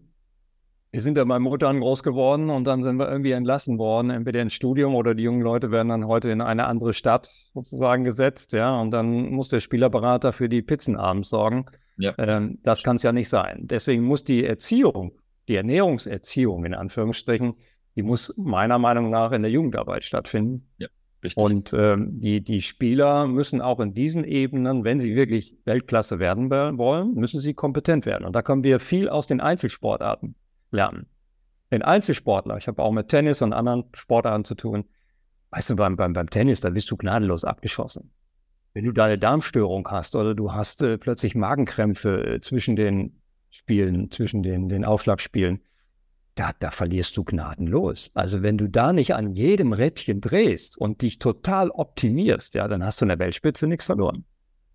wir 0.93 1.01
sind 1.01 1.17
ja 1.17 1.25
bei 1.25 1.39
Muttern 1.39 1.81
groß 1.81 2.03
geworden 2.03 2.51
und 2.51 2.65
dann 2.65 2.83
sind 2.83 2.99
wir 2.99 3.09
irgendwie 3.09 3.33
entlassen 3.33 3.79
worden, 3.79 4.11
entweder 4.11 4.43
ins 4.43 4.53
Studium 4.53 4.95
oder 4.95 5.15
die 5.15 5.23
jungen 5.23 5.41
Leute 5.41 5.71
werden 5.71 5.89
dann 5.89 6.07
heute 6.07 6.31
in 6.31 6.43
eine 6.43 6.67
andere 6.67 6.93
Stadt 6.93 7.31
sozusagen 7.55 8.05
gesetzt, 8.05 8.53
ja, 8.53 8.79
und 8.79 8.91
dann 8.91 9.31
muss 9.31 9.49
der 9.49 9.61
Spielerberater 9.61 10.35
für 10.35 10.51
die 10.51 10.61
Pizzen 10.61 10.97
abends 10.97 11.31
sorgen. 11.31 11.65
Ja. 11.97 12.13
Ähm, 12.19 12.59
das 12.63 12.83
kann 12.83 12.97
es 12.97 13.03
ja 13.03 13.13
nicht 13.13 13.31
sein. 13.31 13.61
Deswegen 13.63 14.03
muss 14.03 14.23
die 14.23 14.45
Erziehung, 14.45 15.13
die 15.49 15.57
Ernährungserziehung 15.57 16.67
in 16.67 16.75
Anführungsstrichen, 16.75 17.55
die 17.97 18.03
muss 18.03 18.33
meiner 18.37 18.79
Meinung 18.79 19.11
nach 19.11 19.33
in 19.33 19.43
der 19.43 19.51
Jugendarbeit 19.51 20.05
stattfinden. 20.05 20.69
Ja, 20.79 20.89
richtig. 21.23 21.43
Und 21.43 21.73
ähm, 21.75 22.21
die, 22.21 22.43
die 22.43 22.63
Spieler 22.63 23.27
müssen 23.27 23.61
auch 23.61 23.81
in 23.81 23.95
diesen 23.95 24.25
Ebenen, 24.25 24.85
wenn 24.85 25.01
sie 25.01 25.15
wirklich 25.15 25.57
Weltklasse 25.65 26.19
werden 26.19 26.51
wollen, 26.51 27.15
müssen 27.15 27.41
sie 27.41 27.55
kompetent 27.55 28.07
werden. 28.07 28.25
Und 28.25 28.35
da 28.35 28.43
kommen 28.43 28.65
wir 28.65 28.81
viel 28.81 29.09
aus 29.09 29.27
den 29.27 29.41
Einzelsportarten 29.41 30.35
lernen. 30.71 31.07
Den 31.71 31.83
Einzelsportler, 31.83 32.57
ich 32.59 32.69
habe 32.69 32.83
auch 32.83 32.93
mit 32.93 33.09
Tennis 33.09 33.43
und 33.43 33.53
anderen 33.53 33.85
Sportarten 33.95 34.45
zu 34.45 34.55
tun, 34.55 34.85
weißt 35.51 35.71
du, 35.71 35.77
beim, 35.77 35.97
beim, 35.97 36.13
beim 36.13 36.29
Tennis, 36.29 36.61
da 36.61 36.71
bist 36.71 36.91
du 36.91 36.97
gnadenlos 36.97 37.45
abgeschossen. 37.45 38.11
Wenn 38.75 38.85
du 38.85 38.93
da 38.93 39.05
eine 39.05 39.19
Darmstörung 39.19 39.87
hast 39.91 40.17
oder 40.17 40.35
du 40.35 40.53
hast 40.53 40.83
äh, 40.83 40.97
plötzlich 40.97 41.35
Magenkrämpfe 41.35 42.27
äh, 42.27 42.41
zwischen 42.41 42.75
den 42.75 43.21
Spielen, 43.51 44.11
zwischen 44.11 44.43
den, 44.43 44.71
den 44.71 44.85
Aufschlagspielen, 44.85 45.61
da, 46.35 46.53
da 46.59 46.71
verlierst 46.71 47.17
du 47.17 47.25
gnadenlos. 47.25 48.11
Also 48.15 48.43
wenn 48.43 48.59
du 48.59 48.69
da 48.69 48.93
nicht 48.93 49.15
an 49.15 49.35
jedem 49.35 49.73
Rädchen 49.73 50.21
drehst 50.21 50.79
und 50.79 51.03
dich 51.03 51.19
total 51.19 51.71
optimierst, 51.71 52.55
ja, 52.55 52.69
dann 52.69 52.85
hast 52.85 53.01
du 53.01 53.05
in 53.05 53.11
der 53.11 53.19
Weltspitze 53.19 53.67
nichts 53.67 53.85
verloren. 53.85 54.25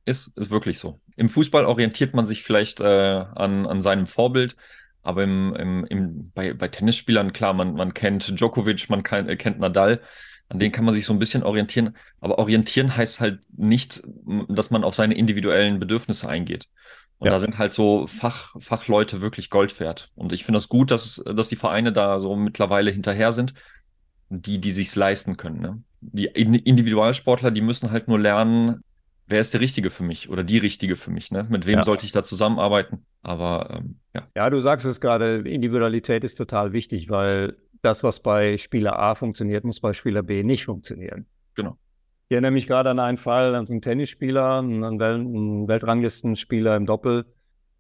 Ist, 0.05 0.37
ist 0.37 0.51
wirklich 0.51 0.79
so. 0.79 0.99
Im 1.15 1.29
Fußball 1.29 1.65
orientiert 1.65 2.13
man 2.13 2.25
sich 2.25 2.43
vielleicht 2.43 2.79
äh, 2.79 2.85
an, 2.85 3.65
an 3.65 3.81
seinem 3.81 4.07
Vorbild, 4.07 4.55
aber 5.01 5.23
im, 5.23 5.55
im, 5.55 5.85
im, 5.85 6.31
bei, 6.33 6.53
bei 6.53 6.67
Tennisspielern, 6.67 7.33
klar, 7.33 7.53
man, 7.53 7.73
man 7.73 7.93
kennt 7.93 8.39
Djokovic, 8.39 8.89
man 8.89 9.03
kann, 9.03 9.27
äh, 9.27 9.35
kennt 9.35 9.59
Nadal, 9.59 10.01
an 10.49 10.59
denen 10.59 10.71
kann 10.71 10.85
man 10.85 10.93
sich 10.93 11.05
so 11.05 11.13
ein 11.13 11.19
bisschen 11.19 11.43
orientieren. 11.43 11.97
Aber 12.21 12.39
orientieren 12.39 12.95
heißt 12.95 13.19
halt 13.19 13.39
nicht, 13.55 14.01
dass 14.47 14.69
man 14.69 14.83
auf 14.83 14.95
seine 14.95 15.15
individuellen 15.15 15.79
Bedürfnisse 15.79 16.29
eingeht. 16.29 16.67
Und 17.19 17.25
ja. 17.25 17.32
da 17.32 17.39
sind 17.39 17.58
halt 17.58 17.71
so 17.71 18.06
Fach, 18.06 18.56
Fachleute 18.60 19.21
wirklich 19.21 19.49
Gold 19.49 19.80
wert. 19.80 20.12
Und 20.15 20.34
ich 20.34 20.45
finde 20.45 20.58
das 20.58 20.69
gut, 20.69 20.91
dass, 20.91 21.23
dass 21.25 21.49
die 21.49 21.56
Vereine 21.56 21.91
da 21.91 22.19
so 22.19 22.36
mittlerweile 22.36 22.91
hinterher 22.91 23.32
sind, 23.32 23.53
die, 24.30 24.60
die 24.60 24.71
sich's 24.71 24.95
leisten 24.95 25.38
können. 25.38 25.60
Ne? 25.60 25.82
Die 26.01 26.25
Individualsportler, 26.25 27.51
die 27.51 27.62
müssen 27.62 27.89
halt 27.89 28.08
nur 28.08 28.19
lernen, 28.19 28.84
wer 29.25 29.39
ist 29.39 29.53
der 29.53 29.62
Richtige 29.62 29.89
für 29.89 30.03
mich 30.03 30.30
oder 30.30 30.43
die 30.43 30.60
Richtige 30.60 30.95
für 30.95 31.10
mich? 31.10 31.32
Ne? 31.32 31.45
Mit 31.49 31.65
wem 31.65 31.80
ja. 31.80 31.84
sollte 31.84 32.06
ich 32.06 32.12
da 32.12 32.23
zusammenarbeiten? 32.23 33.06
Aber 33.23 33.77
ähm, 33.77 33.99
ja. 34.13 34.27
Ja, 34.36 34.49
du 34.49 34.60
sagst 34.60 34.86
es 34.86 35.01
gerade, 35.01 35.38
Individualität 35.38 36.23
ist 36.23 36.36
total 36.36 36.71
wichtig, 36.71 37.10
weil 37.10 37.58
das, 37.82 38.03
was 38.03 38.19
bei 38.19 38.58
Spieler 38.58 38.99
A 38.99 39.15
funktioniert, 39.15 39.63
muss 39.63 39.80
bei 39.80 39.93
Spieler 39.93 40.23
B 40.23 40.43
nicht 40.43 40.65
funktionieren. 40.65 41.25
Genau. 41.56 41.77
Ich 42.29 42.33
erinnere 42.33 42.51
mich 42.51 42.67
gerade 42.67 42.89
an 42.89 42.99
einen 42.99 43.17
Fall, 43.17 43.55
an 43.55 43.67
einen 43.67 43.81
Tennisspieler, 43.81 44.57
einen, 44.57 44.99
Wel 44.99 45.15
einen 45.15 45.67
Weltranglistenspieler 45.69 46.75
im 46.75 46.85
Doppel, 46.85 47.25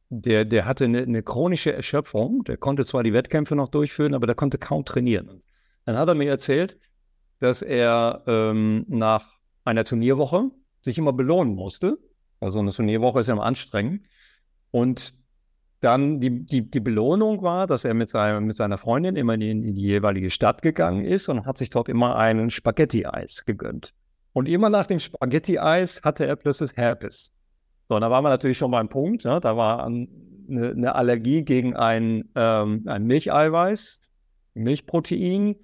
der, 0.09 0.45
der 0.45 0.65
hatte 0.65 0.85
eine, 0.85 0.99
eine, 0.99 1.21
chronische 1.21 1.73
Erschöpfung. 1.73 2.45
Der 2.45 2.55
konnte 2.55 2.85
zwar 2.85 3.03
die 3.03 3.11
Wettkämpfe 3.11 3.57
noch 3.57 3.67
durchführen, 3.67 4.13
aber 4.13 4.25
der 4.25 4.35
konnte 4.35 4.57
kaum 4.57 4.85
trainieren. 4.85 5.43
Dann 5.85 5.97
hat 5.97 6.07
er 6.07 6.15
mir 6.15 6.29
erzählt, 6.29 6.77
dass 7.39 7.61
er 7.61 8.23
ähm, 8.25 8.85
nach 8.87 9.35
einer 9.65 9.83
Turnierwoche 9.83 10.49
sich 10.81 10.97
immer 10.97 11.11
belohnen 11.11 11.53
musste. 11.53 11.97
Also 12.39 12.59
eine 12.59 12.71
Turnierwoche 12.71 13.19
ist 13.19 13.27
ja 13.27 13.33
immer 13.33 13.43
anstrengend. 13.43 14.05
Und 14.71 15.13
dann 15.81 16.21
die, 16.21 16.45
die, 16.45 16.69
die 16.69 16.79
Belohnung 16.79 17.41
war, 17.41 17.67
dass 17.67 17.83
er 17.83 17.93
mit, 17.93 18.09
seinem, 18.09 18.45
mit 18.45 18.55
seiner 18.55 18.77
Freundin 18.77 19.17
immer 19.17 19.33
in, 19.33 19.41
in 19.41 19.73
die 19.73 19.81
jeweilige 19.81 20.29
Stadt 20.29 20.61
gegangen 20.61 21.03
ist 21.03 21.27
und 21.27 21.45
hat 21.45 21.57
sich 21.57 21.69
dort 21.69 21.89
immer 21.89 22.15
einen 22.15 22.49
Spaghetti-Eis 22.49 23.43
gegönnt. 23.43 23.93
Und 24.37 24.47
immer 24.47 24.69
nach 24.69 24.85
dem 24.85 24.99
Spaghetti-Eis 24.99 26.03
hatte 26.03 26.27
er 26.27 26.35
plötzlich 26.35 26.77
Herpes. 26.77 27.33
So, 27.89 27.97
da 27.97 28.11
waren 28.11 28.23
wir 28.23 28.29
natürlich 28.29 28.59
schon 28.59 28.69
beim 28.69 28.87
Punkt. 28.87 29.25
Ne? 29.25 29.39
Da 29.41 29.57
war 29.57 29.83
eine, 29.83 30.07
eine, 30.47 30.93
Allergie 30.93 31.43
gegen 31.43 31.75
ein, 31.75 32.29
ähm, 32.35 32.83
ein 32.85 33.05
Milcheiweiß, 33.05 33.99
Milchprotein, 34.53 35.55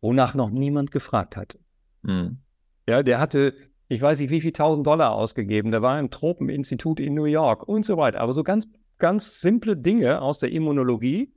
wonach 0.00 0.34
noch 0.34 0.50
niemand 0.50 0.90
gefragt 0.90 1.36
hatte. 1.36 1.60
Mhm. 2.02 2.38
Ja, 2.88 3.04
der 3.04 3.20
hatte 3.20 3.54
ich 3.86 4.02
weiß 4.02 4.18
nicht, 4.18 4.30
wie 4.30 4.40
viel 4.40 4.50
tausend 4.50 4.84
Dollar 4.84 5.12
ausgegeben. 5.12 5.70
Der 5.70 5.82
war 5.82 5.96
im 6.00 6.10
Tropeninstitut 6.10 6.98
in 6.98 7.14
New 7.14 7.26
York 7.26 7.68
und 7.68 7.84
so 7.84 7.98
weiter. 7.98 8.18
Aber 8.18 8.32
so 8.32 8.42
ganz, 8.42 8.66
ganz 8.98 9.40
simple 9.40 9.76
Dinge 9.76 10.22
aus 10.22 10.40
der 10.40 10.50
Immunologie, 10.50 11.32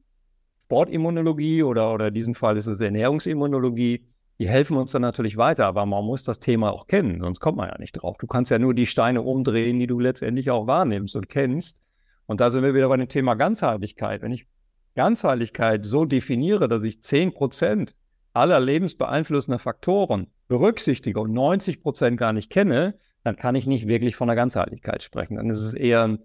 Sportimmunologie 0.66 1.62
oder, 1.62 1.94
oder 1.94 2.08
in 2.08 2.16
diesem 2.16 2.34
Fall 2.34 2.58
ist 2.58 2.66
es 2.66 2.80
Ernährungsimmunologie, 2.80 4.08
die 4.40 4.50
helfen 4.50 4.78
uns 4.78 4.92
dann 4.92 5.02
natürlich 5.02 5.38
weiter. 5.38 5.66
Aber 5.66 5.86
man 5.86 6.06
muss 6.06 6.24
das 6.24 6.40
Thema 6.40 6.72
auch 6.72 6.88
kennen, 6.88 7.20
sonst 7.20 7.40
kommt 7.40 7.58
man 7.58 7.70
ja 7.70 7.78
nicht 7.78 7.94
drauf. 7.94 8.18
Du 8.18 8.28
kannst 8.28 8.52
ja 8.52 8.60
nur 8.60 8.74
die 8.74 8.86
Steine 8.86 9.22
umdrehen, 9.22 9.80
die 9.80 9.88
du 9.88 10.00
letztendlich 10.00 10.50
auch 10.50 10.68
wahrnimmst 10.68 11.16
und 11.16 11.30
kennst. 11.30 11.80
Und 12.26 12.42
da 12.42 12.50
sind 12.50 12.64
wir 12.64 12.74
wieder 12.74 12.90
bei 12.90 12.98
dem 12.98 13.10
Thema 13.10 13.36
Ganzheitlichkeit. 13.36 14.22
Wenn 14.22 14.32
ich 14.32 14.48
Ganzheitlichkeit 14.96 15.86
so 15.86 16.06
definiere, 16.06 16.68
dass 16.68 16.84
ich 16.84 16.98
10% 16.98 17.94
aller 18.34 18.60
lebensbeeinflussender 18.60 19.60
Faktoren 19.60 20.28
berücksichtige 20.48 21.20
und 21.20 21.34
90 21.34 21.82
Prozent 21.82 22.18
gar 22.18 22.34
nicht 22.34 22.50
kenne, 22.50 22.96
dann 23.24 23.36
kann 23.36 23.56
ich 23.56 23.68
nicht 23.68 23.88
wirklich 23.88 24.16
von 24.16 24.28
der 24.28 24.36
Ganzheitlichkeit 24.36 25.04
sprechen. 25.04 25.36
Dann 25.36 25.50
ist 25.50 25.62
es 25.62 25.74
eher 25.74 26.04
ein, 26.04 26.20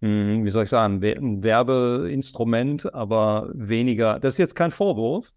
hm, 0.00 0.44
wie 0.44 0.50
soll 0.50 0.64
ich 0.64 0.70
sagen, 0.70 1.02
ein 1.02 1.42
Werbeinstrument, 1.42 2.94
aber 2.94 3.50
weniger. 3.52 4.20
Das 4.20 4.34
ist 4.34 4.38
jetzt 4.38 4.54
kein 4.54 4.70
Vorwurf, 4.70 5.32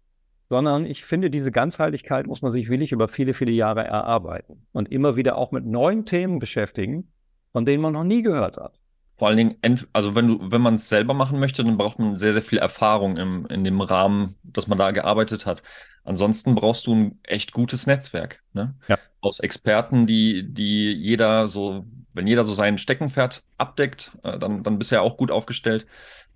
sondern 0.50 0.84
ich 0.84 1.04
finde, 1.04 1.30
diese 1.30 1.52
Ganzheitlichkeit 1.52 2.26
muss 2.26 2.42
man 2.42 2.50
sich 2.50 2.68
wirklich 2.68 2.90
über 2.90 3.06
viele, 3.06 3.34
viele 3.34 3.52
Jahre 3.52 3.84
erarbeiten 3.84 4.66
und 4.72 4.90
immer 4.90 5.14
wieder 5.14 5.38
auch 5.38 5.52
mit 5.52 5.64
neuen 5.64 6.04
Themen 6.04 6.40
beschäftigen, 6.40 7.12
von 7.52 7.64
denen 7.64 7.80
man 7.80 7.92
noch 7.92 8.04
nie 8.04 8.22
gehört 8.22 8.56
hat. 8.56 8.74
Vor 9.16 9.28
allen 9.28 9.36
Dingen, 9.36 9.86
also 9.92 10.16
wenn 10.16 10.26
du, 10.26 10.50
wenn 10.50 10.60
man 10.60 10.74
es 10.74 10.88
selber 10.88 11.14
machen 11.14 11.38
möchte, 11.38 11.62
dann 11.62 11.76
braucht 11.76 12.00
man 12.00 12.16
sehr, 12.16 12.32
sehr 12.32 12.42
viel 12.42 12.58
Erfahrung 12.58 13.16
im, 13.16 13.46
in 13.46 13.62
dem 13.62 13.80
Rahmen, 13.80 14.34
dass 14.42 14.66
man 14.66 14.76
da 14.76 14.90
gearbeitet 14.90 15.46
hat. 15.46 15.62
Ansonsten 16.02 16.56
brauchst 16.56 16.86
du 16.88 16.94
ein 16.94 17.18
echt 17.22 17.52
gutes 17.52 17.86
Netzwerk, 17.86 18.42
ne? 18.52 18.74
Ja. 18.88 18.98
Aus 19.20 19.38
Experten, 19.38 20.06
die, 20.06 20.52
die 20.52 20.92
jeder 20.94 21.46
so, 21.46 21.84
wenn 22.12 22.26
jeder 22.26 22.42
so 22.42 22.54
sein 22.54 22.78
Steckenpferd 22.78 23.44
abdeckt, 23.58 24.12
äh, 24.24 24.38
dann, 24.38 24.64
dann 24.64 24.78
bist 24.78 24.90
du 24.90 24.96
ja 24.96 25.02
auch 25.02 25.16
gut 25.16 25.30
aufgestellt. 25.30 25.86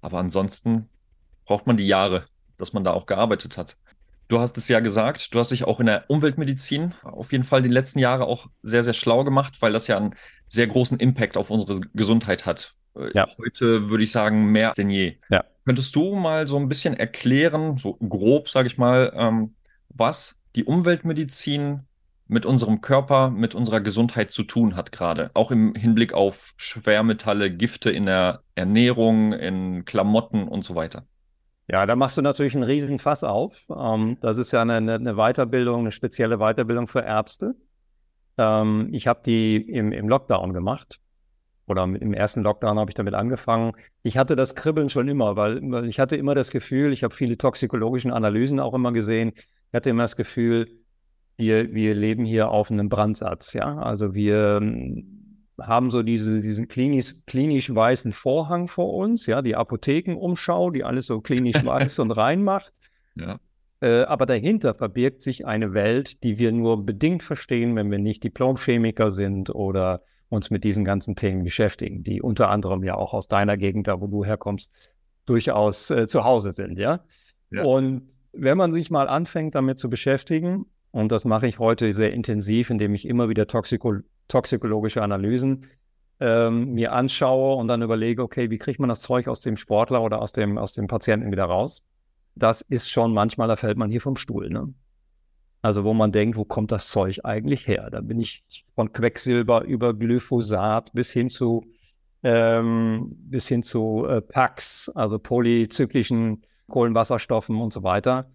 Aber 0.02 0.18
ansonsten 0.18 0.88
braucht 1.46 1.66
man 1.66 1.78
die 1.78 1.86
Jahre, 1.86 2.26
dass 2.58 2.74
man 2.74 2.84
da 2.84 2.92
auch 2.92 3.06
gearbeitet 3.06 3.56
hat. 3.56 3.76
Du 4.34 4.40
hast 4.40 4.58
es 4.58 4.66
ja 4.66 4.80
gesagt, 4.80 5.32
du 5.32 5.38
hast 5.38 5.52
dich 5.52 5.62
auch 5.62 5.78
in 5.78 5.86
der 5.86 6.06
Umweltmedizin 6.08 6.92
auf 7.04 7.30
jeden 7.30 7.44
Fall 7.44 7.62
die 7.62 7.68
letzten 7.68 8.00
Jahre 8.00 8.26
auch 8.26 8.48
sehr, 8.64 8.82
sehr 8.82 8.92
schlau 8.92 9.22
gemacht, 9.22 9.62
weil 9.62 9.72
das 9.72 9.86
ja 9.86 9.96
einen 9.96 10.16
sehr 10.44 10.66
großen 10.66 10.98
Impact 10.98 11.36
auf 11.36 11.50
unsere 11.50 11.78
Gesundheit 11.94 12.44
hat. 12.44 12.74
Äh, 12.96 13.12
ja. 13.14 13.28
Heute 13.38 13.90
würde 13.90 14.02
ich 14.02 14.10
sagen, 14.10 14.46
mehr 14.46 14.72
denn 14.72 14.90
je. 14.90 15.18
Ja. 15.30 15.44
Könntest 15.64 15.94
du 15.94 16.16
mal 16.16 16.48
so 16.48 16.56
ein 16.56 16.68
bisschen 16.68 16.94
erklären, 16.94 17.78
so 17.78 17.94
grob, 17.94 18.48
sage 18.48 18.66
ich 18.66 18.76
mal, 18.76 19.12
ähm, 19.14 19.54
was 19.90 20.34
die 20.56 20.64
Umweltmedizin 20.64 21.82
mit 22.26 22.44
unserem 22.44 22.80
Körper, 22.80 23.30
mit 23.30 23.54
unserer 23.54 23.82
Gesundheit 23.82 24.32
zu 24.32 24.42
tun 24.42 24.74
hat 24.74 24.90
gerade? 24.90 25.30
Auch 25.34 25.52
im 25.52 25.76
Hinblick 25.76 26.12
auf 26.12 26.54
Schwermetalle, 26.56 27.52
Gifte 27.52 27.92
in 27.92 28.06
der 28.06 28.42
Ernährung, 28.56 29.32
in 29.32 29.84
Klamotten 29.84 30.48
und 30.48 30.64
so 30.64 30.74
weiter. 30.74 31.06
Ja, 31.68 31.86
da 31.86 31.96
machst 31.96 32.18
du 32.18 32.22
natürlich 32.22 32.54
einen 32.54 32.64
riesen 32.64 32.98
Fass 32.98 33.24
auf. 33.24 33.66
Ähm, 33.74 34.18
das 34.20 34.36
ist 34.36 34.52
ja 34.52 34.62
eine, 34.62 34.76
eine, 34.76 35.14
Weiterbildung, 35.14 35.80
eine 35.80 35.92
spezielle 35.92 36.38
Weiterbildung 36.38 36.88
für 36.88 37.00
Ärzte. 37.00 37.54
Ähm, 38.36 38.88
ich 38.92 39.06
habe 39.06 39.22
die 39.24 39.56
im, 39.56 39.92
im, 39.92 40.08
Lockdown 40.08 40.52
gemacht. 40.52 41.00
Oder 41.66 41.84
im 41.84 42.12
ersten 42.12 42.42
Lockdown 42.42 42.78
habe 42.78 42.90
ich 42.90 42.94
damit 42.94 43.14
angefangen. 43.14 43.72
Ich 44.02 44.18
hatte 44.18 44.36
das 44.36 44.54
Kribbeln 44.54 44.90
schon 44.90 45.08
immer, 45.08 45.36
weil, 45.36 45.86
ich 45.86 45.98
hatte 45.98 46.16
immer 46.16 46.34
das 46.34 46.50
Gefühl, 46.50 46.92
ich 46.92 47.02
habe 47.02 47.14
viele 47.14 47.38
toxikologischen 47.38 48.10
Analysen 48.10 48.60
auch 48.60 48.74
immer 48.74 48.92
gesehen. 48.92 49.32
Ich 49.34 49.74
hatte 49.74 49.88
immer 49.88 50.02
das 50.02 50.16
Gefühl, 50.16 50.68
wir, 51.38 51.72
wir 51.72 51.94
leben 51.94 52.26
hier 52.26 52.50
auf 52.50 52.70
einem 52.70 52.90
Brandsatz. 52.90 53.54
Ja, 53.54 53.78
also 53.78 54.14
wir 54.14 54.60
haben 55.60 55.90
so 55.90 56.02
diese, 56.02 56.40
diesen 56.40 56.68
klinisch, 56.68 57.14
klinisch 57.26 57.74
weißen 57.74 58.12
Vorhang 58.12 58.68
vor 58.68 58.94
uns, 58.94 59.26
ja, 59.26 59.42
die 59.42 59.56
Apothekenumschau, 59.56 60.70
die 60.70 60.84
alles 60.84 61.06
so 61.06 61.20
klinisch 61.20 61.54
weiß 61.64 61.98
und 62.00 62.10
rein 62.10 62.42
macht. 62.42 62.72
Ja. 63.14 63.38
Äh, 63.80 64.02
aber 64.02 64.26
dahinter 64.26 64.74
verbirgt 64.74 65.22
sich 65.22 65.46
eine 65.46 65.74
Welt, 65.74 66.22
die 66.22 66.38
wir 66.38 66.52
nur 66.52 66.84
bedingt 66.84 67.22
verstehen, 67.22 67.76
wenn 67.76 67.90
wir 67.90 67.98
nicht 67.98 68.24
Diplomchemiker 68.24 69.12
sind 69.12 69.54
oder 69.54 70.02
uns 70.28 70.50
mit 70.50 70.64
diesen 70.64 70.84
ganzen 70.84 71.16
Themen 71.16 71.44
beschäftigen, 71.44 72.02
die 72.02 72.20
unter 72.20 72.48
anderem 72.48 72.82
ja 72.82 72.94
auch 72.96 73.14
aus 73.14 73.28
deiner 73.28 73.56
Gegend, 73.56 73.86
da 73.86 74.00
wo 74.00 74.06
du 74.06 74.24
herkommst, 74.24 74.72
durchaus 75.26 75.90
äh, 75.90 76.06
zu 76.06 76.24
Hause 76.24 76.52
sind, 76.52 76.78
ja? 76.78 77.04
ja. 77.50 77.62
Und 77.62 78.10
wenn 78.32 78.58
man 78.58 78.72
sich 78.72 78.90
mal 78.90 79.08
anfängt, 79.08 79.54
damit 79.54 79.78
zu 79.78 79.88
beschäftigen, 79.88 80.66
und 80.90 81.10
das 81.10 81.24
mache 81.24 81.46
ich 81.46 81.58
heute 81.58 81.92
sehr 81.92 82.12
intensiv, 82.12 82.70
indem 82.70 82.94
ich 82.94 83.06
immer 83.06 83.28
wieder 83.28 83.46
Toxiko 83.46 83.96
toxikologische 84.28 85.02
Analysen 85.02 85.66
ähm, 86.20 86.72
mir 86.72 86.92
anschaue 86.92 87.56
und 87.56 87.68
dann 87.68 87.82
überlege, 87.82 88.22
okay, 88.22 88.50
wie 88.50 88.58
kriegt 88.58 88.80
man 88.80 88.88
das 88.88 89.00
Zeug 89.00 89.28
aus 89.28 89.40
dem 89.40 89.56
Sportler 89.56 90.02
oder 90.02 90.22
aus 90.22 90.32
dem, 90.32 90.58
aus 90.58 90.74
dem 90.74 90.86
Patienten 90.86 91.30
wieder 91.30 91.44
raus? 91.44 91.84
Das 92.34 92.62
ist 92.62 92.90
schon 92.90 93.12
manchmal, 93.12 93.48
da 93.48 93.56
fällt 93.56 93.78
man 93.78 93.90
hier 93.90 94.00
vom 94.00 94.16
Stuhl. 94.16 94.48
Ne? 94.48 94.72
Also 95.62 95.84
wo 95.84 95.94
man 95.94 96.12
denkt, 96.12 96.36
wo 96.36 96.44
kommt 96.44 96.72
das 96.72 96.88
Zeug 96.88 97.20
eigentlich 97.24 97.66
her? 97.66 97.88
Da 97.90 98.00
bin 98.00 98.20
ich 98.20 98.44
von 98.74 98.92
Quecksilber 98.92 99.64
über 99.64 99.94
Glyphosat 99.94 100.92
bis 100.92 101.10
hin 101.10 101.30
zu 101.30 101.64
ähm, 102.22 103.12
bis 103.16 103.48
hin 103.48 103.62
zu 103.62 104.06
äh, 104.06 104.22
PAX, 104.22 104.90
also 104.94 105.18
polyzyklischen 105.18 106.42
Kohlenwasserstoffen 106.68 107.56
und 107.56 107.72
so 107.72 107.82
weiter. 107.82 108.30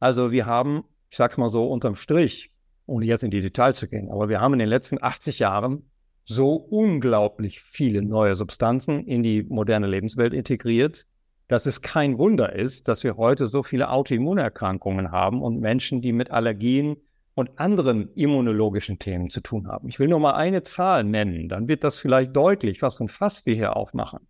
Also 0.00 0.32
wir 0.32 0.46
haben 0.46 0.84
ich 1.14 1.16
sage 1.16 1.30
es 1.30 1.38
mal 1.38 1.48
so 1.48 1.70
unterm 1.70 1.94
Strich, 1.94 2.50
ohne 2.86 3.06
jetzt 3.06 3.24
in 3.24 3.30
die 3.30 3.40
Details 3.40 3.78
zu 3.78 3.88
gehen, 3.88 4.10
aber 4.10 4.28
wir 4.28 4.40
haben 4.40 4.52
in 4.54 4.58
den 4.58 4.68
letzten 4.68 5.02
80 5.02 5.38
Jahren 5.38 5.90
so 6.24 6.54
unglaublich 6.54 7.60
viele 7.60 8.02
neue 8.02 8.34
Substanzen 8.34 9.06
in 9.06 9.22
die 9.22 9.42
moderne 9.42 9.86
Lebenswelt 9.86 10.32
integriert, 10.32 11.06
dass 11.48 11.66
es 11.66 11.82
kein 11.82 12.18
Wunder 12.18 12.54
ist, 12.54 12.88
dass 12.88 13.04
wir 13.04 13.16
heute 13.16 13.46
so 13.46 13.62
viele 13.62 13.90
Autoimmunerkrankungen 13.90 15.10
haben 15.10 15.42
und 15.42 15.60
Menschen, 15.60 16.00
die 16.00 16.12
mit 16.12 16.30
Allergien 16.30 16.96
und 17.34 17.58
anderen 17.58 18.12
immunologischen 18.14 18.98
Themen 18.98 19.28
zu 19.28 19.40
tun 19.40 19.66
haben. 19.68 19.88
Ich 19.88 19.98
will 19.98 20.08
nur 20.08 20.20
mal 20.20 20.34
eine 20.34 20.62
Zahl 20.62 21.04
nennen, 21.04 21.48
dann 21.48 21.68
wird 21.68 21.84
das 21.84 21.98
vielleicht 21.98 22.34
deutlich, 22.34 22.80
was 22.80 22.96
für 22.96 23.04
ein 23.04 23.08
Fass 23.08 23.44
wir 23.44 23.54
hier 23.54 23.76
aufmachen. 23.76 24.20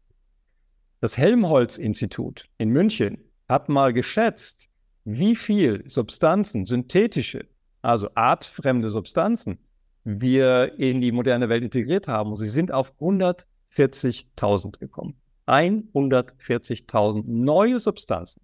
Das 1.01 1.17
Helmholtz-Institut 1.17 2.49
in 2.57 2.71
München 2.71 3.19
hat 3.49 3.69
mal 3.69 3.93
geschätzt, 3.93 4.71
wie 5.05 5.37
viel 5.37 5.85
Substanzen, 5.87 6.65
synthetische, 6.65 7.47
also 7.85 8.09
artfremde 8.15 8.91
Substanzen, 8.91 9.59
wir 10.05 10.79
in 10.79 11.01
die 11.01 11.13
moderne 11.13 11.49
Welt 11.49 11.63
integriert 11.63 12.09
haben. 12.09 12.33
Und 12.33 12.39
sie 12.39 12.49
sind 12.49 12.73
auf 12.73 12.93
140.000 13.01 14.79
gekommen. 14.79 15.15
140.000 15.47 17.25
neue 17.27 17.79
Substanzen. 17.79 18.43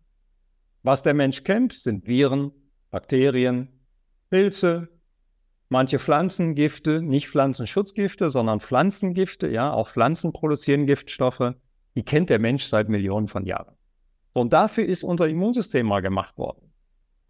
Was 0.82 1.02
der 1.02 1.14
Mensch 1.14 1.44
kennt, 1.44 1.72
sind 1.72 2.06
Viren, 2.06 2.52
Bakterien, 2.90 3.68
Pilze, 4.30 4.88
manche 5.68 5.98
Pflanzengifte, 5.98 7.02
nicht 7.02 7.28
Pflanzenschutzgifte, 7.28 8.30
sondern 8.30 8.60
Pflanzengifte. 8.60 9.48
Ja, 9.48 9.72
auch 9.72 9.88
Pflanzen 9.88 10.32
produzieren 10.32 10.86
Giftstoffe. 10.86 11.54
Die 11.94 12.02
kennt 12.02 12.30
der 12.30 12.38
Mensch 12.38 12.64
seit 12.64 12.88
Millionen 12.88 13.28
von 13.28 13.44
Jahren. 13.44 13.74
Und 14.32 14.52
dafür 14.52 14.84
ist 14.84 15.02
unser 15.02 15.28
Immunsystem 15.28 15.86
mal 15.86 16.00
gemacht 16.00 16.38
worden. 16.38 16.69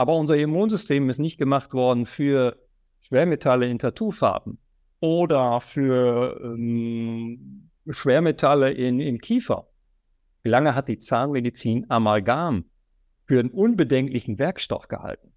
Aber 0.00 0.16
unser 0.16 0.38
Immunsystem 0.38 1.10
ist 1.10 1.18
nicht 1.18 1.36
gemacht 1.36 1.74
worden 1.74 2.06
für 2.06 2.56
Schwermetalle 3.00 3.68
in 3.68 3.78
Tattoofarben 3.78 4.56
oder 5.00 5.60
für 5.60 6.40
ähm, 6.42 7.68
Schwermetalle 7.86 8.70
in, 8.70 8.98
im 8.98 9.18
Kiefer. 9.18 9.68
Wie 10.42 10.48
lange 10.48 10.74
hat 10.74 10.88
die 10.88 11.00
Zahnmedizin 11.00 11.84
Amalgam 11.90 12.64
für 13.26 13.40
einen 13.40 13.50
unbedenklichen 13.50 14.38
Werkstoff 14.38 14.88
gehalten? 14.88 15.34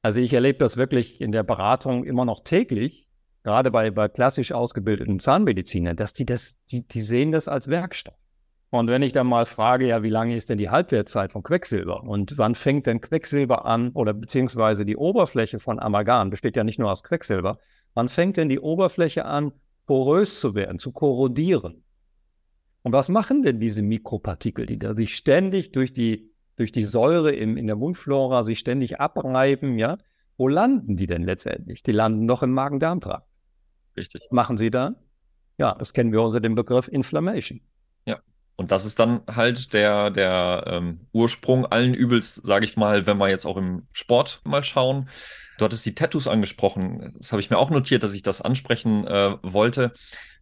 Also 0.00 0.20
ich 0.20 0.32
erlebe 0.32 0.60
das 0.60 0.76
wirklich 0.76 1.20
in 1.20 1.32
der 1.32 1.42
Beratung 1.42 2.04
immer 2.04 2.24
noch 2.24 2.44
täglich, 2.44 3.08
gerade 3.42 3.72
bei, 3.72 3.90
bei 3.90 4.06
klassisch 4.06 4.52
ausgebildeten 4.52 5.18
Zahnmedizinern, 5.18 5.96
dass 5.96 6.12
die 6.12 6.24
das, 6.24 6.64
die, 6.66 6.86
die 6.86 7.02
sehen 7.02 7.32
das 7.32 7.48
als 7.48 7.66
Werkstoff. 7.66 8.21
Und 8.72 8.88
wenn 8.88 9.02
ich 9.02 9.12
dann 9.12 9.26
mal 9.26 9.44
frage, 9.44 9.86
ja, 9.86 10.02
wie 10.02 10.08
lange 10.08 10.34
ist 10.34 10.48
denn 10.48 10.56
die 10.56 10.70
Halbwertzeit 10.70 11.30
von 11.30 11.42
Quecksilber 11.42 12.04
und 12.04 12.38
wann 12.38 12.54
fängt 12.54 12.86
denn 12.86 13.02
Quecksilber 13.02 13.66
an 13.66 13.90
oder 13.90 14.14
beziehungsweise 14.14 14.86
die 14.86 14.96
Oberfläche 14.96 15.58
von 15.58 15.78
Amalgam 15.78 16.30
besteht 16.30 16.56
ja 16.56 16.64
nicht 16.64 16.78
nur 16.78 16.90
aus 16.90 17.02
Quecksilber, 17.02 17.58
wann 17.92 18.08
fängt 18.08 18.38
denn 18.38 18.48
die 18.48 18.60
Oberfläche 18.60 19.26
an, 19.26 19.52
porös 19.84 20.40
zu 20.40 20.54
werden, 20.54 20.78
zu 20.78 20.90
korrodieren? 20.90 21.84
Und 22.80 22.92
was 22.92 23.10
machen 23.10 23.42
denn 23.42 23.60
diese 23.60 23.82
Mikropartikel, 23.82 24.64
die 24.64 24.78
da 24.78 24.96
sich 24.96 25.16
ständig 25.16 25.72
durch 25.72 25.92
die, 25.92 26.32
durch 26.56 26.72
die 26.72 26.84
Säure 26.84 27.32
im, 27.32 27.58
in 27.58 27.66
der 27.66 27.76
Mundflora 27.76 28.42
sich 28.42 28.58
ständig 28.58 28.98
abreiben, 28.98 29.76
ja? 29.76 29.98
Wo 30.38 30.48
landen 30.48 30.96
die 30.96 31.06
denn 31.06 31.24
letztendlich? 31.24 31.82
Die 31.82 31.92
landen 31.92 32.26
doch 32.26 32.42
im 32.42 32.54
Magen-Darm-Trakt. 32.54 33.28
Richtig. 33.98 34.22
Was 34.30 34.32
machen 34.32 34.56
sie 34.56 34.70
da? 34.70 34.94
Ja, 35.58 35.74
das 35.74 35.92
kennen 35.92 36.10
wir 36.10 36.22
unter 36.22 36.40
dem 36.40 36.54
Begriff 36.54 36.88
Inflammation. 36.88 37.60
Und 38.56 38.70
das 38.70 38.84
ist 38.84 38.98
dann 38.98 39.22
halt 39.26 39.72
der, 39.72 40.10
der 40.10 40.64
ähm, 40.66 41.00
Ursprung 41.12 41.66
allen 41.66 41.94
Übels, 41.94 42.36
sage 42.36 42.64
ich 42.64 42.76
mal, 42.76 43.06
wenn 43.06 43.18
wir 43.18 43.28
jetzt 43.28 43.46
auch 43.46 43.56
im 43.56 43.86
Sport 43.92 44.40
mal 44.44 44.62
schauen. 44.62 45.08
Du 45.58 45.64
hattest 45.64 45.86
die 45.86 45.94
Tattoos 45.94 46.28
angesprochen. 46.28 47.14
Das 47.18 47.32
habe 47.32 47.40
ich 47.40 47.50
mir 47.50 47.58
auch 47.58 47.70
notiert, 47.70 48.02
dass 48.02 48.14
ich 48.14 48.22
das 48.22 48.40
ansprechen 48.40 49.06
äh, 49.06 49.36
wollte. 49.42 49.92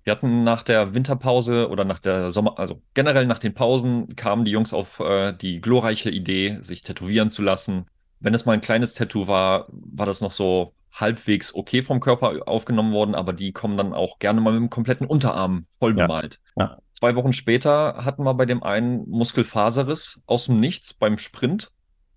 Wir 0.02 0.12
hatten 0.12 0.44
nach 0.44 0.62
der 0.62 0.94
Winterpause 0.94 1.68
oder 1.68 1.84
nach 1.84 1.98
der 1.98 2.30
Sommer, 2.30 2.58
also 2.58 2.82
generell 2.94 3.26
nach 3.26 3.38
den 3.38 3.54
Pausen, 3.54 4.08
kamen 4.16 4.44
die 4.44 4.50
Jungs 4.50 4.72
auf 4.72 4.98
äh, 5.00 5.32
die 5.32 5.60
glorreiche 5.60 6.10
Idee, 6.10 6.58
sich 6.62 6.82
tätowieren 6.82 7.30
zu 7.30 7.42
lassen. 7.42 7.86
Wenn 8.18 8.34
es 8.34 8.46
mal 8.46 8.52
ein 8.52 8.60
kleines 8.60 8.94
Tattoo 8.94 9.28
war, 9.28 9.66
war 9.68 10.06
das 10.06 10.20
noch 10.20 10.32
so 10.32 10.74
halbwegs 11.00 11.54
okay 11.54 11.82
vom 11.82 12.00
Körper 12.00 12.46
aufgenommen 12.46 12.92
worden, 12.92 13.14
aber 13.14 13.32
die 13.32 13.52
kommen 13.52 13.76
dann 13.76 13.92
auch 13.92 14.18
gerne 14.18 14.40
mal 14.40 14.52
mit 14.52 14.60
dem 14.60 14.70
kompletten 14.70 15.06
Unterarm 15.06 15.66
voll 15.78 15.94
bemalt. 15.94 16.40
Ja. 16.56 16.64
Ja. 16.64 16.78
Zwei 16.92 17.16
Wochen 17.16 17.32
später 17.32 18.04
hatten 18.04 18.24
wir 18.24 18.34
bei 18.34 18.46
dem 18.46 18.62
einen 18.62 19.08
Muskelfaserriss 19.08 20.20
aus 20.26 20.46
dem 20.46 20.56
Nichts 20.56 20.94
beim 20.94 21.18
Sprint. 21.18 21.70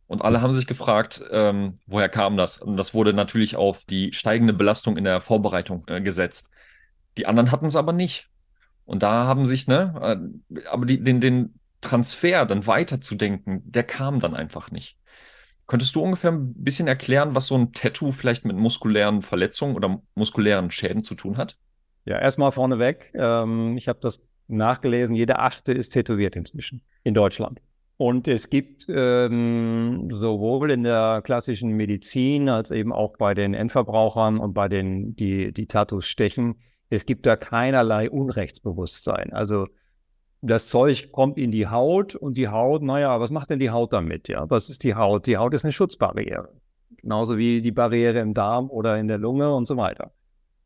Und 0.08 0.22
alle 0.22 0.41
haben 0.41 0.54
sich 0.54 0.67
gefragt, 0.67 1.24
ähm, 1.32 1.76
woher 1.88 2.10
kam 2.10 2.38
das? 2.38 2.62
Und 2.62 2.78
das 2.78 2.93
wurde 2.93 3.13
natürlich 3.13 3.56
auf 3.56 3.86
die 3.86 4.13
steigende 4.13 4.54
Belastung 4.54 4.98
in 4.98 5.06
der 5.06 5.22
Vorbereitung 5.22 5.86
äh, 5.88 6.02
gesetzt. 6.02 6.50
Die 7.17 7.26
anderen 7.26 7.52
hatten 7.52 7.67
es 7.67 7.76
aber 7.76 7.93
nicht. 7.93 8.28
Und 8.86 9.02
da 9.02 9.26
haben 9.26 9.46
sich, 9.46 9.67
ne, 9.67 10.30
äh, 10.52 10.67
aber 10.67 10.86
die, 10.86 11.02
den, 11.02 11.22
den 11.22 11.60
Transfer 11.80 12.46
dann 12.46 12.67
weiterzudenken, 12.67 13.62
der 13.65 13.84
kam 13.84 14.19
dann 14.19 14.36
einfach 14.36 14.72
nicht. 14.72 14.98
Könntest 15.67 15.95
du 15.95 16.02
ungefähr 16.02 16.32
ein 16.32 16.54
bisschen 16.56 16.88
erklären, 16.88 17.36
was 17.36 17.47
so 17.47 17.56
ein 17.56 17.71
Tattoo 17.71 18.12
vielleicht 18.12 18.45
mit 18.45 18.58
muskulären 18.58 19.21
Verletzungen 19.21 19.76
oder 19.76 20.02
muskulären 20.15 20.71
Schäden 20.71 21.04
zu 21.04 21.15
tun 21.15 21.38
hat? 21.38 21.58
Ja, 22.06 22.19
erstmal 22.19 22.52
vorneweg. 22.52 23.13
Ähm, 23.15 23.78
ich 23.78 23.88
habe 23.88 23.99
das 24.02 24.19
nachgelesen. 24.47 25.15
Jeder 25.15 25.41
Achte 25.41 25.71
ist 25.71 25.89
tätowiert 25.89 26.36
inzwischen 26.36 26.82
in 27.04 27.13
Deutschland. 27.13 27.62
Und 27.95 28.28
es 28.28 28.49
gibt 28.49 28.88
ähm, 28.89 30.10
sowohl 30.12 30.71
in 30.71 30.84
der 30.84 31.21
klassischen 31.23 31.71
Medizin 31.71 32.49
als 32.49 32.71
eben 32.71 32.91
auch 32.91 33.15
bei 33.17 33.34
den 33.34 33.54
Endverbrauchern 33.54 34.39
und 34.39 34.54
bei 34.54 34.67
den, 34.67 35.15
die 35.15 35.54
die 35.54 35.67
Tattoos 35.67 36.08
stechen, 36.08 36.56
es 36.89 37.06
gibt 37.06 37.26
da 37.26 37.36
keinerlei 37.36 38.10
Unrechtsbewusstsein. 38.10 39.32
Also 39.32 39.67
das 40.46 40.68
Zeug 40.68 41.12
kommt 41.14 41.38
in 41.38 41.52
die 41.52 41.68
Haut 41.68 42.16
und 42.16 42.38
die 42.38 42.50
Haut, 42.50 42.84
naja, 42.84 43.18
was 43.22 43.32
macht 43.32 43.50
denn 43.50 43.60
die 43.60 43.72
Haut 43.72 43.94
damit? 43.94 44.28
Ja, 44.28 44.50
was 44.50 44.70
ist 44.70 44.84
die 44.84 44.94
Haut? 44.94 45.26
Die 45.26 45.38
Haut 45.38 45.54
ist 45.54 45.64
eine 45.64 45.72
Schutzbarriere. 45.72 46.50
Genauso 46.98 47.38
wie 47.38 47.62
die 47.62 47.72
Barriere 47.72 48.20
im 48.20 48.34
Darm 48.34 48.70
oder 48.70 48.98
in 48.98 49.08
der 49.08 49.18
Lunge 49.18 49.56
und 49.56 49.66
so 49.66 49.78
weiter. 49.78 50.12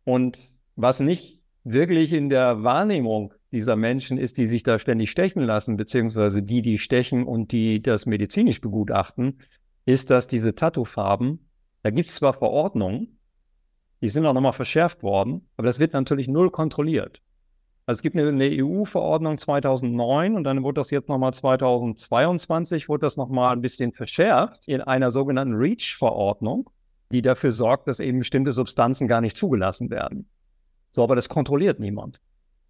Und 0.03 0.39
was 0.75 0.99
nicht 0.99 1.41
wirklich 1.63 2.11
in 2.13 2.29
der 2.29 2.63
Wahrnehmung 2.63 3.35
dieser 3.51 3.75
Menschen 3.75 4.17
ist, 4.17 4.39
die 4.39 4.47
sich 4.47 4.63
da 4.63 4.79
ständig 4.79 5.11
stechen 5.11 5.43
lassen, 5.43 5.77
beziehungsweise 5.77 6.41
die, 6.41 6.63
die 6.63 6.79
stechen 6.79 7.25
und 7.25 7.51
die 7.51 7.81
das 7.81 8.07
medizinisch 8.07 8.61
begutachten, 8.61 9.39
ist, 9.85 10.09
dass 10.09 10.27
diese 10.27 10.55
Tattoo-Farben, 10.55 11.49
da 11.83 11.91
gibt 11.91 12.09
es 12.09 12.15
zwar 12.15 12.33
Verordnungen, 12.33 13.19
die 14.01 14.09
sind 14.09 14.25
auch 14.25 14.33
nochmal 14.33 14.53
verschärft 14.53 15.03
worden, 15.03 15.47
aber 15.55 15.67
das 15.67 15.79
wird 15.79 15.93
natürlich 15.93 16.27
null 16.27 16.49
kontrolliert. 16.49 17.21
Also 17.87 17.99
es 17.99 18.01
gibt 18.01 18.17
eine, 18.17 18.27
eine 18.27 18.49
EU-Verordnung 18.51 19.37
2009 19.37 20.35
und 20.35 20.43
dann 20.43 20.61
wurde 20.61 20.81
das 20.81 20.91
jetzt 20.91 21.07
nochmal 21.07 21.33
2022, 21.33 22.89
wurde 22.89 23.05
das 23.05 23.15
nochmal 23.15 23.53
ein 23.53 23.61
bisschen 23.61 23.93
verschärft 23.93 24.67
in 24.67 24.81
einer 24.81 25.09
sogenannten 25.09 25.55
REACH-Verordnung, 25.55 26.69
die 27.13 27.21
dafür 27.21 27.53
sorgt, 27.53 27.87
dass 27.87 28.01
eben 28.01 28.19
bestimmte 28.19 28.51
Substanzen 28.51 29.07
gar 29.07 29.21
nicht 29.21 29.37
zugelassen 29.37 29.89
werden. 29.89 30.27
So, 30.91 31.01
aber 31.01 31.15
das 31.15 31.29
kontrolliert 31.29 31.79
niemand. 31.79 32.19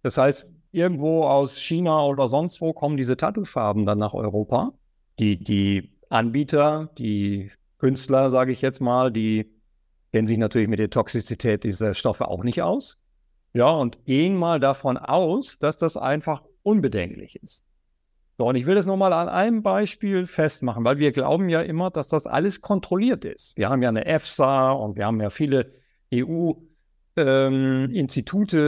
Das 0.02 0.18
heißt, 0.18 0.46
irgendwo 0.70 1.24
aus 1.24 1.58
China 1.58 2.04
oder 2.04 2.28
sonst 2.28 2.60
wo 2.60 2.72
kommen 2.72 2.96
diese 2.96 3.16
Tattoo-Farben 3.16 3.86
dann 3.86 3.98
nach 3.98 4.14
Europa. 4.14 4.72
Die, 5.18 5.42
die 5.42 5.90
Anbieter, 6.10 6.90
die 6.96 7.50
Künstler, 7.78 8.30
sage 8.30 8.52
ich 8.52 8.60
jetzt 8.60 8.80
mal, 8.80 9.10
die 9.10 9.50
kennen 10.12 10.28
sich 10.28 10.38
natürlich 10.38 10.68
mit 10.68 10.78
der 10.78 10.90
Toxizität 10.90 11.64
dieser 11.64 11.94
Stoffe 11.94 12.28
auch 12.28 12.44
nicht 12.44 12.62
aus. 12.62 12.98
Ja, 13.58 13.70
und 13.70 14.04
gehen 14.04 14.36
mal 14.36 14.60
davon 14.60 14.96
aus, 14.96 15.58
dass 15.58 15.76
das 15.76 15.96
einfach 15.96 16.44
unbedenklich 16.62 17.34
ist. 17.42 17.64
So, 18.36 18.46
und 18.46 18.54
ich 18.54 18.66
will 18.66 18.76
das 18.76 18.86
nochmal 18.86 19.12
an 19.12 19.28
einem 19.28 19.64
Beispiel 19.64 20.26
festmachen, 20.26 20.84
weil 20.84 20.98
wir 20.98 21.10
glauben 21.10 21.48
ja 21.48 21.60
immer, 21.62 21.90
dass 21.90 22.06
das 22.06 22.28
alles 22.28 22.60
kontrolliert 22.60 23.24
ist. 23.24 23.56
Wir 23.56 23.68
haben 23.68 23.82
ja 23.82 23.88
eine 23.88 24.06
EFSA 24.06 24.70
und 24.70 24.94
wir 24.94 25.06
haben 25.06 25.20
ja 25.20 25.30
viele 25.30 25.72
EU-Institute, 26.14 26.76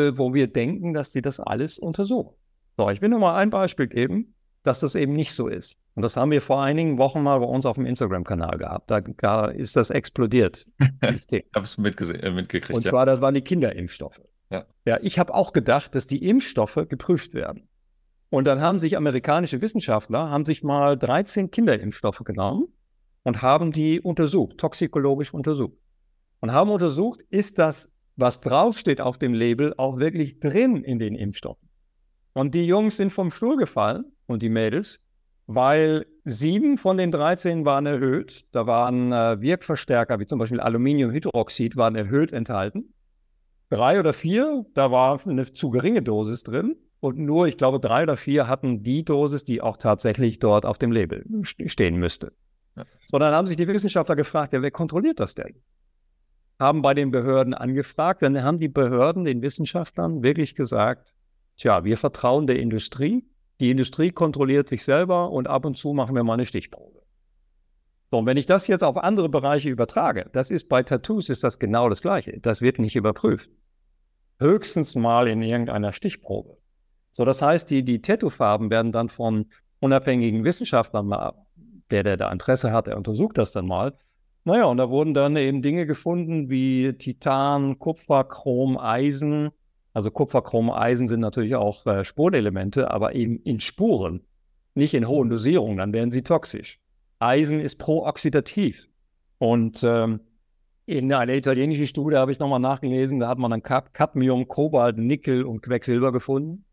ähm, 0.08 0.18
wo 0.18 0.34
wir 0.34 0.48
denken, 0.48 0.92
dass 0.92 1.12
die 1.12 1.22
das 1.22 1.38
alles 1.38 1.78
untersuchen. 1.78 2.34
So, 2.76 2.90
ich 2.90 3.00
will 3.00 3.10
nur 3.10 3.20
mal 3.20 3.36
ein 3.36 3.50
Beispiel 3.50 3.86
geben, 3.86 4.34
dass 4.64 4.80
das 4.80 4.96
eben 4.96 5.12
nicht 5.12 5.34
so 5.34 5.46
ist. 5.46 5.76
Und 5.94 6.02
das 6.02 6.16
haben 6.16 6.32
wir 6.32 6.40
vor 6.40 6.64
einigen 6.64 6.98
Wochen 6.98 7.22
mal 7.22 7.38
bei 7.38 7.46
uns 7.46 7.64
auf 7.64 7.76
dem 7.76 7.86
Instagram-Kanal 7.86 8.58
gehabt. 8.58 8.90
Da, 8.90 9.02
da, 9.02 9.44
ist 9.46 9.76
das 9.76 9.90
explodiert. 9.90 10.66
ich 10.80 11.44
habe 11.54 11.64
es 11.64 11.78
äh, 11.78 12.30
mitgekriegt. 12.32 12.76
Und 12.76 12.82
zwar, 12.82 13.06
das 13.06 13.20
waren 13.20 13.34
die 13.34 13.42
Kinderimpfstoffe. 13.42 14.20
Ja, 14.50 14.66
ja 14.84 14.98
ich 15.00 15.18
habe 15.18 15.34
auch 15.34 15.52
gedacht, 15.52 15.94
dass 15.94 16.06
die 16.06 16.24
Impfstoffe 16.26 16.86
geprüft 16.88 17.34
werden. 17.34 17.68
Und 18.28 18.44
dann 18.46 18.60
haben 18.60 18.78
sich 18.78 18.96
amerikanische 18.96 19.60
Wissenschaftler, 19.60 20.30
haben 20.30 20.46
sich 20.46 20.62
mal 20.62 20.96
13 20.96 21.50
Kinderimpfstoffe 21.50 22.22
genommen 22.24 22.68
und 23.24 23.42
haben 23.42 23.72
die 23.72 24.00
untersucht, 24.00 24.58
toxikologisch 24.58 25.34
untersucht. 25.34 25.76
Und 26.40 26.52
haben 26.52 26.70
untersucht, 26.70 27.20
ist 27.28 27.58
das, 27.58 27.92
was 28.16 28.40
draufsteht 28.40 29.00
auf 29.00 29.18
dem 29.18 29.34
Label, 29.34 29.74
auch 29.76 29.98
wirklich 29.98 30.38
drin 30.38 30.84
in 30.84 30.98
den 30.98 31.14
Impfstoffen. 31.14 31.68
Und 32.32 32.54
die 32.54 32.64
Jungs 32.64 32.96
sind 32.96 33.12
vom 33.12 33.30
Stuhl 33.30 33.56
gefallen 33.56 34.04
und 34.26 34.42
die 34.42 34.48
Mädels, 34.48 35.00
weil 35.46 36.06
sieben 36.24 36.78
von 36.78 36.96
den 36.96 37.10
13 37.10 37.64
waren 37.64 37.86
erhöht. 37.86 38.46
Da 38.52 38.66
waren 38.68 39.12
äh, 39.12 39.40
Wirkverstärker, 39.40 40.20
wie 40.20 40.26
zum 40.26 40.38
Beispiel 40.38 40.60
Aluminiumhydroxid, 40.60 41.76
waren 41.76 41.96
erhöht 41.96 42.32
enthalten 42.32 42.94
drei 43.70 43.98
oder 43.98 44.12
vier, 44.12 44.66
da 44.74 44.90
war 44.90 45.20
eine 45.26 45.50
zu 45.52 45.70
geringe 45.70 46.02
Dosis 46.02 46.42
drin. 46.42 46.76
Und 46.98 47.16
nur, 47.16 47.46
ich 47.46 47.56
glaube, 47.56 47.80
drei 47.80 48.02
oder 48.02 48.16
vier 48.16 48.46
hatten 48.46 48.82
die 48.82 49.04
Dosis, 49.04 49.44
die 49.44 49.62
auch 49.62 49.78
tatsächlich 49.78 50.38
dort 50.38 50.66
auf 50.66 50.76
dem 50.76 50.92
Label 50.92 51.24
stehen 51.44 51.96
müsste. 51.96 52.32
Ja. 52.76 52.84
So, 53.10 53.18
dann 53.18 53.32
haben 53.32 53.46
sich 53.46 53.56
die 53.56 53.66
Wissenschaftler 53.66 54.16
gefragt, 54.16 54.52
ja, 54.52 54.60
wer 54.60 54.70
kontrolliert 54.70 55.18
das 55.18 55.34
denn? 55.34 55.54
Haben 56.58 56.82
bei 56.82 56.92
den 56.92 57.10
Behörden 57.10 57.54
angefragt, 57.54 58.20
dann 58.20 58.42
haben 58.42 58.58
die 58.58 58.68
Behörden 58.68 59.24
den 59.24 59.40
Wissenschaftlern 59.40 60.22
wirklich 60.22 60.54
gesagt, 60.54 61.14
tja, 61.56 61.84
wir 61.84 61.96
vertrauen 61.96 62.46
der 62.46 62.58
Industrie, 62.58 63.24
die 63.60 63.70
Industrie 63.70 64.10
kontrolliert 64.10 64.68
sich 64.68 64.84
selber 64.84 65.30
und 65.30 65.48
ab 65.48 65.64
und 65.64 65.78
zu 65.78 65.94
machen 65.94 66.14
wir 66.14 66.22
mal 66.22 66.34
eine 66.34 66.44
Stichprobe. 66.44 67.00
So, 68.10 68.18
und 68.18 68.26
wenn 68.26 68.36
ich 68.36 68.46
das 68.46 68.66
jetzt 68.66 68.84
auf 68.84 68.98
andere 68.98 69.30
Bereiche 69.30 69.70
übertrage, 69.70 70.28
das 70.32 70.50
ist 70.50 70.68
bei 70.68 70.82
Tattoos 70.82 71.30
ist 71.30 71.44
das 71.44 71.58
genau 71.58 71.88
das 71.88 72.02
Gleiche. 72.02 72.38
Das 72.40 72.60
wird 72.60 72.78
nicht 72.78 72.96
überprüft 72.96 73.48
höchstens 74.40 74.96
mal 74.96 75.28
in 75.28 75.42
irgendeiner 75.42 75.92
Stichprobe. 75.92 76.56
So, 77.12 77.24
das 77.24 77.42
heißt, 77.42 77.70
die, 77.70 77.84
die 77.84 78.02
Tattoo-Farben 78.02 78.70
werden 78.70 78.92
dann 78.92 79.08
von 79.08 79.46
unabhängigen 79.80 80.44
Wissenschaftlern 80.44 81.10
der, 81.90 82.02
der 82.02 82.16
da 82.16 82.30
Interesse 82.32 82.72
hat, 82.72 82.86
der 82.86 82.96
untersucht 82.96 83.38
das 83.38 83.52
dann 83.52 83.66
mal. 83.66 83.96
Naja, 84.44 84.64
und 84.64 84.78
da 84.78 84.88
wurden 84.88 85.12
dann 85.12 85.36
eben 85.36 85.60
Dinge 85.60 85.86
gefunden 85.86 86.48
wie 86.48 86.94
Titan, 86.94 87.78
Kupfer, 87.78 88.24
Chrom, 88.24 88.78
Eisen. 88.78 89.50
Also 89.92 90.10
Kupfer, 90.10 90.42
Chrom, 90.42 90.70
Eisen 90.70 91.06
sind 91.06 91.20
natürlich 91.20 91.56
auch 91.56 91.84
äh, 91.86 92.04
Spurenelemente, 92.04 92.90
aber 92.90 93.14
eben 93.14 93.40
in 93.42 93.60
Spuren, 93.60 94.22
nicht 94.74 94.94
in 94.94 95.08
hohen 95.08 95.28
Dosierungen, 95.28 95.76
dann 95.76 95.92
werden 95.92 96.10
sie 96.10 96.22
toxisch. 96.22 96.78
Eisen 97.18 97.60
ist 97.60 97.76
prooxidativ. 97.76 98.88
Und 99.38 99.82
ähm, 99.84 100.20
in 100.90 101.12
einer 101.12 101.34
italienischen 101.34 101.86
Studie 101.86 102.16
habe 102.16 102.32
ich 102.32 102.40
nochmal 102.40 102.58
nachgelesen, 102.58 103.20
da 103.20 103.28
hat 103.28 103.38
man 103.38 103.52
dann 103.52 103.62
Cadmium, 103.62 104.48
Kobalt, 104.48 104.98
Nickel 104.98 105.44
und 105.44 105.62
Quecksilber 105.62 106.10
gefunden. 106.10 106.64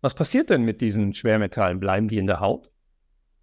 Was 0.00 0.14
passiert 0.14 0.48
denn 0.48 0.62
mit 0.62 0.80
diesen 0.80 1.12
Schwermetallen? 1.12 1.78
Bleiben 1.78 2.08
die 2.08 2.16
in 2.16 2.26
der 2.26 2.40
Haut? 2.40 2.70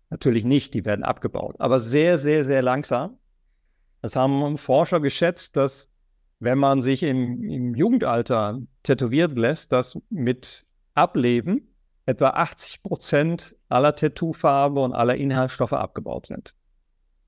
Natürlich 0.09 0.45
nicht, 0.45 0.73
die 0.73 0.83
werden 0.83 1.05
abgebaut, 1.05 1.57
aber 1.59 1.79
sehr, 1.79 2.17
sehr, 2.17 2.43
sehr 2.43 2.63
langsam. 2.63 3.19
Das 4.01 4.15
haben 4.15 4.57
Forscher 4.57 4.99
geschätzt, 4.99 5.55
dass 5.55 5.91
wenn 6.39 6.57
man 6.57 6.81
sich 6.81 7.03
im, 7.03 7.43
im 7.43 7.75
Jugendalter 7.75 8.59
tätowieren 8.81 9.35
lässt, 9.35 9.71
dass 9.71 9.99
mit 10.09 10.65
Ableben 10.95 11.75
etwa 12.07 12.29
80 12.29 12.81
Prozent 12.81 13.55
aller 13.67 13.95
Tattoofarbe 13.95 14.81
und 14.81 14.93
aller 14.93 15.15
Inhaltsstoffe 15.15 15.73
abgebaut 15.73 16.25
sind. 16.25 16.55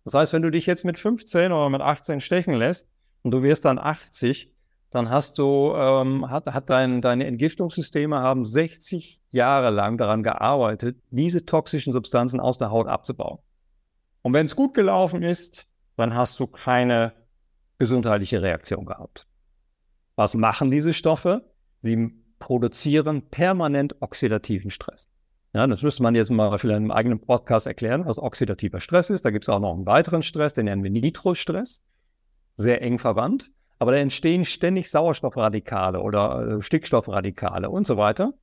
Das 0.04 0.14
heißt, 0.14 0.34
wenn 0.34 0.42
du 0.42 0.52
dich 0.52 0.66
jetzt 0.66 0.86
mit 0.86 0.98
15 0.98 1.52
oder 1.52 1.70
mit 1.70 1.82
18 1.82 2.22
stechen 2.22 2.56
lässt 2.56 2.90
und 3.24 3.32
du 3.32 3.44
wirst 3.44 3.66
dann 3.66 3.78
80, 3.78 4.52
dann 4.90 5.10
hast 5.10 5.38
du, 5.38 5.74
ähm, 5.76 6.30
hat, 6.30 6.48
hat 6.48 6.70
dein, 6.70 7.02
deine 7.02 7.26
Entgiftungssysteme 7.26 8.20
haben 8.20 8.46
60 8.46 9.22
Jahre 9.30 9.70
lang 9.70 9.98
daran 9.98 10.24
gearbeitet, 10.24 10.98
diese 11.12 11.46
toxischen 11.46 11.94
Substanzen 11.94 12.40
aus 12.40 12.58
der 12.58 12.72
Haut 12.72 12.88
abzubauen. 12.88 13.40
Und 14.22 14.34
wenn 14.34 14.46
es 14.46 14.56
gut 14.56 14.74
gelaufen 14.74 15.24
ist, 15.24 15.68
dann 15.96 16.14
hast 16.14 16.40
du 16.40 16.48
keine 16.48 17.14
gesundheitliche 17.78 18.42
Reaktion 18.42 18.86
gehabt. 18.86 19.28
Was 20.16 20.34
machen 20.34 20.72
diese 20.72 20.94
Stoffe? 20.94 21.50
Sie 21.80 22.12
produzieren 22.38 23.30
permanent 23.30 24.02
oxidativen 24.02 24.72
Stress. 24.72 25.11
Ja, 25.54 25.68
das 25.68 25.84
müsste 25.84 26.02
man 26.04 26.16
jetzt 26.16 26.32
mal 26.32 26.58
vielleicht 26.58 26.78
in 26.78 26.84
einem 26.84 26.92
eigenen 26.92 27.20
Podcast 27.20 27.68
erklären, 27.68 28.06
was 28.06 28.18
oxidativer 28.20 28.80
Stress 28.80 29.10
ist. 29.10 29.26
Da 29.26 29.32
gibt 29.32 29.44
es 29.44 29.50
auch 29.50 29.60
noch 29.60 29.74
einen 29.74 29.86
weiteren 29.86 30.22
Stress, 30.22 30.54
den 30.54 30.66
nennen 30.66 30.84
wir 30.84 30.92
Nitrostress. 30.92 31.84
Sehr 32.56 32.82
eng 32.82 33.00
verwandt. 33.00 33.52
Aber 33.78 33.92
da 33.92 33.98
entstehen 33.98 34.46
ständig 34.46 34.90
Sauerstoffradikale 34.90 36.00
oder 36.00 36.58
äh, 36.58 36.62
Stickstoffradikale 36.62 37.70
und 37.70 37.86
so 37.86 37.98
weiter. 37.98 38.34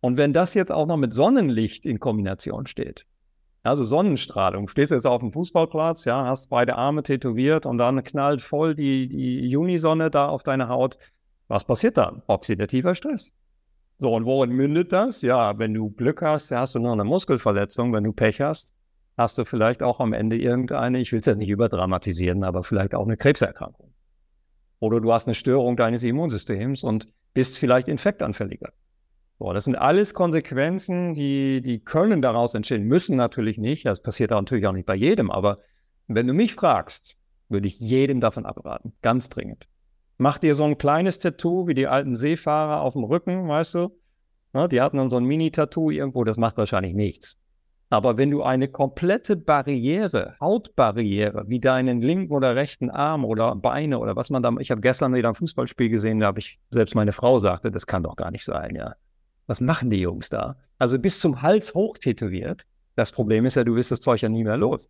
Und 0.00 0.18
wenn 0.18 0.34
das 0.34 0.52
jetzt 0.52 0.72
auch 0.72 0.86
noch 0.86 0.98
mit 0.98 1.14
Sonnenlicht 1.14 1.86
in 1.86 1.98
Kombination 1.98 2.66
steht, 2.66 3.06
also 3.62 3.86
Sonnenstrahlung, 3.86 4.68
stehst 4.68 4.90
jetzt 4.92 5.06
auf 5.06 5.20
dem 5.20 5.32
Fußballplatz, 5.32 6.04
ja, 6.04 6.26
hast 6.26 6.50
beide 6.50 6.76
Arme 6.76 7.02
tätowiert 7.02 7.64
und 7.64 7.78
dann 7.78 8.04
knallt 8.04 8.42
voll 8.42 8.74
die, 8.74 9.08
die 9.08 9.48
Junisonne 9.48 10.10
da 10.10 10.28
auf 10.28 10.42
deine 10.42 10.68
Haut. 10.68 10.98
Was 11.48 11.64
passiert 11.64 11.96
dann? 11.96 12.22
Oxidativer 12.26 12.94
Stress. 12.94 13.32
So, 13.98 14.12
und 14.12 14.24
worin 14.24 14.50
mündet 14.50 14.92
das? 14.92 15.22
Ja, 15.22 15.58
wenn 15.58 15.72
du 15.72 15.90
Glück 15.90 16.22
hast, 16.22 16.50
hast 16.50 16.74
du 16.74 16.78
noch 16.80 16.92
eine 16.92 17.04
Muskelverletzung. 17.04 17.92
Wenn 17.92 18.04
du 18.04 18.12
Pech 18.12 18.40
hast, 18.40 18.74
hast 19.16 19.38
du 19.38 19.44
vielleicht 19.44 19.82
auch 19.82 20.00
am 20.00 20.12
Ende 20.12 20.36
irgendeine, 20.36 20.98
ich 21.00 21.12
will 21.12 21.20
es 21.20 21.26
jetzt 21.26 21.38
nicht 21.38 21.48
überdramatisieren, 21.48 22.42
aber 22.42 22.62
vielleicht 22.62 22.94
auch 22.94 23.04
eine 23.04 23.16
Krebserkrankung. 23.16 23.94
Oder 24.80 25.00
du 25.00 25.12
hast 25.12 25.26
eine 25.26 25.34
Störung 25.34 25.76
deines 25.76 26.02
Immunsystems 26.02 26.82
und 26.82 27.08
bist 27.32 27.58
vielleicht 27.58 27.88
infektanfälliger. 27.88 28.72
So, 29.38 29.52
das 29.52 29.64
sind 29.64 29.76
alles 29.76 30.14
Konsequenzen, 30.14 31.14
die, 31.14 31.60
die 31.60 31.80
können 31.80 32.22
daraus 32.22 32.54
entstehen, 32.54 32.84
müssen 32.84 33.16
natürlich 33.16 33.58
nicht. 33.58 33.86
Das 33.86 34.02
passiert 34.02 34.32
auch 34.32 34.40
natürlich 34.40 34.66
auch 34.66 34.72
nicht 34.72 34.86
bei 34.86 34.94
jedem. 34.94 35.30
Aber 35.30 35.58
wenn 36.06 36.26
du 36.26 36.34
mich 36.34 36.54
fragst, 36.54 37.16
würde 37.48 37.66
ich 37.66 37.78
jedem 37.78 38.20
davon 38.20 38.46
abraten. 38.46 38.92
Ganz 39.02 39.28
dringend. 39.28 39.66
Mach 40.24 40.38
dir 40.38 40.54
so 40.54 40.64
ein 40.64 40.78
kleines 40.78 41.18
Tattoo 41.18 41.66
wie 41.66 41.74
die 41.74 41.86
alten 41.86 42.16
Seefahrer 42.16 42.80
auf 42.80 42.94
dem 42.94 43.04
Rücken, 43.04 43.46
weißt 43.46 43.74
du? 43.74 43.90
Na, 44.54 44.68
die 44.68 44.80
hatten 44.80 44.96
dann 44.96 45.10
so 45.10 45.18
ein 45.18 45.24
Mini-Tattoo 45.26 45.90
irgendwo, 45.90 46.24
das 46.24 46.38
macht 46.38 46.56
wahrscheinlich 46.56 46.94
nichts. 46.94 47.36
Aber 47.90 48.16
wenn 48.16 48.30
du 48.30 48.42
eine 48.42 48.68
komplette 48.68 49.36
Barriere, 49.36 50.34
Hautbarriere, 50.40 51.44
wie 51.48 51.60
deinen 51.60 52.00
linken 52.00 52.32
oder 52.32 52.56
rechten 52.56 52.88
Arm 52.88 53.26
oder 53.26 53.54
Beine 53.54 53.98
oder 53.98 54.16
was 54.16 54.30
man 54.30 54.42
da, 54.42 54.50
ich 54.60 54.70
habe 54.70 54.80
gestern 54.80 55.12
wieder 55.12 55.28
ein 55.28 55.34
Fußballspiel 55.34 55.90
gesehen, 55.90 56.20
da 56.20 56.28
habe 56.28 56.38
ich, 56.38 56.58
selbst 56.70 56.94
meine 56.94 57.12
Frau 57.12 57.38
sagte, 57.38 57.70
das 57.70 57.86
kann 57.86 58.02
doch 58.02 58.16
gar 58.16 58.30
nicht 58.30 58.46
sein, 58.46 58.76
ja. 58.76 58.94
Was 59.46 59.60
machen 59.60 59.90
die 59.90 60.00
Jungs 60.00 60.30
da? 60.30 60.56
Also 60.78 60.98
bis 60.98 61.20
zum 61.20 61.42
Hals 61.42 61.74
hoch 61.74 61.98
tätowiert. 61.98 62.62
Das 62.96 63.12
Problem 63.12 63.44
ist 63.44 63.56
ja, 63.56 63.64
du 63.64 63.74
wirst 63.74 63.90
das 63.90 64.00
Zeug 64.00 64.22
ja 64.22 64.30
nie 64.30 64.44
mehr 64.44 64.56
los. 64.56 64.88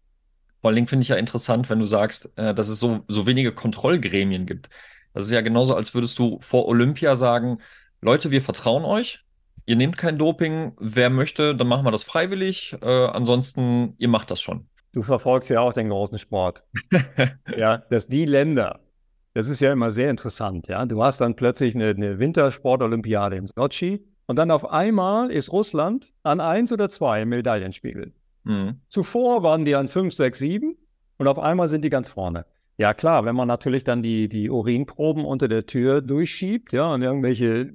Vor 0.61 0.73
Dingen 0.73 0.87
finde 0.87 1.03
ich 1.03 1.09
ja 1.09 1.17
interessant, 1.17 1.69
wenn 1.71 1.81
du 1.81 1.87
sagst, 1.87 2.31
äh, 2.37 2.55
dass 2.55 2.69
es 2.69 2.79
so, 2.79 3.01
so 3.09 3.27
wenige 3.27 3.51
Kontrollgremien 3.51 4.47
gibt. 4.47 4.71
Das 5.15 5.27
ist 5.27 5.31
ja 5.31 5.41
genauso, 5.41 5.75
als 5.75 5.95
würdest 5.95 6.19
du 6.19 6.39
vor 6.41 6.67
Olympia 6.67 7.17
sagen, 7.17 7.59
Leute, 8.03 8.31
wir 8.31 8.43
vertrauen 8.43 8.85
euch, 8.85 9.25
ihr 9.65 9.77
nehmt 9.77 9.97
kein 9.97 10.19
Doping, 10.19 10.73
wer 10.79 11.09
möchte, 11.09 11.55
dann 11.55 11.69
machen 11.69 11.87
wir 11.87 11.93
das 11.93 12.03
freiwillig, 12.05 12.77
äh, 12.83 13.07
ansonsten, 13.07 13.95
ihr 13.99 14.09
macht 14.09 14.31
das 14.31 14.43
schon. 14.43 14.69
Du 14.93 15.03
verfolgst 15.03 15.51
ja 15.51 15.61
auch 15.61 15.73
den 15.73 15.89
großen 15.89 16.19
Sport. 16.19 16.65
ja, 17.57 17.79
dass 17.79 18.07
die 18.07 18.27
Länder, 18.27 18.81
das 19.33 19.49
ist 19.49 19.61
ja 19.61 19.73
immer 19.73 19.91
sehr 19.91 20.11
interessant, 20.11 20.69
ja. 20.69 20.85
Du 20.85 21.03
hast 21.03 21.21
dann 21.21 21.35
plötzlich 21.37 21.75
eine, 21.75 21.91
eine 21.91 22.19
Wintersportolympiade 22.19 23.37
in 23.37 23.47
Sochi 23.47 24.05
und 24.27 24.37
dann 24.37 24.51
auf 24.51 24.71
einmal 24.71 25.31
ist 25.31 25.51
Russland 25.51 26.13
an 26.23 26.41
eins 26.41 26.73
oder 26.73 26.89
zwei 26.89 27.23
im 27.23 27.31
Medaillenspiegel. 27.31 28.13
Mhm. 28.45 28.81
Zuvor 28.89 29.43
waren 29.43 29.65
die 29.65 29.75
an 29.75 29.89
fünf, 29.89 30.15
sechs, 30.15 30.39
sieben 30.39 30.77
und 31.17 31.29
auf 31.29 31.39
einmal 31.39 31.69
sind 31.69 31.85
die 31.85 31.91
ganz 31.91 32.09
vorne. 32.09 32.47
Ja, 32.77 32.93
klar, 32.93 33.25
wenn 33.25 33.37
man 33.37 33.47
natürlich 33.47 33.85
dann 33.85 34.03
die, 34.03 34.29
die 34.29 34.51
Urinproben 34.51 35.25
unter 35.25 35.47
der 35.47 35.67
Tür 35.67 36.03
durchschiebt, 36.03 36.73
ja, 36.73 36.93
und 36.93 37.03
irgendwelche, 37.03 37.73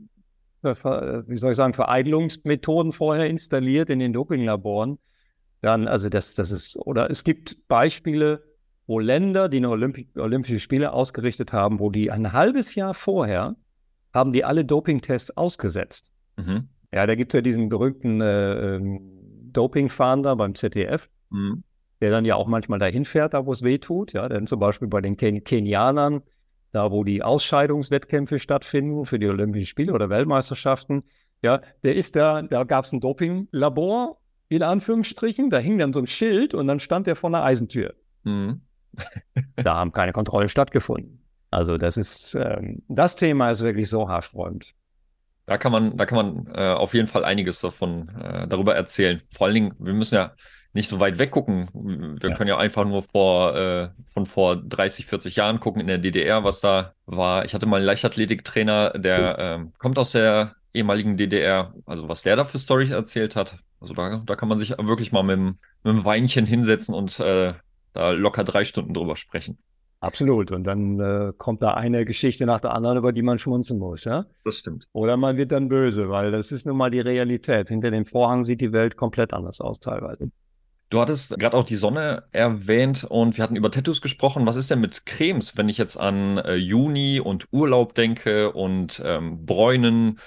äh, 0.63 0.73
wie 0.73 1.38
soll 1.38 1.51
ich 1.51 1.57
sagen, 1.57 1.73
Vereitelungsmethoden 1.73 2.91
vorher 2.91 3.27
installiert 3.27 3.89
in 3.89 3.99
den 3.99 4.12
Dopinglaboren, 4.12 4.99
dann, 5.62 5.88
also 5.88 6.09
das, 6.09 6.35
das 6.35 6.51
ist, 6.51 6.77
oder 6.77 7.09
es 7.09 7.23
gibt 7.23 7.67
Beispiele, 7.67 8.43
wo 8.88 8.99
Länder, 8.99 9.47
die 9.47 9.57
eine 9.57 9.69
Olympi 9.69 10.09
Olympische 10.15 10.59
Spiele 10.59 10.91
ausgerichtet 10.91 11.53
haben, 11.53 11.79
wo 11.79 11.89
die 11.89 12.12
ein 12.12 12.33
halbes 12.33 12.75
Jahr 12.75 12.93
vorher 12.93 13.55
haben 14.13 14.33
die 14.33 14.43
alle 14.43 14.65
Dopingtests 14.65 15.38
ausgesetzt. 15.38 16.12
Mhm. 16.38 16.69
Ja, 16.91 17.05
da 17.05 17.13
gibt 17.13 17.33
es 17.33 17.38
ja 17.38 17.41
diesen 17.41 17.69
berühmten 17.69 18.19
äh, 18.21 18.75
ähm, 18.75 19.01
Dopingfahnder 19.53 20.35
beim 20.35 20.55
ZDF. 20.55 21.07
Mhm 21.29 21.63
der 22.01 22.12
dann 22.12 22.25
ja 22.25 22.35
auch 22.35 22.47
manchmal 22.47 22.79
dahin 22.79 23.05
fährt, 23.05 23.33
da 23.33 23.45
wo 23.45 23.51
es 23.51 23.63
weh 23.63 23.77
tut. 23.77 24.13
Ja, 24.13 24.29
denn 24.29 24.47
zum 24.47 24.59
Beispiel 24.59 24.88
bei 24.88 25.01
den 25.01 25.17
Ken 25.17 25.43
Kenianern, 25.43 26.21
da 26.71 26.91
wo 26.91 27.03
die 27.03 27.23
Ausscheidungswettkämpfe 27.23 28.39
stattfinden 28.39 29.05
für 29.05 29.19
die 29.19 29.27
Olympischen 29.27 29.67
Spiele 29.67 29.93
oder 29.93 30.09
Weltmeisterschaften, 30.09 31.03
ja, 31.41 31.62
der 31.83 31.95
ist 31.95 32.15
da, 32.15 32.41
da 32.41 32.63
gab 32.63 32.85
es 32.85 32.91
ein 32.91 32.99
Dopinglabor, 32.99 34.17
in 34.49 34.63
Anführungsstrichen, 34.63 35.49
da 35.49 35.59
hing 35.59 35.77
dann 35.77 35.93
so 35.93 35.99
ein 35.99 36.07
Schild 36.07 36.53
und 36.53 36.67
dann 36.67 36.79
stand 36.79 37.07
der 37.07 37.15
vor 37.15 37.29
einer 37.29 37.43
Eisentür. 37.43 37.93
Mhm. 38.23 38.62
da 39.55 39.75
haben 39.75 39.91
keine 39.91 40.12
Kontrollen 40.12 40.49
stattgefunden. 40.49 41.23
Also 41.51 41.77
das 41.77 41.97
ist, 41.97 42.35
ähm, 42.35 42.83
das 42.88 43.15
Thema 43.15 43.51
ist 43.51 43.62
wirklich 43.62 43.89
so 43.89 44.07
haarsträubend. 44.07 44.73
Da 45.45 45.57
kann 45.57 45.71
man, 45.71 45.97
da 45.97 46.05
kann 46.05 46.15
man 46.15 46.53
äh, 46.53 46.73
auf 46.73 46.93
jeden 46.93 47.07
Fall 47.07 47.25
einiges 47.25 47.62
davon 47.62 48.09
äh, 48.09 48.47
darüber 48.47 48.75
erzählen. 48.75 49.21
Vor 49.31 49.47
allen 49.47 49.55
Dingen, 49.55 49.75
wir 49.79 49.93
müssen 49.93 50.15
ja 50.15 50.33
nicht 50.73 50.88
so 50.88 50.99
weit 50.99 51.17
weggucken. 51.17 51.69
Wir 51.73 52.29
ja. 52.29 52.36
können 52.36 52.47
ja 52.47 52.58
einfach 52.58 52.86
nur 52.86 53.01
vor, 53.01 53.55
äh, 53.55 53.89
von 54.13 54.25
vor 54.25 54.55
30, 54.55 55.05
40 55.08 55.36
Jahren 55.36 55.60
gucken 55.60 55.82
in 55.82 55.88
der 55.88 55.97
DDR, 55.97 56.43
was 56.43 56.62
da 56.62 56.93
war. 57.05 57.45
Ich 57.45 57.53
hatte 57.53 57.65
mal 57.65 57.77
einen 57.77 57.86
Leichtathletiktrainer, 57.86 58.91
der 58.91 59.39
äh, 59.39 59.65
kommt 59.79 59.97
aus 59.97 60.12
der 60.12 60.55
ehemaligen 60.73 61.17
DDR, 61.17 61.73
also 61.86 62.08
was 62.08 62.21
der 62.21 62.36
da 62.36 62.43
für 62.43 62.60
Storys 62.60 62.91
erzählt 62.91 63.36
hat. 63.36 63.58
Also 63.79 63.93
da, 63.93 64.21
da 64.25 64.36
kann 64.36 64.49
man 64.49 64.60
sich 64.60 64.69
wirklich 64.77 65.12
mal 65.12 65.23
mit, 65.23 65.39
mit 65.39 65.58
einem 65.84 66.05
Weinchen 66.05 66.45
hinsetzen 66.45 66.93
und 66.93 67.19
äh, 67.19 67.53
da 67.93 68.12
locker 68.12 68.43
drei 68.43 68.63
Stunden 68.63 68.93
drüber 68.93 69.15
sprechen. 69.15 69.58
Absolut. 70.01 70.51
Und 70.51 70.63
dann 70.63 70.99
äh, 70.99 71.34
kommt 71.38 71.62
da 71.62 71.73
eine 71.73 72.05
Geschichte 72.05 72.45
nach 72.45 72.62
der 72.62 72.73
anderen, 72.73 72.97
über 72.97 73.12
die 73.12 73.21
man 73.21 73.38
schmunzeln 73.38 73.79
muss, 73.79 74.05
ja? 74.05 74.25
Das 74.45 74.58
stimmt. 74.58 74.88
Oder 74.93 75.17
man 75.17 75.36
wird 75.36 75.51
dann 75.51 75.67
böse, 75.67 76.10
weil 76.10 76.32
das 76.32 76.51
ist 76.51 76.65
nun 76.65 76.77
mal 76.77 76.89
die 76.89 77.01
Realität. 77.01 77.67
Hinter 77.67 77.91
dem 77.91 78.05
Vorhang 78.05 78.45
sieht 78.45 78.62
die 78.62 78.71
Welt 78.71 78.95
komplett 78.95 79.34
anders 79.34 79.60
aus 79.60 79.79
teilweise. 79.79 80.32
Du 80.89 80.99
hattest 80.99 81.38
gerade 81.38 81.56
auch 81.56 81.65
die 81.65 81.75
Sonne 81.75 82.23
erwähnt 82.32 83.04
und 83.04 83.38
wir 83.38 83.43
hatten 83.43 83.56
über 83.56 83.69
Tattoos 83.69 84.02
gesprochen. 84.02 84.47
Was 84.47 84.56
ist 84.56 84.71
denn 84.71 84.80
mit 84.80 85.06
Cremes, 85.06 85.56
wenn 85.56 85.69
ich 85.69 85.78
jetzt 85.78 85.97
an 85.97 86.39
äh, 86.39 86.56
Juni 86.56 87.19
und 87.19 87.45
Urlaub 87.52 87.93
denke 87.93 88.52
und 88.52 88.99
ähm, 89.06 89.45
Bräunen? 89.45 90.19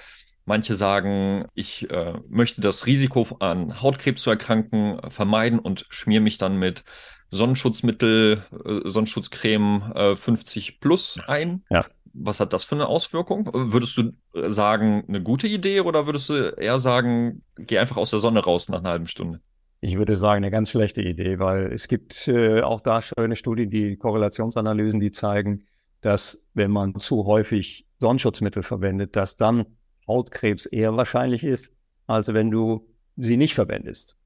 Manche 0.45 0.75
sagen, 0.75 1.45
ich 1.53 1.89
äh, 1.89 2.13
möchte 2.29 2.61
das 2.61 2.85
Risiko 2.85 3.27
an 3.39 3.81
Hautkrebs 3.81 4.21
zu 4.21 4.29
erkranken 4.29 4.99
vermeiden 5.09 5.59
und 5.59 5.85
schmier 5.89 6.21
mich 6.21 6.37
dann 6.37 6.57
mit 6.57 6.83
Sonnenschutzmittel, 7.31 8.43
äh, 8.65 8.89
Sonnenschutzcreme 8.89 9.91
äh, 9.95 10.15
50 10.15 10.79
plus 10.79 11.19
ein. 11.27 11.63
Ja. 11.69 11.85
Was 12.13 12.39
hat 12.39 12.53
das 12.53 12.63
für 12.63 12.75
eine 12.75 12.87
Auswirkung? 12.87 13.49
Würdest 13.53 13.97
du 13.97 14.13
äh, 14.33 14.49
sagen, 14.49 15.03
eine 15.09 15.21
gute 15.21 15.47
Idee 15.47 15.81
oder 15.81 16.05
würdest 16.05 16.29
du 16.29 16.35
eher 16.35 16.79
sagen, 16.79 17.43
geh 17.57 17.79
einfach 17.79 17.97
aus 17.97 18.11
der 18.11 18.19
Sonne 18.19 18.41
raus 18.41 18.69
nach 18.69 18.79
einer 18.79 18.89
halben 18.89 19.07
Stunde? 19.07 19.41
Ich 19.85 19.97
würde 19.97 20.15
sagen, 20.15 20.45
eine 20.45 20.49
ganz 20.49 20.69
schlechte 20.69 21.01
Idee, 21.01 21.39
weil 21.39 21.73
es 21.73 21.89
gibt 21.89 22.29
äh, 22.29 22.61
auch 22.61 22.79
da 22.79 23.01
schöne 23.01 23.35
Studien, 23.35 23.69
die 23.69 23.97
Korrelationsanalysen, 23.97 25.01
die 25.01 25.11
zeigen, 25.11 25.65
dass 25.99 26.41
wenn 26.53 26.71
man 26.71 26.95
zu 26.99 27.25
häufig 27.25 27.85
Sonnenschutzmittel 27.99 28.63
verwendet, 28.63 29.17
dass 29.17 29.35
dann 29.35 29.65
Hautkrebs 30.07 30.67
eher 30.67 30.95
wahrscheinlich 30.95 31.43
ist, 31.43 31.73
als 32.07 32.33
wenn 32.33 32.49
du 32.49 32.87
sie 33.17 33.35
nicht 33.35 33.55
verwendest. 33.55 34.17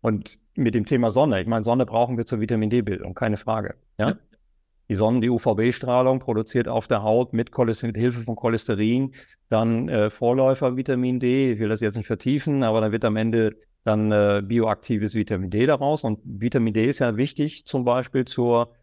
Und 0.00 0.40
mit 0.56 0.74
dem 0.74 0.84
Thema 0.84 1.12
Sonne, 1.12 1.40
ich 1.40 1.46
meine, 1.46 1.62
Sonne 1.62 1.86
brauchen 1.86 2.18
wir 2.18 2.26
zur 2.26 2.40
Vitamin 2.40 2.68
D-Bildung, 2.68 3.14
keine 3.14 3.36
Frage. 3.36 3.76
Ja? 3.98 4.16
Die 4.88 4.96
Sonne, 4.96 5.20
die 5.20 5.30
UVB-Strahlung 5.30 6.18
produziert 6.18 6.66
auf 6.66 6.88
der 6.88 7.04
Haut 7.04 7.32
mit, 7.32 7.56
mit 7.56 7.96
Hilfe 7.96 8.22
von 8.22 8.34
Cholesterin 8.34 9.12
dann 9.48 9.88
äh, 9.88 10.10
Vorläufer 10.10 10.76
Vitamin 10.76 11.20
D. 11.20 11.52
Ich 11.52 11.60
will 11.60 11.68
das 11.68 11.80
jetzt 11.80 11.96
nicht 11.96 12.08
vertiefen, 12.08 12.64
aber 12.64 12.80
dann 12.80 12.90
wird 12.90 13.04
am 13.04 13.14
Ende 13.14 13.54
dann 13.88 14.12
äh, 14.12 14.42
bioaktives 14.44 15.14
Vitamin 15.14 15.50
D 15.50 15.66
daraus. 15.66 16.04
Und 16.04 16.20
Vitamin 16.24 16.74
D 16.74 16.86
ist 16.86 16.98
ja 16.98 17.16
wichtig 17.16 17.64
zum 17.66 17.84
Beispiel 17.84 18.26
zur 18.26 18.74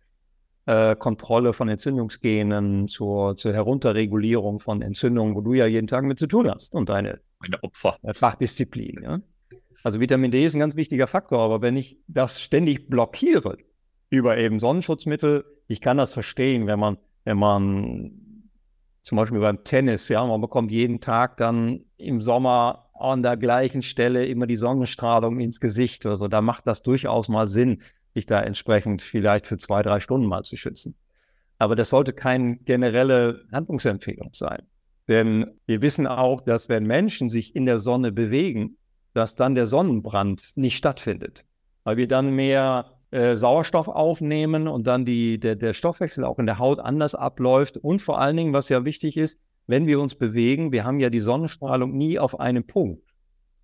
äh, 0.65 0.95
Kontrolle 0.95 1.53
von 1.53 1.69
Entzündungsgenen, 1.69 2.87
zur, 2.87 3.37
zur 3.37 3.53
Herunterregulierung 3.53 4.59
von 4.59 4.81
Entzündungen, 4.81 5.35
wo 5.35 5.41
du 5.41 5.53
ja 5.53 5.67
jeden 5.67 5.87
Tag 5.87 6.03
mit 6.05 6.17
zu 6.17 6.27
tun 6.27 6.49
hast 6.49 6.73
und 6.73 6.89
deine 6.89 7.19
Meine 7.39 7.61
Opfer. 7.63 7.97
Äh, 8.01 8.13
Fachdisziplin. 8.13 9.03
Ja? 9.03 9.19
Also 9.83 9.99
Vitamin 9.99 10.31
D 10.31 10.43
ist 10.43 10.55
ein 10.55 10.59
ganz 10.59 10.75
wichtiger 10.75 11.05
Faktor, 11.05 11.39
aber 11.39 11.61
wenn 11.61 11.77
ich 11.77 11.99
das 12.07 12.41
ständig 12.41 12.89
blockiere 12.89 13.57
über 14.09 14.37
eben 14.37 14.59
Sonnenschutzmittel, 14.59 15.45
ich 15.67 15.81
kann 15.81 15.97
das 15.97 16.13
verstehen, 16.13 16.65
wenn 16.65 16.79
man, 16.79 16.97
wenn 17.23 17.37
man 17.37 18.11
zum 19.03 19.17
Beispiel 19.17 19.39
beim 19.39 19.63
Tennis, 19.63 20.09
ja, 20.09 20.25
man 20.25 20.41
bekommt 20.41 20.71
jeden 20.71 20.99
Tag 20.99 21.37
dann 21.37 21.81
im 21.97 22.21
Sommer 22.21 22.84
an 22.97 23.23
der 23.23 23.37
gleichen 23.37 23.81
Stelle 23.81 24.25
immer 24.25 24.47
die 24.47 24.57
Sonnenstrahlung 24.57 25.39
ins 25.39 25.59
Gesicht 25.59 26.05
oder 26.05 26.17
so. 26.17 26.27
Da 26.27 26.41
macht 26.41 26.65
das 26.67 26.81
durchaus 26.81 27.27
mal 27.27 27.47
Sinn, 27.47 27.81
sich 28.13 28.25
da 28.25 28.41
entsprechend 28.41 29.01
vielleicht 29.01 29.47
für 29.47 29.57
zwei, 29.57 29.83
drei 29.83 29.99
Stunden 29.99 30.27
mal 30.27 30.43
zu 30.43 30.55
schützen. 30.55 30.95
Aber 31.57 31.75
das 31.75 31.89
sollte 31.89 32.13
keine 32.13 32.57
generelle 32.57 33.45
Handlungsempfehlung 33.51 34.31
sein. 34.33 34.63
Denn 35.07 35.45
wir 35.65 35.81
wissen 35.81 36.07
auch, 36.07 36.41
dass 36.41 36.69
wenn 36.69 36.85
Menschen 36.85 37.29
sich 37.29 37.55
in 37.55 37.65
der 37.65 37.79
Sonne 37.79 38.11
bewegen, 38.11 38.77
dass 39.13 39.35
dann 39.35 39.55
der 39.55 39.67
Sonnenbrand 39.67 40.53
nicht 40.55 40.77
stattfindet. 40.77 41.45
Weil 41.83 41.97
wir 41.97 42.07
dann 42.07 42.31
mehr 42.31 42.97
äh, 43.11 43.35
Sauerstoff 43.35 43.87
aufnehmen 43.87 44.67
und 44.67 44.87
dann 44.87 45.05
die, 45.05 45.39
der, 45.39 45.55
der 45.55 45.73
Stoffwechsel 45.73 46.23
auch 46.23 46.39
in 46.39 46.47
der 46.47 46.59
Haut 46.59 46.79
anders 46.79 47.15
abläuft. 47.15 47.77
Und 47.77 48.01
vor 48.01 48.19
allen 48.19 48.35
Dingen, 48.35 48.53
was 48.53 48.69
ja 48.69 48.83
wichtig 48.83 49.15
ist, 49.17 49.39
wenn 49.67 49.87
wir 49.87 49.99
uns 49.99 50.15
bewegen, 50.15 50.71
wir 50.71 50.83
haben 50.83 50.99
ja 50.99 51.09
die 51.09 51.19
Sonnenstrahlung 51.19 51.95
nie 51.95 52.19
auf 52.19 52.39
einem 52.39 52.65
Punkt, 52.65 53.13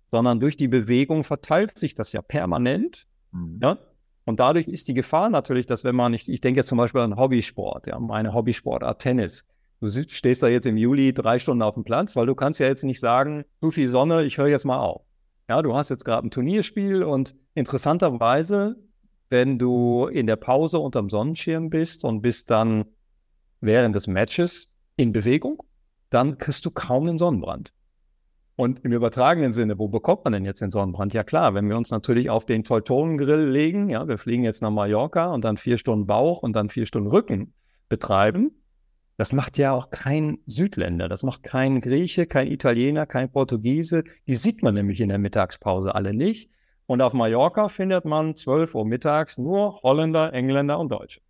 sondern 0.06 0.40
durch 0.40 0.56
die 0.56 0.68
Bewegung 0.68 1.24
verteilt 1.24 1.78
sich 1.78 1.94
das 1.94 2.12
ja 2.12 2.22
permanent. 2.22 3.06
Mhm. 3.32 3.60
Ja? 3.62 3.78
Und 4.24 4.40
dadurch 4.40 4.68
ist 4.68 4.88
die 4.88 4.94
Gefahr 4.94 5.30
natürlich, 5.30 5.66
dass 5.66 5.84
wenn 5.84 5.96
man, 5.96 6.14
ich, 6.14 6.28
ich 6.28 6.40
denke 6.40 6.60
jetzt 6.60 6.68
zum 6.68 6.78
Beispiel 6.78 7.00
an 7.00 7.16
Hobbysport, 7.16 7.86
ja, 7.86 7.98
meine 7.98 8.34
Hobbysportart 8.34 9.00
Tennis. 9.00 9.46
Du 9.80 9.90
stehst 9.90 10.44
da 10.44 10.48
jetzt 10.48 10.66
im 10.66 10.76
Juli 10.76 11.12
drei 11.12 11.40
Stunden 11.40 11.62
auf 11.62 11.74
dem 11.74 11.82
Platz, 11.82 12.14
weil 12.14 12.26
du 12.26 12.36
kannst 12.36 12.60
ja 12.60 12.66
jetzt 12.66 12.84
nicht 12.84 13.00
sagen, 13.00 13.44
zu 13.60 13.72
viel 13.72 13.88
Sonne, 13.88 14.22
ich 14.22 14.38
höre 14.38 14.46
jetzt 14.46 14.64
mal 14.64 14.78
auf. 14.78 15.02
Ja, 15.48 15.60
du 15.60 15.74
hast 15.74 15.88
jetzt 15.88 16.04
gerade 16.04 16.24
ein 16.24 16.30
Turnierspiel 16.30 17.02
und 17.02 17.34
interessanterweise, 17.54 18.76
wenn 19.28 19.58
du 19.58 20.06
in 20.06 20.28
der 20.28 20.36
Pause 20.36 20.78
unterm 20.78 21.10
Sonnenschirm 21.10 21.68
bist 21.68 22.04
und 22.04 22.22
bist 22.22 22.48
dann 22.50 22.84
während 23.60 23.96
des 23.96 24.06
Matches 24.06 24.68
in 24.96 25.12
Bewegung, 25.12 25.62
dann 26.12 26.38
kriegst 26.38 26.64
du 26.66 26.70
kaum 26.70 27.08
einen 27.08 27.18
Sonnenbrand. 27.18 27.72
Und 28.54 28.84
im 28.84 28.92
übertragenen 28.92 29.52
Sinne, 29.52 29.78
wo 29.78 29.88
bekommt 29.88 30.24
man 30.24 30.34
denn 30.34 30.44
jetzt 30.44 30.60
den 30.60 30.70
Sonnenbrand? 30.70 31.14
Ja 31.14 31.24
klar, 31.24 31.54
wenn 31.54 31.68
wir 31.68 31.76
uns 31.76 31.90
natürlich 31.90 32.28
auf 32.28 32.44
den 32.44 32.64
Teutonengrill 32.64 33.48
legen, 33.48 33.88
ja, 33.88 34.06
wir 34.06 34.18
fliegen 34.18 34.44
jetzt 34.44 34.60
nach 34.60 34.70
Mallorca 34.70 35.32
und 35.32 35.44
dann 35.44 35.56
vier 35.56 35.78
Stunden 35.78 36.06
Bauch 36.06 36.42
und 36.42 36.54
dann 36.54 36.68
vier 36.68 36.84
Stunden 36.84 37.08
Rücken 37.08 37.54
betreiben, 37.88 38.52
das 39.16 39.32
macht 39.32 39.56
ja 39.58 39.72
auch 39.72 39.90
kein 39.90 40.38
Südländer, 40.46 41.08
das 41.08 41.22
macht 41.22 41.42
kein 41.42 41.80
Grieche, 41.80 42.26
kein 42.26 42.48
Italiener, 42.48 43.06
kein 43.06 43.30
Portugiese. 43.30 44.04
Die 44.26 44.34
sieht 44.34 44.62
man 44.62 44.74
nämlich 44.74 45.00
in 45.00 45.08
der 45.08 45.18
Mittagspause 45.18 45.94
alle 45.94 46.12
nicht. 46.12 46.50
Und 46.86 47.00
auf 47.00 47.12
Mallorca 47.12 47.68
findet 47.68 48.04
man 48.04 48.34
12 48.34 48.74
Uhr 48.74 48.84
mittags 48.84 49.38
nur 49.38 49.80
Holländer, 49.82 50.32
Engländer 50.32 50.78
und 50.78 50.90
Deutsche. 50.90 51.20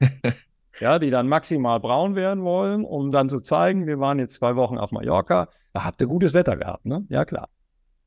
ja, 0.80 0.98
die 0.98 1.10
dann 1.10 1.28
maximal 1.28 1.80
braun 1.80 2.14
werden 2.14 2.44
wollen, 2.44 2.84
um 2.84 3.12
dann 3.12 3.28
zu 3.28 3.40
zeigen, 3.40 3.86
wir 3.86 4.00
waren 4.00 4.18
jetzt 4.18 4.36
zwei 4.36 4.56
Wochen 4.56 4.78
auf 4.78 4.92
Mallorca, 4.92 5.48
da 5.72 5.84
habt 5.84 6.00
ihr 6.00 6.06
gutes 6.06 6.34
Wetter 6.34 6.56
gehabt, 6.56 6.86
ne? 6.86 7.04
Ja, 7.08 7.24
klar. 7.24 7.48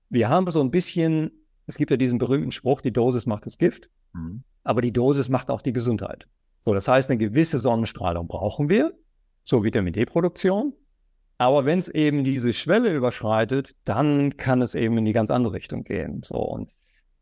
Wir 0.10 0.30
haben 0.30 0.50
so 0.52 0.62
ein 0.62 0.72
bisschen, 0.72 1.32
es 1.66 1.78
gibt 1.78 1.92
ja 1.92 1.98
diesen 1.98 2.20
berühmten 2.20 2.52
Spruch, 2.52 2.82
die 2.82 2.92
Dosis 2.92 3.26
macht 3.26 3.46
das 3.46 3.58
Gift, 3.58 3.90
mhm. 4.14 4.44
aber 4.64 4.82
die 4.82 4.92
Dosis 4.92 5.30
macht 5.30 5.50
auch 5.50 5.62
die 5.62 5.74
Gesundheit. 5.74 6.28
So, 6.62 6.74
das 6.74 6.88
heißt, 6.88 7.10
eine 7.10 7.18
gewisse 7.18 7.60
Sonnenstrahlung 7.60 8.28
brauchen 8.28 8.70
wir 8.70 8.94
zur 9.44 9.64
Vitamin 9.64 9.94
D-Produktion. 9.94 10.74
Aber 11.38 11.66
wenn 11.66 11.80
es 11.80 11.90
eben 11.90 12.24
diese 12.24 12.54
Schwelle 12.54 12.94
überschreitet, 12.94 13.76
dann 13.84 14.38
kann 14.38 14.62
es 14.62 14.76
eben 14.76 14.98
in 14.98 15.06
die 15.06 15.14
ganz 15.14 15.30
andere 15.30 15.54
Richtung 15.54 15.84
gehen. 15.84 16.22
So, 16.24 16.38
und 16.38 16.70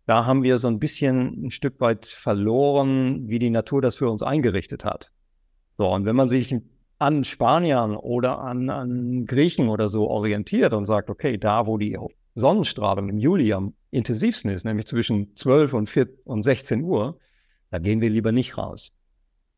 da 0.05 0.25
haben 0.25 0.43
wir 0.43 0.59
so 0.59 0.67
ein 0.67 0.79
bisschen 0.79 1.45
ein 1.45 1.51
Stück 1.51 1.79
weit 1.79 2.05
verloren, 2.05 3.27
wie 3.29 3.39
die 3.39 3.49
Natur 3.49 3.81
das 3.81 3.95
für 3.95 4.09
uns 4.09 4.21
eingerichtet 4.21 4.83
hat. 4.85 5.11
So, 5.81 5.87
und 5.87 6.05
wenn 6.05 6.15
man 6.15 6.29
sich 6.29 6.55
an 6.99 7.23
Spaniern 7.23 7.95
oder 7.95 8.37
an, 8.37 8.69
an 8.69 9.25
Griechen 9.25 9.67
oder 9.67 9.89
so 9.89 10.07
orientiert 10.07 10.73
und 10.73 10.85
sagt, 10.85 11.09
okay, 11.09 11.39
da 11.39 11.65
wo 11.65 11.79
die 11.79 11.97
Sonnenstrahlung 12.35 13.09
im 13.09 13.17
Juli 13.17 13.51
am 13.51 13.73
intensivsten 13.89 14.51
ist, 14.51 14.63
nämlich 14.63 14.85
zwischen 14.85 15.35
12 15.35 15.73
und, 15.73 15.89
4 15.89 16.07
und 16.25 16.43
16 16.43 16.83
Uhr, 16.83 17.17
da 17.71 17.79
gehen 17.79 17.99
wir 17.99 18.11
lieber 18.11 18.31
nicht 18.31 18.59
raus. 18.59 18.91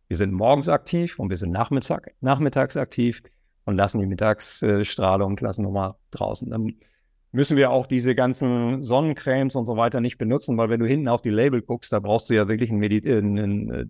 Wir 0.07 0.15
sind 0.15 0.31
morgens 0.31 0.69
aktiv 0.69 1.19
und 1.19 1.29
wir 1.29 1.35
sind 1.35 1.51
Nachmittag, 1.51 2.13
nachmittags 2.21 2.77
aktiv 2.77 3.21
und 3.65 3.75
lassen 3.75 3.99
die 3.99 4.05
Mittagsstrahlung, 4.05 5.35
lassen 5.41 5.63
nochmal 5.63 5.95
draußen. 6.11 6.49
Dann 6.49 6.71
müssen 7.33 7.57
wir 7.57 7.69
auch 7.69 7.85
diese 7.85 8.15
ganzen 8.15 8.81
Sonnencremes 8.81 9.57
und 9.57 9.65
so 9.65 9.75
weiter 9.75 9.99
nicht 9.99 10.17
benutzen, 10.17 10.57
weil 10.57 10.69
wenn 10.69 10.79
du 10.79 10.85
hinten 10.85 11.09
auf 11.09 11.21
die 11.21 11.31
Label 11.31 11.61
guckst, 11.61 11.91
da 11.91 11.99
brauchst 11.99 12.29
du 12.29 12.33
ja 12.33 12.47
wirklich 12.47 12.71
ein, 12.71 12.77
Medi 12.77 12.99
äh, 12.99 13.87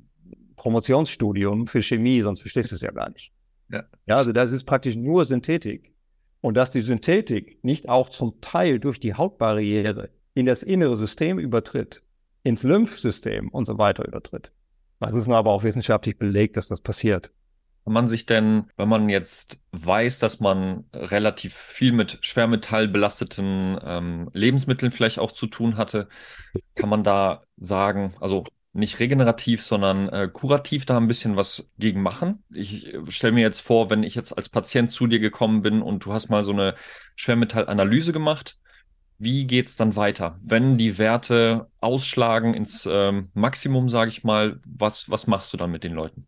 Promotionsstudium 0.64 1.68
für 1.68 1.82
Chemie, 1.82 2.22
sonst 2.22 2.40
verstehst 2.40 2.72
du 2.72 2.76
es 2.76 2.82
ja 2.82 2.92
gar 2.92 3.10
nicht. 3.10 3.34
Ja. 3.70 3.84
ja, 4.06 4.16
also 4.16 4.32
das 4.32 4.54
ist 4.54 4.64
praktisch 4.64 4.96
nur 4.96 5.26
Synthetik. 5.26 5.94
Und 6.40 6.56
dass 6.56 6.72
die 6.72 6.80
Synthetik 6.80 7.62
nicht 7.66 7.90
auch 7.90 8.08
zum 8.08 8.40
Teil 8.40 8.80
durch 8.80 8.98
die 9.02 9.14
Hautbarriere 9.14 10.10
in 10.34 10.46
das 10.46 10.64
innere 10.64 10.96
System 10.96 11.38
übertritt, 11.38 12.02
ins 12.44 12.64
Lymphsystem 12.64 13.50
und 13.50 13.66
so 13.66 13.78
weiter 13.78 14.08
übertritt. 14.08 14.54
Es 15.02 15.16
ist 15.16 15.28
aber 15.28 15.52
auch 15.52 15.64
wissenschaftlich 15.64 16.18
belegt, 16.18 16.56
dass 16.56 16.70
das 16.70 16.80
passiert. 16.80 17.30
Kann 17.84 17.92
man 17.92 18.08
sich 18.08 18.26
denn, 18.26 18.70
wenn 18.78 18.88
man 18.88 19.10
jetzt 19.10 19.62
weiß, 19.74 20.20
dass 20.20 20.40
man 20.40 20.86
relativ 20.94 21.56
viel 21.56 21.92
mit 21.92 22.20
schwermetallbelasteten 22.22 23.78
ähm, 23.84 24.30
Lebensmitteln 24.32 24.94
vielleicht 24.94 25.20
auch 25.20 25.34
zu 25.34 25.48
tun 25.48 25.76
hatte, 25.76 26.08
kann 26.76 26.88
man 26.88 27.04
da 27.04 27.44
sagen, 27.58 28.14
also 28.22 28.46
nicht 28.74 29.00
regenerativ, 29.00 29.64
sondern 29.64 30.10
äh, 30.10 30.28
kurativ 30.32 30.86
da 30.86 30.98
ein 30.98 31.08
bisschen 31.08 31.36
was 31.36 31.72
gegen 31.78 32.02
machen. 32.02 32.44
Ich 32.52 32.92
stelle 33.10 33.34
mir 33.34 33.42
jetzt 33.42 33.62
vor, 33.62 33.92
wenn 33.92 34.02
ich 34.04 34.16
jetzt 34.16 34.36
als 34.36 34.50
Patient 34.50 34.90
zu 34.90 35.06
dir 35.06 35.20
gekommen 35.20 35.62
bin 35.62 35.82
und 35.82 36.06
du 36.06 36.14
hast 36.14 36.30
mal 36.30 36.42
so 36.42 36.52
eine 36.52 36.74
Schwermetallanalyse 37.16 38.12
gemacht, 38.12 38.58
wie 39.20 39.46
geht 39.46 39.68
es 39.68 39.76
dann 39.76 39.96
weiter? 39.96 40.40
Wenn 40.44 40.78
die 40.78 40.98
Werte 40.98 41.68
ausschlagen 41.80 42.56
ins 42.56 42.90
ähm, 42.92 43.30
Maximum, 43.36 43.90
sage 43.90 44.10
ich 44.10 44.24
mal, 44.24 44.60
was, 44.66 45.10
was 45.10 45.28
machst 45.28 45.54
du 45.54 45.58
dann 45.58 45.72
mit 45.72 45.84
den 45.84 45.94
Leuten? 45.94 46.28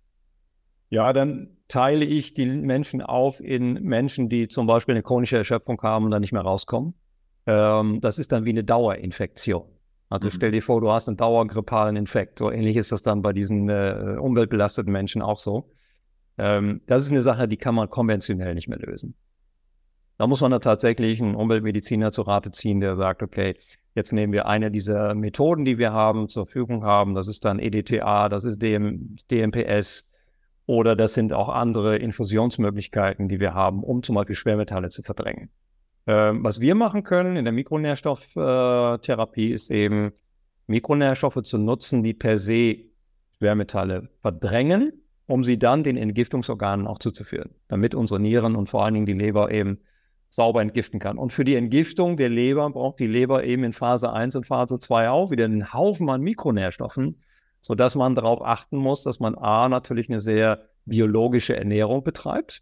Ja, 0.89 1.11
dann 1.13 1.57
teile 1.67 2.05
ich 2.05 2.35
die 2.35 2.45
Menschen 2.45 3.01
auf 3.01 3.39
in 3.39 3.73
Menschen, 3.73 4.29
die 4.29 4.47
zum 4.47 4.67
Beispiel 4.67 4.93
eine 4.93 5.03
chronische 5.03 5.37
Erschöpfung 5.37 5.81
haben 5.81 6.05
und 6.05 6.11
dann 6.11 6.21
nicht 6.21 6.31
mehr 6.31 6.43
rauskommen. 6.43 6.93
Ähm, 7.47 8.01
das 8.01 8.19
ist 8.19 8.31
dann 8.31 8.45
wie 8.45 8.51
eine 8.51 8.63
Dauerinfektion. 8.63 9.74
Also 10.09 10.27
mhm. 10.27 10.31
stell 10.31 10.51
dir 10.51 10.61
vor, 10.61 10.81
du 10.81 10.91
hast 10.91 11.07
einen 11.07 11.17
dauergrippalen 11.17 11.95
Infekt. 11.95 12.39
So 12.39 12.51
ähnlich 12.51 12.77
ist 12.77 12.91
das 12.91 13.01
dann 13.01 13.21
bei 13.21 13.33
diesen 13.33 13.69
äh, 13.69 14.17
umweltbelasteten 14.19 14.91
Menschen 14.91 15.21
auch 15.21 15.37
so. 15.37 15.71
Ähm, 16.37 16.81
das 16.87 17.03
ist 17.03 17.11
eine 17.11 17.23
Sache, 17.23 17.47
die 17.47 17.57
kann 17.57 17.75
man 17.75 17.89
konventionell 17.89 18.53
nicht 18.55 18.67
mehr 18.67 18.79
lösen. 18.79 19.15
Da 20.17 20.27
muss 20.27 20.41
man 20.41 20.51
da 20.51 20.59
tatsächlich 20.59 21.21
einen 21.21 21.35
Umweltmediziner 21.35 22.11
zu 22.11 22.21
Rate 22.21 22.51
ziehen, 22.51 22.79
der 22.79 22.95
sagt, 22.95 23.21
okay, 23.21 23.55
jetzt 23.95 24.13
nehmen 24.13 24.31
wir 24.31 24.45
eine 24.45 24.71
dieser 24.71 25.13
Methoden, 25.13 25.65
die 25.65 25.77
wir 25.77 25.91
haben, 25.91 26.29
zur 26.29 26.45
Verfügung 26.45 26.85
haben. 26.85 27.15
Das 27.15 27.27
ist 27.27 27.43
dann 27.43 27.59
EDTA, 27.59 28.29
das 28.29 28.45
ist 28.45 28.61
DM, 28.61 29.17
DMPS 29.29 30.09
oder 30.67 30.95
das 30.95 31.13
sind 31.13 31.33
auch 31.33 31.49
andere 31.49 31.97
Infusionsmöglichkeiten, 31.97 33.27
die 33.27 33.39
wir 33.39 33.53
haben, 33.53 33.83
um 33.83 34.03
zum 34.03 34.15
Beispiel 34.15 34.35
Schwermetalle 34.35 34.89
zu 34.89 35.03
verdrängen. 35.03 35.49
Ähm, 36.07 36.43
was 36.43 36.59
wir 36.59 36.75
machen 36.75 37.03
können 37.03 37.35
in 37.35 37.45
der 37.45 37.53
Mikronährstofftherapie 37.53 39.51
ist 39.51 39.71
eben 39.71 40.11
Mikronährstoffe 40.67 41.41
zu 41.43 41.57
nutzen, 41.57 42.03
die 42.03 42.13
per 42.13 42.37
se 42.37 42.77
Schwermetalle 43.37 44.09
verdrängen, 44.21 44.93
um 45.27 45.43
sie 45.43 45.57
dann 45.57 45.83
den 45.83 45.97
Entgiftungsorganen 45.97 46.87
auch 46.87 46.99
zuzuführen, 46.99 47.55
damit 47.67 47.95
unsere 47.95 48.19
Nieren 48.19 48.55
und 48.55 48.69
vor 48.69 48.85
allen 48.85 48.93
Dingen 48.93 49.05
die 49.05 49.13
Leber 49.13 49.51
eben 49.51 49.79
sauber 50.29 50.61
entgiften 50.61 50.99
kann. 50.99 51.17
Und 51.17 51.33
für 51.33 51.43
die 51.43 51.55
Entgiftung 51.55 52.17
der 52.17 52.29
Leber 52.29 52.69
braucht 52.69 52.99
die 52.99 53.07
Leber 53.07 53.43
eben 53.43 53.63
in 53.63 53.73
Phase 53.73 54.11
1 54.11 54.35
und 54.35 54.45
Phase 54.45 54.79
2 54.79 55.09
auch 55.09 55.31
wieder 55.31 55.45
einen 55.45 55.73
Haufen 55.73 56.09
an 56.09 56.21
Mikronährstoffen, 56.21 57.21
sodass 57.61 57.95
man 57.95 58.15
darauf 58.15 58.43
achten 58.43 58.77
muss, 58.77 59.03
dass 59.03 59.19
man 59.19 59.35
A, 59.35 59.69
natürlich 59.69 60.09
eine 60.09 60.19
sehr 60.19 60.69
biologische 60.85 61.55
Ernährung 61.55 62.03
betreibt. 62.03 62.61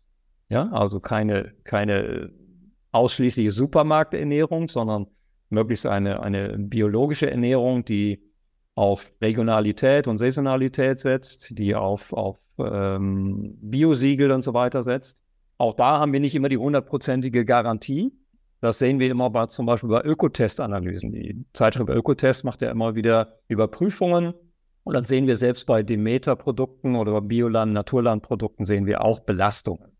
Ja, 0.50 0.70
also 0.72 1.00
keine, 1.00 1.54
keine 1.64 2.32
ausschließliche 2.94 3.52
Supermarkternährung, 3.52 4.70
sondern 4.70 5.08
möglichst 5.50 5.86
eine, 5.86 6.22
eine 6.22 6.58
biologische 6.58 7.30
Ernährung, 7.30 7.84
die 7.84 8.22
auf 8.76 9.14
Regionalität 9.22 10.08
und 10.08 10.18
Saisonalität 10.18 11.00
setzt, 11.00 11.58
die 11.58 11.76
auf, 11.76 12.14
auf 12.14 12.40
ähm, 12.58 13.58
Biosiegel 13.62 14.32
und 14.32 14.44
so 14.44 14.54
weiter 14.54 14.84
setzt. 14.84 15.22
Auch 15.58 15.76
da 15.76 16.00
haben 16.00 16.14
wir 16.14 16.20
nicht 16.20 16.36
immer 16.36 16.50
die 16.50 16.58
hundertprozentige 16.58 17.46
Garantie. 17.46 18.12
Das 18.62 18.80
sehen 18.80 19.00
wir 19.00 19.12
immer 19.12 19.30
bei, 19.30 19.46
zum 19.48 19.66
Beispiel 19.66 19.90
bei 19.90 20.02
Ökotest-Analysen. 20.04 21.12
Die 21.12 21.46
Zeitschrift 21.54 21.90
Ökotest 21.90 22.44
macht 22.44 22.62
ja 22.62 22.72
immer 22.72 22.96
wieder 22.96 23.34
Überprüfungen. 23.48 24.34
Und 24.84 24.94
dann 24.94 25.06
sehen 25.06 25.28
wir 25.28 25.38
selbst 25.38 25.66
bei 25.66 25.84
Demeter-Produkten 25.84 26.96
oder 26.96 27.22
Bioland-, 27.22 27.74
Naturland-Produkten 27.74 28.66
sehen 28.66 28.86
wir 28.86 29.04
auch 29.04 29.20
Belastungen. 29.20 29.92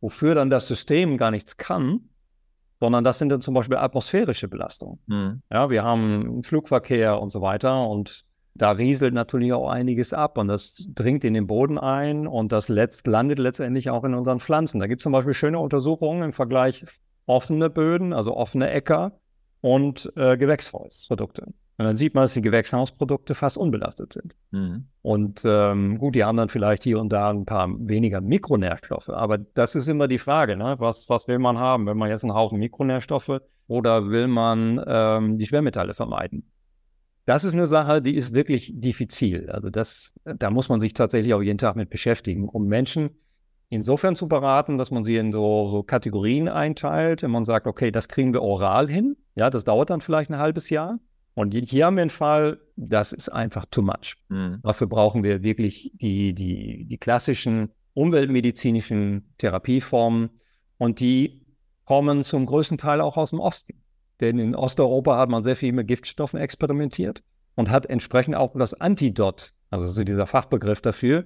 Wofür 0.00 0.34
dann 0.34 0.50
das 0.50 0.68
System 0.68 1.16
gar 1.16 1.30
nichts 1.30 1.56
kann, 1.56 2.08
sondern 2.80 3.04
das 3.04 3.18
sind 3.18 3.28
dann 3.30 3.40
zum 3.40 3.54
Beispiel 3.54 3.76
atmosphärische 3.76 4.48
Belastungen. 4.48 4.98
Mhm. 5.06 5.42
Ja, 5.50 5.70
wir 5.70 5.82
haben 5.82 6.42
Flugverkehr 6.42 7.20
und 7.20 7.30
so 7.30 7.40
weiter 7.40 7.88
und 7.88 8.24
da 8.54 8.72
rieselt 8.72 9.14
natürlich 9.14 9.52
auch 9.52 9.68
einiges 9.68 10.12
ab 10.12 10.36
und 10.36 10.48
das 10.48 10.74
dringt 10.94 11.24
in 11.24 11.34
den 11.34 11.46
Boden 11.46 11.78
ein 11.78 12.26
und 12.26 12.50
das 12.50 12.68
letzt, 12.68 13.06
landet 13.06 13.38
letztendlich 13.38 13.88
auch 13.90 14.02
in 14.04 14.14
unseren 14.14 14.40
Pflanzen. 14.40 14.80
Da 14.80 14.88
gibt 14.88 15.00
es 15.00 15.04
zum 15.04 15.12
Beispiel 15.12 15.34
schöne 15.34 15.60
Untersuchungen 15.60 16.22
im 16.22 16.32
Vergleich 16.32 16.84
offene 17.26 17.70
Böden, 17.70 18.12
also 18.12 18.36
offene 18.36 18.70
Äcker 18.70 19.12
und 19.60 20.12
äh, 20.16 20.36
Gewächshausprodukte. 20.36 21.46
Und 21.78 21.84
dann 21.84 21.96
sieht 21.96 22.14
man, 22.14 22.24
dass 22.24 22.34
die 22.34 22.42
Gewächshausprodukte 22.42 23.36
fast 23.36 23.56
unbelastet 23.56 24.12
sind. 24.12 24.34
Mhm. 24.50 24.88
Und 25.00 25.42
ähm, 25.44 25.98
gut, 25.98 26.16
die 26.16 26.24
haben 26.24 26.36
dann 26.36 26.48
vielleicht 26.48 26.82
hier 26.82 26.98
und 26.98 27.12
da 27.12 27.30
ein 27.30 27.46
paar 27.46 27.68
weniger 27.78 28.20
Mikronährstoffe. 28.20 29.10
Aber 29.10 29.38
das 29.38 29.76
ist 29.76 29.86
immer 29.86 30.08
die 30.08 30.18
Frage, 30.18 30.56
ne? 30.56 30.74
was, 30.78 31.08
was 31.08 31.28
will 31.28 31.38
man 31.38 31.56
haben? 31.56 31.86
Will 31.86 31.94
man 31.94 32.10
jetzt 32.10 32.24
einen 32.24 32.34
Haufen 32.34 32.58
Mikronährstoffe 32.58 33.40
oder 33.68 34.10
will 34.10 34.26
man 34.26 34.82
ähm, 34.88 35.38
die 35.38 35.46
Schwermetalle 35.46 35.94
vermeiden? 35.94 36.50
Das 37.26 37.44
ist 37.44 37.54
eine 37.54 37.68
Sache, 37.68 38.02
die 38.02 38.16
ist 38.16 38.34
wirklich 38.34 38.72
diffizil. 38.74 39.48
Also 39.50 39.70
das, 39.70 40.14
da 40.24 40.50
muss 40.50 40.68
man 40.68 40.80
sich 40.80 40.94
tatsächlich 40.94 41.32
auch 41.32 41.42
jeden 41.42 41.58
Tag 41.58 41.76
mit 41.76 41.90
beschäftigen, 41.90 42.48
um 42.48 42.66
Menschen 42.66 43.10
insofern 43.68 44.16
zu 44.16 44.26
beraten, 44.26 44.78
dass 44.78 44.90
man 44.90 45.04
sie 45.04 45.16
in 45.16 45.30
so, 45.30 45.68
so 45.70 45.82
Kategorien 45.84 46.48
einteilt. 46.48 47.22
Wenn 47.22 47.30
man 47.30 47.44
sagt, 47.44 47.68
okay, 47.68 47.92
das 47.92 48.08
kriegen 48.08 48.32
wir 48.32 48.42
oral 48.42 48.88
hin, 48.88 49.16
ja, 49.36 49.48
das 49.48 49.62
dauert 49.62 49.90
dann 49.90 50.00
vielleicht 50.00 50.30
ein 50.30 50.38
halbes 50.38 50.70
Jahr. 50.70 50.98
Und 51.38 51.52
hier 51.52 51.86
haben 51.86 51.94
wir 51.94 52.00
einen 52.00 52.10
Fall, 52.10 52.58
das 52.74 53.12
ist 53.12 53.28
einfach 53.28 53.64
too 53.66 53.80
much. 53.80 54.16
Mhm. 54.28 54.58
Dafür 54.64 54.88
brauchen 54.88 55.22
wir 55.22 55.44
wirklich 55.44 55.92
die, 55.94 56.34
die, 56.34 56.84
die 56.84 56.98
klassischen 56.98 57.70
umweltmedizinischen 57.94 59.34
Therapieformen 59.38 60.30
und 60.78 60.98
die 60.98 61.46
kommen 61.84 62.24
zum 62.24 62.44
größten 62.44 62.76
Teil 62.76 63.00
auch 63.00 63.16
aus 63.16 63.30
dem 63.30 63.38
Osten. 63.38 63.80
Denn 64.20 64.40
in 64.40 64.56
Osteuropa 64.56 65.16
hat 65.16 65.28
man 65.28 65.44
sehr 65.44 65.54
viel 65.54 65.70
mit 65.70 65.86
Giftstoffen 65.86 66.40
experimentiert 66.40 67.22
und 67.54 67.70
hat 67.70 67.86
entsprechend 67.86 68.34
auch 68.34 68.56
das 68.58 68.74
Antidot, 68.74 69.54
also 69.70 69.88
so 69.88 70.02
dieser 70.02 70.26
Fachbegriff 70.26 70.80
dafür, 70.80 71.24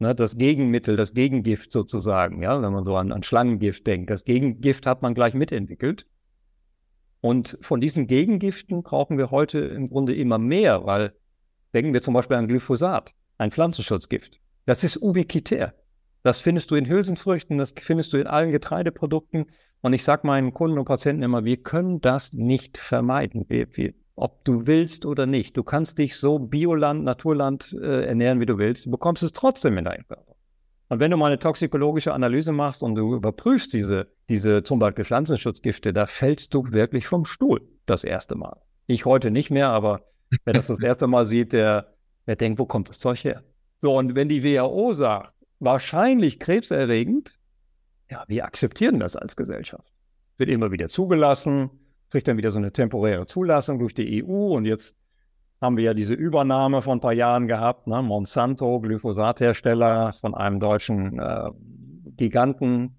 ne, 0.00 0.14
das 0.14 0.36
Gegenmittel, 0.36 0.96
das 0.96 1.14
Gegengift 1.14 1.72
sozusagen, 1.72 2.42
ja, 2.42 2.60
wenn 2.60 2.74
man 2.74 2.84
so 2.84 2.94
an, 2.94 3.10
an 3.10 3.22
Schlangengift 3.22 3.86
denkt. 3.86 4.10
Das 4.10 4.24
Gegengift 4.24 4.84
hat 4.84 5.00
man 5.00 5.14
gleich 5.14 5.32
mitentwickelt. 5.32 6.04
Und 7.20 7.58
von 7.60 7.80
diesen 7.80 8.06
Gegengiften 8.06 8.82
brauchen 8.82 9.18
wir 9.18 9.30
heute 9.30 9.58
im 9.58 9.88
Grunde 9.88 10.14
immer 10.14 10.38
mehr, 10.38 10.84
weil 10.86 11.14
denken 11.74 11.92
wir 11.92 12.02
zum 12.02 12.14
Beispiel 12.14 12.36
an 12.36 12.48
Glyphosat, 12.48 13.14
ein 13.38 13.50
Pflanzenschutzgift. 13.50 14.40
Das 14.66 14.84
ist 14.84 15.00
ubiquitär. 15.00 15.74
Das 16.22 16.40
findest 16.40 16.70
du 16.70 16.74
in 16.74 16.88
Hülsenfrüchten, 16.88 17.58
das 17.58 17.72
findest 17.80 18.12
du 18.12 18.16
in 18.16 18.26
allen 18.26 18.50
Getreideprodukten. 18.50 19.46
Und 19.80 19.92
ich 19.92 20.02
sage 20.02 20.26
meinen 20.26 20.52
Kunden 20.52 20.78
und 20.78 20.84
Patienten 20.84 21.22
immer, 21.22 21.44
wir 21.44 21.58
können 21.58 22.00
das 22.00 22.32
nicht 22.32 22.78
vermeiden. 22.78 23.44
Wir, 23.48 23.68
wir, 23.76 23.94
ob 24.16 24.44
du 24.44 24.66
willst 24.66 25.06
oder 25.06 25.26
nicht. 25.26 25.56
Du 25.56 25.62
kannst 25.62 25.98
dich 25.98 26.16
so 26.16 26.38
Bioland, 26.38 27.04
Naturland 27.04 27.76
äh, 27.80 28.06
ernähren, 28.06 28.40
wie 28.40 28.46
du 28.46 28.58
willst. 28.58 28.86
Du 28.86 28.90
bekommst 28.90 29.22
es 29.22 29.32
trotzdem 29.32 29.78
in 29.78 29.84
deinen 29.84 30.06
Körper. 30.06 30.35
Und 30.88 31.00
wenn 31.00 31.10
du 31.10 31.16
mal 31.16 31.26
eine 31.26 31.38
toxikologische 31.38 32.14
Analyse 32.14 32.52
machst 32.52 32.82
und 32.82 32.94
du 32.94 33.14
überprüfst 33.14 33.72
diese, 33.72 34.08
diese 34.28 34.62
zum 34.62 34.78
Beispiel 34.78 35.04
Pflanzenschutzgifte, 35.04 35.92
da 35.92 36.06
fällst 36.06 36.54
du 36.54 36.70
wirklich 36.70 37.06
vom 37.06 37.24
Stuhl 37.24 37.60
das 37.86 38.04
erste 38.04 38.36
Mal. 38.36 38.60
Ich 38.86 39.04
heute 39.04 39.30
nicht 39.30 39.50
mehr, 39.50 39.70
aber 39.70 40.02
wer 40.44 40.54
das 40.54 40.68
das 40.68 40.80
erste 40.80 41.08
Mal 41.08 41.26
sieht, 41.26 41.52
der, 41.52 41.94
der 42.26 42.36
denkt, 42.36 42.60
wo 42.60 42.66
kommt 42.66 42.88
das 42.88 43.00
Zeug 43.00 43.24
her? 43.24 43.42
So, 43.80 43.96
und 43.96 44.14
wenn 44.14 44.28
die 44.28 44.44
WHO 44.44 44.92
sagt, 44.92 45.32
wahrscheinlich 45.58 46.38
krebserregend, 46.38 47.36
ja, 48.08 48.24
wir 48.28 48.44
akzeptieren 48.44 49.00
das 49.00 49.16
als 49.16 49.36
Gesellschaft. 49.36 49.92
Wird 50.38 50.50
immer 50.50 50.70
wieder 50.70 50.88
zugelassen, 50.88 51.70
kriegt 52.10 52.28
dann 52.28 52.36
wieder 52.36 52.52
so 52.52 52.58
eine 52.58 52.72
temporäre 52.72 53.26
Zulassung 53.26 53.80
durch 53.80 53.94
die 53.94 54.22
EU 54.24 54.54
und 54.54 54.64
jetzt 54.64 54.96
haben 55.60 55.76
wir 55.76 55.84
ja 55.84 55.94
diese 55.94 56.14
Übernahme 56.14 56.82
von 56.82 56.98
ein 56.98 57.00
paar 57.00 57.12
Jahren 57.12 57.46
gehabt, 57.48 57.86
ne? 57.86 58.02
Monsanto, 58.02 58.80
Glyphosathersteller 58.80 60.12
von 60.12 60.34
einem 60.34 60.60
deutschen 60.60 61.18
äh, 61.18 61.50
Giganten, 62.16 62.96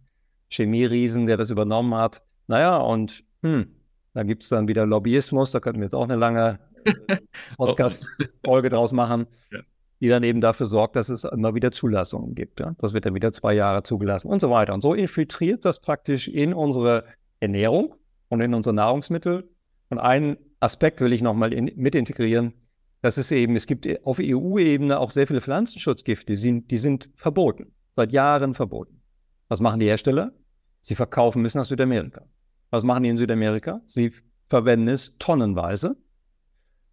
Chemieriesen, 0.49 1.27
der 1.27 1.37
das 1.37 1.49
übernommen 1.49 1.93
hat. 1.95 2.23
Naja, 2.47 2.77
und 2.77 3.23
hm, 3.41 3.67
da 4.13 4.23
gibt 4.23 4.43
es 4.43 4.49
dann 4.49 4.67
wieder 4.67 4.85
Lobbyismus, 4.85 5.51
da 5.51 5.59
könnten 5.59 5.79
wir 5.79 5.85
jetzt 5.85 5.93
auch 5.93 6.03
eine 6.03 6.15
lange 6.15 6.59
Podcast-Folge 7.57 8.69
draus 8.69 8.91
machen, 8.91 9.27
ja. 9.51 9.59
die 9.99 10.07
dann 10.07 10.23
eben 10.23 10.41
dafür 10.41 10.67
sorgt, 10.67 10.95
dass 10.95 11.09
es 11.09 11.23
immer 11.23 11.53
wieder 11.53 11.71
Zulassungen 11.71 12.33
gibt. 12.33 12.59
Ja? 12.59 12.73
Das 12.79 12.93
wird 12.93 13.05
dann 13.05 13.13
wieder 13.13 13.31
zwei 13.31 13.53
Jahre 13.53 13.83
zugelassen 13.83 14.29
und 14.29 14.39
so 14.39 14.49
weiter. 14.49 14.73
Und 14.73 14.81
so 14.81 14.93
infiltriert 14.93 15.65
das 15.65 15.79
praktisch 15.81 16.27
in 16.27 16.53
unsere 16.53 17.03
Ernährung 17.39 17.95
und 18.29 18.41
in 18.41 18.53
unsere 18.53 18.73
Nahrungsmittel. 18.73 19.49
Und 19.89 19.99
ein 19.99 20.37
Aspekt 20.59 21.01
will 21.01 21.13
ich 21.13 21.21
nochmal 21.21 21.53
in, 21.53 21.71
mit 21.75 21.95
integrieren. 21.95 22.53
Das 23.01 23.17
ist 23.17 23.31
eben, 23.31 23.55
es 23.55 23.67
gibt 23.67 23.87
auf 24.05 24.19
EU-Ebene 24.19 24.99
auch 24.99 25.11
sehr 25.11 25.27
viele 25.27 25.41
Pflanzenschutzgifte, 25.41 26.33
die 26.33 26.37
sind, 26.37 26.71
die 26.71 26.77
sind 26.77 27.09
verboten, 27.15 27.73
seit 27.95 28.11
Jahren 28.11 28.55
verboten. 28.55 29.01
Was 29.49 29.59
machen 29.59 29.79
die 29.79 29.85
Hersteller? 29.85 30.33
Sie 30.81 30.95
verkaufen 30.95 31.41
müssen 31.41 31.59
nach 31.59 31.65
Südamerika. 31.65 32.25
Was 32.69 32.83
machen 32.83 33.03
die 33.03 33.09
in 33.09 33.17
Südamerika? 33.17 33.81
Sie 33.85 34.11
verwenden 34.47 34.87
es 34.87 35.17
tonnenweise, 35.19 35.95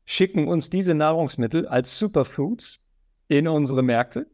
schicken 0.04 0.46
uns 0.48 0.70
diese 0.70 0.94
Nahrungsmittel 0.94 1.66
als 1.66 1.98
Superfoods 1.98 2.80
in 3.28 3.48
unsere 3.48 3.82
Märkte. 3.82 4.26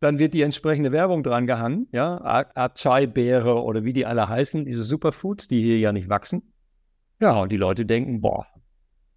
Dann 0.00 0.18
wird 0.18 0.34
die 0.34 0.42
entsprechende 0.42 0.90
Werbung 0.90 1.22
dran 1.22 1.46
gehangen, 1.46 1.86
ja, 1.92 2.20
Acai-Beere 2.54 3.62
oder 3.62 3.84
wie 3.84 3.92
die 3.92 4.04
alle 4.04 4.28
heißen, 4.28 4.64
diese 4.64 4.82
Superfoods, 4.82 5.46
die 5.46 5.62
hier 5.62 5.78
ja 5.78 5.92
nicht 5.92 6.08
wachsen. 6.08 6.52
Ja, 7.20 7.40
und 7.40 7.52
die 7.52 7.56
Leute 7.56 7.86
denken, 7.86 8.20
boah, 8.20 8.46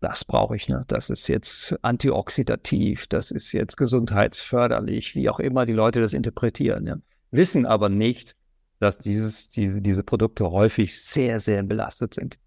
das 0.06 0.24
brauche 0.24 0.56
ich, 0.56 0.70
ne? 0.70 0.84
Das 0.88 1.10
ist 1.10 1.28
jetzt 1.28 1.84
antioxidativ, 1.84 3.08
das 3.08 3.32
ist 3.32 3.52
jetzt 3.54 3.76
gesundheitsförderlich, 3.76 5.16
wie 5.16 5.30
auch 5.30 5.40
immer 5.40 5.66
die 5.66 5.74
Leute 5.74 6.00
das 6.00 6.14
interpretieren. 6.14 6.86
Ja? 6.86 6.98
Wissen 7.32 7.66
aber 7.66 7.90
nicht, 7.90 8.36
dass 8.80 9.00
dieses, 9.00 9.50
diese, 9.50 9.82
diese 9.82 10.04
Produkte 10.04 10.52
häufig 10.52 11.02
sehr, 11.02 11.40
sehr 11.40 11.64
belastet 11.64 12.14
sind. 12.14 12.38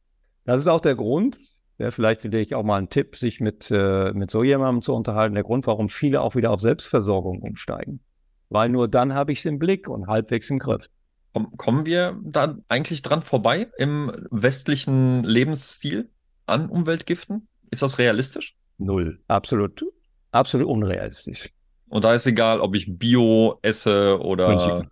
Das 0.45 0.61
ist 0.61 0.69
auch 0.69 0.81
der 0.81 0.95
Grund, 0.95 1.41
wäre 1.79 1.91
vielleicht 1.91 2.21
für 2.21 2.29
dich 2.29 2.55
auch 2.55 2.63
mal 2.63 2.77
ein 2.77 2.91
Tipp, 2.91 3.17
sich 3.17 3.41
mit, 3.41 3.73
äh, 3.73 4.13
mit 4.13 4.31
so 4.31 4.45
jemandem 4.45 4.81
zu 4.81 4.95
unterhalten, 4.95 5.35
der 5.35 5.43
Grund, 5.43 5.67
warum 5.67 5.89
viele 5.89 6.21
auch 6.21 6.37
wieder 6.37 6.53
auf 6.53 6.61
Selbstversorgung 6.61 7.43
umsteigen. 7.43 7.99
Weil 8.51 8.69
nur 8.69 8.87
dann 8.87 9.15
habe 9.15 9.33
ich 9.33 9.41
es 9.41 9.47
im 9.47 9.59
Blick 9.59 9.89
und 9.89 10.07
halbwegs 10.07 10.49
im 10.49 10.61
Griff. 10.61 10.89
Kommen 11.57 11.87
wir 11.87 12.21
da 12.23 12.57
eigentlich 12.69 13.03
dran 13.03 13.23
vorbei 13.23 13.69
im 13.79 14.13
westlichen 14.31 15.25
Lebensstil? 15.25 16.09
An 16.49 16.69
Umweltgiften? 16.69 17.49
Ist 17.71 17.83
das 17.83 17.99
realistisch? 17.99 18.57
Null. 18.79 19.21
Absolut, 19.29 19.85
absolut 20.31 20.67
unrealistisch. 20.67 21.51
Und 21.89 22.05
da 22.05 22.15
ist 22.15 22.27
egal, 22.27 22.61
ob 22.61 22.75
ich 22.75 22.99
Bio 22.99 23.59
esse 23.63 24.19
oder. 24.21 24.49
München. 24.49 24.91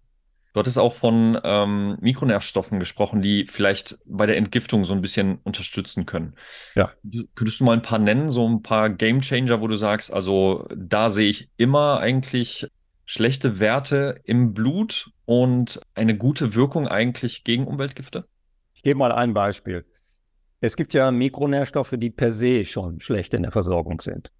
Du 0.52 0.60
hattest 0.60 0.78
auch 0.78 0.94
von 0.94 1.38
ähm, 1.44 1.98
Mikronährstoffen 2.00 2.80
gesprochen, 2.80 3.20
die 3.20 3.44
vielleicht 3.44 3.98
bei 4.06 4.24
der 4.24 4.38
Entgiftung 4.38 4.86
so 4.86 4.94
ein 4.94 5.02
bisschen 5.02 5.38
unterstützen 5.44 6.06
können. 6.06 6.34
Ja. 6.74 6.92
Könntest 7.34 7.60
du 7.60 7.64
mal 7.64 7.74
ein 7.74 7.82
paar 7.82 7.98
nennen, 7.98 8.30
so 8.30 8.48
ein 8.48 8.62
paar 8.62 8.88
Game 8.88 9.20
Changer, 9.20 9.60
wo 9.60 9.68
du 9.68 9.76
sagst, 9.76 10.10
also 10.10 10.66
da 10.74 11.10
sehe 11.10 11.28
ich 11.28 11.50
immer 11.58 12.00
eigentlich 12.00 12.68
schlechte 13.04 13.60
Werte 13.60 14.20
im 14.24 14.54
Blut 14.54 15.10
und 15.26 15.78
eine 15.94 16.16
gute 16.16 16.54
Wirkung 16.54 16.88
eigentlich 16.88 17.44
gegen 17.44 17.66
Umweltgifte? 17.66 18.24
Ich 18.72 18.82
gebe 18.82 18.98
mal 18.98 19.12
ein 19.12 19.34
Beispiel. 19.34 19.84
Es 20.66 20.74
gibt 20.74 20.94
ja 20.94 21.12
Mikronährstoffe, 21.12 21.94
die 21.96 22.10
per 22.10 22.32
se 22.32 22.64
schon 22.64 23.00
schlecht 23.00 23.34
in 23.34 23.44
der 23.44 23.52
Versorgung 23.52 24.00
sind. 24.00 24.32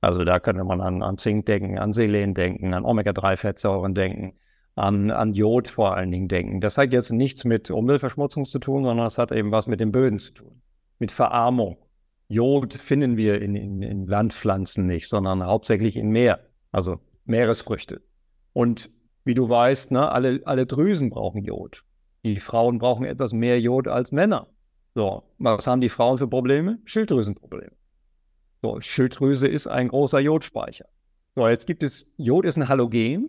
Also 0.00 0.22
da 0.22 0.38
könnte 0.38 0.62
man 0.62 0.80
an, 0.80 1.02
an 1.02 1.18
Zink 1.18 1.46
denken, 1.46 1.76
an 1.76 1.92
Selen 1.92 2.34
denken, 2.34 2.72
an 2.72 2.84
Omega-3-Fettsäuren 2.84 3.92
denken, 3.92 4.38
an, 4.76 5.10
an 5.10 5.34
Jod 5.34 5.66
vor 5.66 5.96
allen 5.96 6.12
Dingen 6.12 6.28
denken. 6.28 6.60
Das 6.60 6.78
hat 6.78 6.92
jetzt 6.92 7.10
nichts 7.10 7.44
mit 7.44 7.68
Umweltverschmutzung 7.68 8.44
zu 8.44 8.60
tun, 8.60 8.84
sondern 8.84 9.06
das 9.06 9.18
hat 9.18 9.32
eben 9.32 9.50
was 9.50 9.66
mit 9.66 9.80
den 9.80 9.90
Böden 9.90 10.20
zu 10.20 10.34
tun, 10.34 10.62
mit 11.00 11.10
Verarmung. 11.10 11.78
Jod 12.28 12.74
finden 12.74 13.16
wir 13.16 13.42
in, 13.42 13.56
in, 13.56 13.82
in 13.82 14.06
Landpflanzen 14.06 14.86
nicht, 14.86 15.08
sondern 15.08 15.44
hauptsächlich 15.44 15.96
in 15.96 16.10
Meer, 16.10 16.46
also 16.70 17.00
Meeresfrüchte. 17.24 18.02
Und 18.52 18.90
wie 19.24 19.34
du 19.34 19.48
weißt, 19.48 19.90
ne, 19.90 20.12
alle, 20.12 20.42
alle 20.44 20.66
Drüsen 20.66 21.10
brauchen 21.10 21.42
Jod. 21.42 21.82
Die 22.24 22.38
Frauen 22.38 22.78
brauchen 22.78 23.04
etwas 23.04 23.32
mehr 23.32 23.60
Jod 23.60 23.88
als 23.88 24.12
Männer. 24.12 24.46
So, 24.96 25.24
was 25.36 25.66
haben 25.66 25.82
die 25.82 25.90
Frauen 25.90 26.16
für 26.16 26.26
Probleme? 26.26 26.78
Schilddrüsenprobleme. 26.86 27.72
So, 28.62 28.80
Schilddrüse 28.80 29.46
ist 29.46 29.66
ein 29.66 29.88
großer 29.88 30.20
Jodspeicher. 30.20 30.86
So, 31.34 31.46
jetzt 31.46 31.66
gibt 31.66 31.82
es, 31.82 32.14
Jod 32.16 32.46
ist 32.46 32.56
ein 32.56 32.66
Halogen 32.66 33.28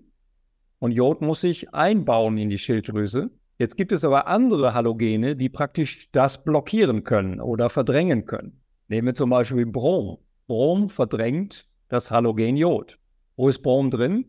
und 0.79 0.93
Jod 0.93 1.21
muss 1.21 1.41
sich 1.41 1.73
einbauen 1.73 2.37
in 2.37 2.49
die 2.49 2.57
Schilddrüse. 2.57 3.31
Jetzt 3.57 3.75
gibt 3.75 3.91
es 3.91 4.05
aber 4.05 4.27
andere 4.27 4.73
Halogene, 4.73 5.35
die 5.35 5.49
praktisch 5.49 6.09
das 6.13 6.41
blockieren 6.45 7.03
können 7.03 7.41
oder 7.41 7.69
verdrängen 7.69 8.25
können. 8.25 8.61
Nehmen 8.87 9.07
wir 9.07 9.15
zum 9.15 9.29
Beispiel 9.29 9.65
Brom. 9.65 10.19
Brom 10.47 10.87
verdrängt 10.87 11.67
das 11.89 12.09
Halogen 12.09 12.55
Jod. 12.55 12.97
Wo 13.35 13.49
ist 13.49 13.61
Brom 13.61 13.91
drin? 13.91 14.23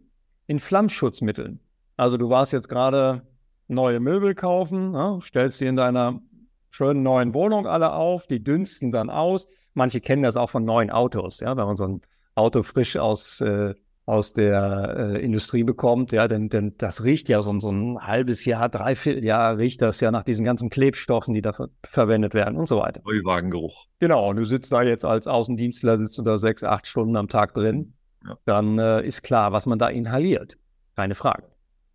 In 0.48 0.58
Flammschutzmitteln. 0.58 1.60
Also 1.96 2.16
du 2.16 2.30
warst 2.30 2.52
jetzt 2.52 2.68
gerade 2.68 3.22
neue 3.68 4.00
Möbel 4.00 4.34
kaufen, 4.34 4.94
ja, 4.94 5.20
stellst 5.20 5.58
sie 5.58 5.66
in 5.66 5.76
deiner 5.76 6.20
schönen 6.70 7.02
neuen 7.02 7.34
Wohnung 7.34 7.66
alle 7.66 7.92
auf, 7.92 8.26
die 8.26 8.42
dünsten 8.42 8.92
dann 8.92 9.10
aus. 9.10 9.48
Manche 9.74 10.00
kennen 10.00 10.22
das 10.22 10.36
auch 10.36 10.50
von 10.50 10.64
neuen 10.64 10.90
Autos, 10.90 11.40
ja, 11.40 11.56
wenn 11.56 11.66
man 11.66 11.76
so 11.76 11.84
ein 11.84 12.02
Auto 12.34 12.62
frisch 12.62 12.96
aus, 12.96 13.40
äh, 13.40 13.74
aus 14.06 14.32
der 14.32 14.94
äh, 14.96 15.24
Industrie 15.24 15.64
bekommt, 15.64 16.12
ja, 16.12 16.28
denn, 16.28 16.48
denn 16.48 16.74
das 16.78 17.04
riecht 17.04 17.28
ja 17.28 17.42
so, 17.42 17.58
so 17.60 17.70
ein 17.70 17.98
halbes 18.00 18.44
Jahr, 18.44 18.68
dreiviertel 18.68 19.24
Jahr 19.24 19.58
riecht 19.58 19.82
das 19.82 20.00
ja 20.00 20.10
nach 20.10 20.24
diesen 20.24 20.44
ganzen 20.44 20.70
Klebstoffen, 20.70 21.34
die 21.34 21.42
da 21.42 21.52
ver 21.52 21.68
verwendet 21.84 22.32
werden 22.32 22.56
und 22.56 22.68
so 22.68 22.78
weiter. 22.78 23.02
Neuwagengeruch. 23.04 23.86
Genau, 24.00 24.30
und 24.30 24.36
du 24.36 24.44
sitzt 24.44 24.72
da 24.72 24.82
jetzt 24.82 25.04
als 25.04 25.26
Außendienstler, 25.26 25.98
sitzt 25.98 26.16
du 26.16 26.22
da 26.22 26.38
sechs, 26.38 26.64
acht 26.64 26.86
Stunden 26.86 27.16
am 27.16 27.28
Tag 27.28 27.54
drin, 27.54 27.94
ja. 28.24 28.38
dann 28.46 28.78
äh, 28.78 29.06
ist 29.06 29.22
klar, 29.22 29.52
was 29.52 29.66
man 29.66 29.78
da 29.78 29.88
inhaliert. 29.88 30.56
Keine 30.96 31.14
Frage. 31.14 31.44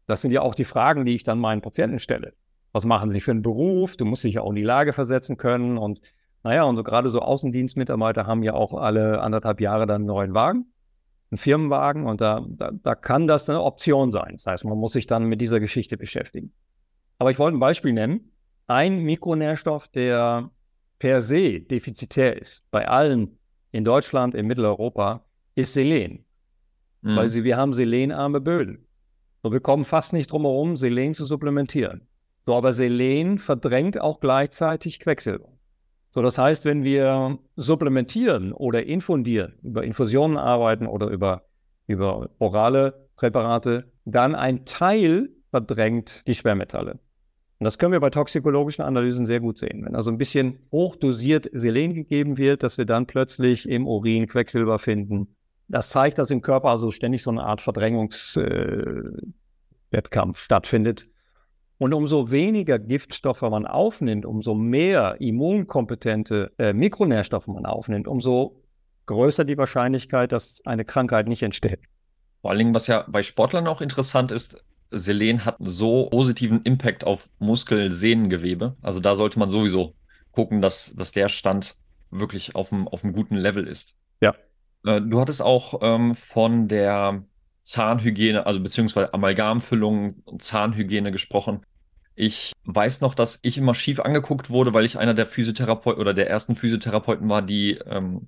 Das 0.05 0.21
sind 0.21 0.31
ja 0.31 0.41
auch 0.41 0.55
die 0.55 0.65
Fragen, 0.65 1.05
die 1.05 1.15
ich 1.15 1.23
dann 1.23 1.39
meinen 1.39 1.61
Patienten 1.61 1.99
stelle 1.99 2.33
was 2.73 2.85
machen 2.85 3.11
sie 3.11 3.21
für 3.21 3.31
einen 3.31 3.43
Beruf? 3.43 3.95
Du 3.95 4.03
musst 4.03 4.23
dich 4.23 4.33
ja 4.33 4.41
auch 4.41 4.49
in 4.49 4.55
die 4.55 4.63
Lage 4.63 4.91
versetzen 4.93 5.37
können. 5.37 5.77
Und 5.77 6.01
naja, 6.43 6.63
und 6.63 6.75
so 6.75 6.83
gerade 6.83 7.09
so 7.09 7.21
Außendienstmitarbeiter 7.21 8.27
haben 8.27 8.43
ja 8.43 8.55
auch 8.55 8.73
alle 8.73 9.21
anderthalb 9.21 9.61
Jahre 9.61 9.85
dann 9.85 10.01
einen 10.01 10.05
neuen 10.07 10.33
Wagen, 10.33 10.65
einen 11.31 11.37
Firmenwagen. 11.37 12.05
Und 12.05 12.19
da, 12.19 12.43
da, 12.49 12.71
da 12.71 12.95
kann 12.95 13.27
das 13.27 13.47
eine 13.47 13.61
Option 13.61 14.11
sein. 14.11 14.33
Das 14.33 14.47
heißt, 14.47 14.65
man 14.65 14.77
muss 14.77 14.93
sich 14.93 15.05
dann 15.05 15.25
mit 15.25 15.39
dieser 15.39 15.59
Geschichte 15.59 15.97
beschäftigen. 15.97 16.51
Aber 17.19 17.29
ich 17.29 17.37
wollte 17.39 17.55
ein 17.55 17.59
Beispiel 17.61 17.93
nennen. 17.93 18.31
Ein 18.65 19.03
Mikronährstoff, 19.03 19.87
der 19.89 20.49
per 20.97 21.21
se 21.21 21.61
defizitär 21.61 22.41
ist, 22.41 22.63
bei 22.71 22.87
allen 22.87 23.37
in 23.71 23.83
Deutschland, 23.83 24.33
in 24.35 24.47
Mitteleuropa, 24.47 25.25
ist 25.53 25.73
Selen. 25.73 26.25
Mhm. 27.01 27.17
Weil 27.17 27.27
sie, 27.27 27.43
wir 27.43 27.55
haben 27.57 27.73
selenarme 27.73 28.41
Böden. 28.41 28.87
So, 29.43 29.51
wir 29.51 29.59
kommen 29.59 29.85
fast 29.85 30.13
nicht 30.13 30.31
drum 30.31 30.43
herum, 30.43 30.75
Selen 30.75 31.13
zu 31.13 31.25
supplementieren. 31.25 32.07
So, 32.43 32.55
aber 32.55 32.73
Selen 32.73 33.39
verdrängt 33.39 33.99
auch 33.99 34.19
gleichzeitig 34.19 34.99
Quecksilber. 34.99 35.49
So, 36.11 36.21
das 36.21 36.37
heißt, 36.37 36.65
wenn 36.65 36.83
wir 36.83 37.39
supplementieren 37.55 38.53
oder 38.53 38.85
infundieren, 38.85 39.55
über 39.63 39.83
Infusionen 39.83 40.37
arbeiten 40.37 40.85
oder 40.85 41.07
über, 41.07 41.45
über 41.87 42.29
orale 42.37 43.07
Präparate, 43.15 43.91
dann 44.05 44.35
ein 44.35 44.65
Teil 44.65 45.29
verdrängt 45.49 46.23
die 46.27 46.35
Schwermetalle. 46.35 46.99
Und 47.59 47.65
das 47.65 47.77
können 47.77 47.93
wir 47.93 48.01
bei 48.01 48.09
toxikologischen 48.09 48.83
Analysen 48.83 49.25
sehr 49.25 49.39
gut 49.39 49.57
sehen. 49.57 49.85
Wenn 49.85 49.95
also 49.95 50.11
ein 50.11 50.17
bisschen 50.17 50.59
hochdosiert 50.71 51.49
Selen 51.53 51.93
gegeben 51.93 52.37
wird, 52.37 52.61
dass 52.61 52.77
wir 52.77 52.85
dann 52.85 53.07
plötzlich 53.07 53.69
im 53.69 53.87
Urin 53.87 54.27
Quecksilber 54.27 54.79
finden. 54.79 55.33
Das 55.69 55.89
zeigt, 55.89 56.17
dass 56.17 56.29
im 56.29 56.41
Körper 56.41 56.67
also 56.67 56.91
ständig 56.91 57.23
so 57.23 57.31
eine 57.31 57.43
Art 57.43 57.61
Verdrängungswettkampf 57.61 60.37
äh, 60.37 60.41
stattfindet. 60.41 61.07
Und 61.77 61.93
umso 61.93 62.31
weniger 62.31 62.79
Giftstoffe 62.79 63.41
man 63.41 63.65
aufnimmt, 63.65 64.25
umso 64.25 64.53
mehr 64.53 65.17
immunkompetente 65.19 66.51
äh, 66.57 66.73
Mikronährstoffe 66.73 67.47
man 67.47 67.65
aufnimmt, 67.65 68.07
umso 68.07 68.61
größer 69.05 69.43
die 69.43 69.57
Wahrscheinlichkeit, 69.57 70.31
dass 70.31 70.61
eine 70.65 70.85
Krankheit 70.85 71.27
nicht 71.27 71.43
entsteht. 71.43 71.79
Vor 72.41 72.51
allen 72.51 72.59
Dingen, 72.59 72.75
was 72.75 72.87
ja 72.87 73.05
bei 73.07 73.23
Sportlern 73.23 73.67
auch 73.67 73.81
interessant 73.81 74.31
ist, 74.31 74.63
Selen 74.91 75.43
hat 75.43 75.57
so 75.59 76.07
positiven 76.09 76.61
Impact 76.63 77.03
auf 77.03 77.29
Muskel-Sehnengewebe. 77.39 78.77
Also 78.81 78.99
da 78.99 79.15
sollte 79.15 79.39
man 79.39 79.49
sowieso 79.49 79.95
gucken, 80.31 80.61
dass, 80.61 80.93
dass 80.95 81.11
der 81.11 81.29
Stand 81.29 81.77
wirklich 82.11 82.55
auf 82.55 82.71
einem, 82.71 82.87
auf 82.87 83.03
einem 83.03 83.13
guten 83.13 83.35
Level 83.35 83.67
ist. 83.67 83.95
Ja. 84.21 84.35
Äh, 84.85 85.01
du 85.01 85.19
hattest 85.19 85.41
auch 85.41 85.79
ähm, 85.81 86.15
von 86.15 86.67
der 86.67 87.23
Zahnhygiene, 87.63 88.45
also 88.45 88.59
beziehungsweise 88.59 89.13
Amalgamfüllung 89.13 90.21
und 90.25 90.41
Zahnhygiene 90.41 91.11
gesprochen. 91.11 91.65
Ich 92.15 92.53
weiß 92.65 93.01
noch, 93.01 93.15
dass 93.15 93.39
ich 93.41 93.57
immer 93.57 93.73
schief 93.73 93.99
angeguckt 93.99 94.49
wurde, 94.49 94.73
weil 94.73 94.85
ich 94.85 94.99
einer 94.99 95.15
der 95.15 95.25
Physiotherapeuten 95.25 95.99
oder 95.99 96.13
der 96.13 96.29
ersten 96.29 96.55
Physiotherapeuten 96.55 97.27
war, 97.27 97.41
die 97.41 97.79
ähm, 97.87 98.27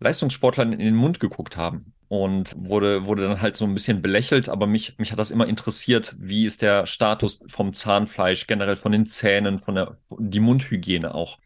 Leistungssportlern 0.00 0.72
in 0.72 0.78
den 0.78 0.94
Mund 0.94 1.20
geguckt 1.20 1.56
haben 1.56 1.92
und 2.08 2.54
wurde, 2.56 3.04
wurde 3.04 3.22
dann 3.22 3.40
halt 3.42 3.56
so 3.56 3.66
ein 3.66 3.74
bisschen 3.74 4.00
belächelt, 4.00 4.48
aber 4.48 4.66
mich, 4.66 4.96
mich 4.98 5.12
hat 5.12 5.18
das 5.18 5.30
immer 5.30 5.46
interessiert, 5.46 6.16
wie 6.18 6.46
ist 6.46 6.62
der 6.62 6.86
Status 6.86 7.40
vom 7.48 7.74
Zahnfleisch, 7.74 8.46
generell 8.46 8.76
von 8.76 8.92
den 8.92 9.04
Zähnen, 9.04 9.58
von 9.58 9.74
der, 9.74 9.98
die 10.18 10.40
Mundhygiene 10.40 11.14
auch. 11.14 11.38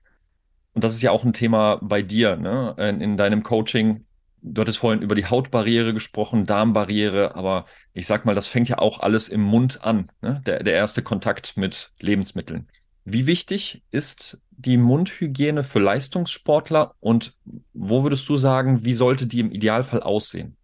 Und 0.74 0.85
das 0.85 0.95
ist 0.95 1.03
ja 1.03 1.11
auch 1.11 1.24
ein 1.24 1.33
Thema 1.33 1.78
bei 1.83 2.03
dir, 2.03 2.37
ne? 2.37 2.74
In, 2.78 3.01
in 3.01 3.16
deinem 3.16 3.43
Coaching. 3.43 4.07
Du 4.45 4.61
hattest 4.61 4.78
vorhin 4.78 5.03
über 5.03 5.14
die 5.14 5.26
Hautbarriere 5.26 5.95
gesprochen, 5.95 6.47
Darmbarriere, 6.47 7.36
aber 7.36 7.66
ich 7.93 8.09
sag 8.09 8.24
mal, 8.24 8.34
das 8.34 8.49
fängt 8.49 8.68
ja 8.68 8.78
auch 8.78 8.99
alles 8.99 9.28
im 9.28 9.40
Mund 9.40 9.84
an, 9.84 10.11
ne? 10.20 10.43
Der, 10.45 10.64
der 10.64 10.74
erste 10.74 11.03
Kontakt 11.03 11.57
mit 11.57 11.93
Lebensmitteln. 12.01 12.66
Wie 13.05 13.26
wichtig 13.26 13.84
ist 13.93 14.40
die 14.51 14.76
Mundhygiene 14.76 15.62
für 15.62 15.78
Leistungssportler 15.78 16.95
und 17.01 17.36
wo 17.72 18.03
würdest 18.03 18.28
du 18.28 18.36
sagen, 18.36 18.84
wie 18.84 18.93
sollte 18.93 19.26
die 19.26 19.40
im 19.40 19.53
Idealfall 19.53 20.03
aussehen? 20.03 20.57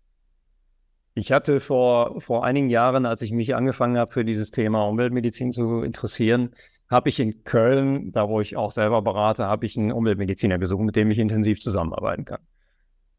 Ich 1.14 1.32
hatte 1.32 1.58
vor, 1.58 2.20
vor 2.20 2.44
einigen 2.44 2.70
Jahren, 2.70 3.06
als 3.06 3.22
ich 3.22 3.32
mich 3.32 3.56
angefangen 3.56 3.98
habe, 3.98 4.12
für 4.12 4.24
dieses 4.24 4.52
Thema 4.52 4.86
Umweltmedizin 4.86 5.50
zu 5.50 5.82
interessieren, 5.82 6.50
habe 6.88 7.08
ich 7.08 7.18
in 7.18 7.42
Köln, 7.42 8.12
da 8.12 8.28
wo 8.28 8.40
ich 8.40 8.56
auch 8.56 8.70
selber 8.70 9.02
berate, 9.02 9.46
habe 9.46 9.66
ich 9.66 9.76
einen 9.76 9.90
Umweltmediziner 9.90 10.58
gesucht, 10.58 10.82
mit 10.82 10.94
dem 10.94 11.10
ich 11.10 11.18
intensiv 11.18 11.60
zusammenarbeiten 11.60 12.24
kann. 12.24 12.40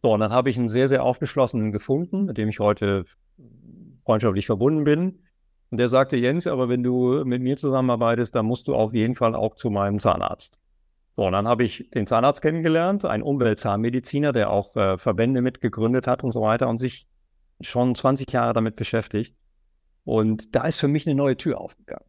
So, 0.02 0.14
und 0.14 0.22
dann 0.22 0.32
habe 0.32 0.50
ich 0.50 0.58
einen 0.58 0.70
sehr, 0.70 0.88
sehr 0.88 1.04
aufgeschlossenen 1.04 1.72
gefunden, 1.72 2.26
mit 2.26 2.38
dem 2.38 2.50
ich 2.50 2.60
heute 2.60 3.06
freundschaftlich 4.06 4.46
verbunden 4.46 4.84
bin. 4.84 5.20
Und 5.72 5.78
der 5.78 5.90
sagte, 5.90 6.18
Jens, 6.18 6.48
aber 6.48 6.70
wenn 6.70 6.84
du 6.84 7.24
mit 7.26 7.42
mir 7.42 7.58
zusammenarbeitest, 7.58 8.34
dann 8.34 8.46
musst 8.46 8.68
du 8.68 8.76
auf 8.76 8.94
jeden 8.94 9.16
Fall 9.16 9.36
auch 9.36 9.56
zu 9.56 9.70
meinem 9.70 10.00
Zahnarzt. 10.00 10.58
So, 11.14 11.26
und 11.26 11.34
dann 11.34 11.48
habe 11.48 11.64
ich 11.64 11.90
den 11.94 12.08
Zahnarzt 12.08 12.42
kennengelernt, 12.42 13.06
einen 13.06 13.24
Umweltzahnmediziner, 13.24 14.32
der 14.32 14.50
auch 14.50 14.76
äh, 14.76 14.98
Verbände 14.98 15.42
mitgegründet 15.42 16.08
hat 16.08 16.24
und 16.24 16.32
so 16.32 16.42
weiter 16.42 16.70
und 16.70 16.78
sich 16.78 17.08
schon 17.62 17.94
20 17.94 18.32
Jahre 18.32 18.54
damit 18.54 18.78
beschäftigt. 18.78 19.36
Und 20.06 20.56
da 20.56 20.64
ist 20.64 20.80
für 20.80 20.88
mich 20.88 21.06
eine 21.06 21.16
neue 21.16 21.36
Tür 21.36 21.60
aufgegangen. 21.60 22.06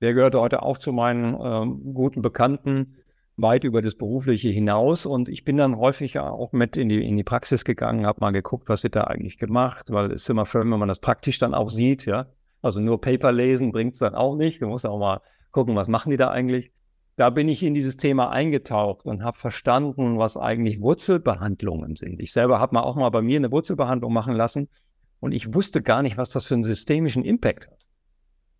Der 0.00 0.14
gehörte 0.14 0.40
heute 0.40 0.62
auch 0.62 0.78
zu 0.78 0.92
meinen 0.92 1.36
ähm, 1.42 1.94
guten 1.94 2.22
Bekannten, 2.22 2.96
weit 3.36 3.64
über 3.64 3.82
das 3.82 3.96
Berufliche 3.96 4.48
hinaus. 4.48 5.06
Und 5.06 5.28
ich 5.28 5.44
bin 5.44 5.56
dann 5.56 5.76
häufig 5.76 6.18
auch 6.18 6.52
mit 6.52 6.76
in 6.76 6.88
die, 6.88 7.06
in 7.06 7.16
die 7.16 7.24
Praxis 7.24 7.64
gegangen, 7.64 8.06
habe 8.06 8.20
mal 8.20 8.30
geguckt, 8.30 8.68
was 8.68 8.82
wird 8.82 8.96
da 8.96 9.04
eigentlich 9.04 9.38
gemacht, 9.38 9.90
weil 9.90 10.12
es 10.12 10.22
ist 10.22 10.30
immer 10.30 10.46
schön, 10.46 10.70
wenn 10.70 10.78
man 10.78 10.88
das 10.88 11.00
praktisch 11.00 11.38
dann 11.38 11.54
auch 11.54 11.68
sieht, 11.68 12.06
ja. 12.06 12.26
Also 12.62 12.80
nur 12.80 13.00
Paper 13.00 13.30
lesen 13.30 13.72
bringt 13.72 13.92
es 13.92 13.98
dann 13.98 14.14
auch 14.14 14.36
nicht. 14.36 14.62
Du 14.62 14.66
musst 14.66 14.86
auch 14.86 14.98
mal 14.98 15.20
gucken, 15.50 15.76
was 15.76 15.86
machen 15.86 16.10
die 16.10 16.16
da 16.16 16.30
eigentlich. 16.30 16.72
Da 17.16 17.30
bin 17.30 17.48
ich 17.48 17.62
in 17.62 17.74
dieses 17.74 17.96
Thema 17.96 18.30
eingetaucht 18.30 19.04
und 19.04 19.22
habe 19.22 19.36
verstanden, 19.36 20.18
was 20.18 20.36
eigentlich 20.36 20.80
Wurzelbehandlungen 20.80 21.94
sind. 21.94 22.20
Ich 22.20 22.32
selber 22.32 22.58
habe 22.58 22.74
mal 22.74 22.82
auch 22.82 22.96
mal 22.96 23.10
bei 23.10 23.22
mir 23.22 23.36
eine 23.36 23.52
Wurzelbehandlung 23.52 24.12
machen 24.12 24.34
lassen 24.34 24.68
und 25.20 25.32
ich 25.32 25.54
wusste 25.54 25.82
gar 25.82 26.02
nicht, 26.02 26.16
was 26.16 26.30
das 26.30 26.46
für 26.46 26.54
einen 26.54 26.62
systemischen 26.62 27.22
Impact 27.22 27.68
hat. 27.68 27.83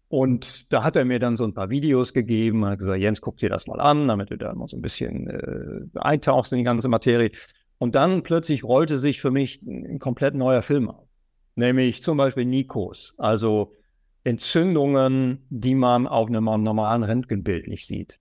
Und 0.09 0.73
da 0.73 0.85
hat 0.85 0.97
er 0.97 1.05
mir 1.05 1.19
dann 1.19 1.37
so 1.37 1.45
ein 1.45 1.55
paar 1.55 1.71
Videos 1.71 2.13
gegeben, 2.13 2.65
hat 2.65 2.79
gesagt, 2.79 3.01
Jens, 3.01 3.21
guck 3.21 3.39
dir 3.39 3.49
das 3.49 3.67
mal 3.67 3.81
an, 3.81 4.07
damit 4.07 4.31
du 4.31 4.37
da 4.37 4.55
mal 4.55 4.69
so 4.69 4.77
ein 4.77 4.83
bisschen 4.83 5.29
äh, 5.29 5.99
eintauchst 5.99 6.53
in 6.53 6.59
die 6.59 6.65
ganze 6.65 6.89
Materie. 6.89 7.31
Und 7.79 7.95
dann 7.95 8.23
plötzlich 8.23 8.65
rollte 8.65 8.99
sich 8.99 9.21
für 9.21 9.31
mich 9.31 9.63
ein 9.63 9.99
komplett 9.99 10.35
neuer 10.35 10.63
Film 10.63 10.91
auf. 10.91 11.09
Nämlich 11.57 12.03
zum 12.03 12.17
Beispiel 12.17 12.45
Nikos, 12.45 13.15
also 13.17 13.75
Entzündungen, 14.25 15.47
die 15.51 15.75
man 15.75 16.07
auf 16.07 16.29
einem 16.29 16.45
normalen 16.45 17.03
Röntgenbild 17.03 17.69
nicht 17.69 17.87
sieht. 17.87 18.19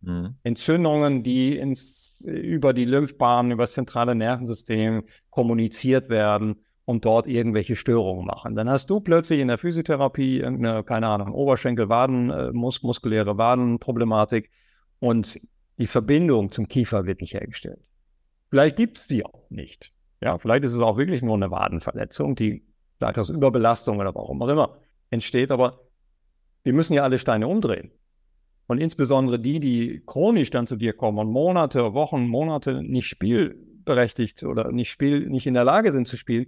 Mhm. 0.00 0.36
Entzündungen, 0.42 1.22
die 1.22 1.56
ins, 1.56 2.22
über 2.26 2.72
die 2.72 2.84
Lymphbahnen, 2.84 3.52
über 3.52 3.64
das 3.64 3.72
zentrale 3.72 4.14
Nervensystem 4.14 5.04
kommuniziert 5.30 6.08
werden 6.08 6.63
und 6.84 7.04
dort 7.04 7.26
irgendwelche 7.26 7.76
Störungen 7.76 8.26
machen. 8.26 8.54
Dann 8.54 8.68
hast 8.68 8.90
du 8.90 9.00
plötzlich 9.00 9.40
in 9.40 9.48
der 9.48 9.58
Physiotherapie 9.58 10.38
irgendeine, 10.38 10.84
keine 10.84 11.08
Ahnung, 11.08 11.32
Oberschenkel-Waden, 11.32 12.30
äh, 12.30 12.52
mus 12.52 12.82
muskuläre 12.82 13.38
Wadenproblematik 13.38 14.50
und 14.98 15.40
die 15.78 15.86
Verbindung 15.86 16.50
zum 16.50 16.68
Kiefer 16.68 17.06
wird 17.06 17.20
nicht 17.20 17.34
hergestellt. 17.34 17.80
Vielleicht 18.50 18.76
gibt 18.76 18.98
es 18.98 19.08
die 19.08 19.24
auch 19.24 19.50
nicht. 19.50 19.92
Ja, 20.20 20.38
vielleicht 20.38 20.64
ist 20.64 20.74
es 20.74 20.80
auch 20.80 20.96
wirklich 20.96 21.22
nur 21.22 21.34
eine 21.34 21.50
Wadenverletzung, 21.50 22.34
die 22.36 22.64
vielleicht 22.98 23.18
aus 23.18 23.30
Überbelastung 23.30 23.98
oder 23.98 24.14
warum 24.14 24.40
auch 24.42 24.48
immer 24.48 24.78
entsteht, 25.10 25.50
aber 25.50 25.80
wir 26.62 26.72
müssen 26.72 26.94
ja 26.94 27.02
alle 27.02 27.18
Steine 27.18 27.48
umdrehen. 27.48 27.90
Und 28.66 28.78
insbesondere 28.78 29.38
die, 29.38 29.60
die 29.60 30.02
chronisch 30.06 30.50
dann 30.50 30.66
zu 30.66 30.76
dir 30.76 30.94
kommen 30.94 31.18
und 31.18 31.30
Monate, 31.30 31.92
Wochen, 31.92 32.26
Monate 32.26 32.82
nicht 32.82 33.06
spielberechtigt 33.06 34.42
oder 34.44 34.72
nicht, 34.72 34.90
spiel, 34.90 35.28
nicht 35.28 35.46
in 35.46 35.54
der 35.54 35.64
Lage 35.64 35.92
sind 35.92 36.08
zu 36.08 36.16
spielen, 36.16 36.46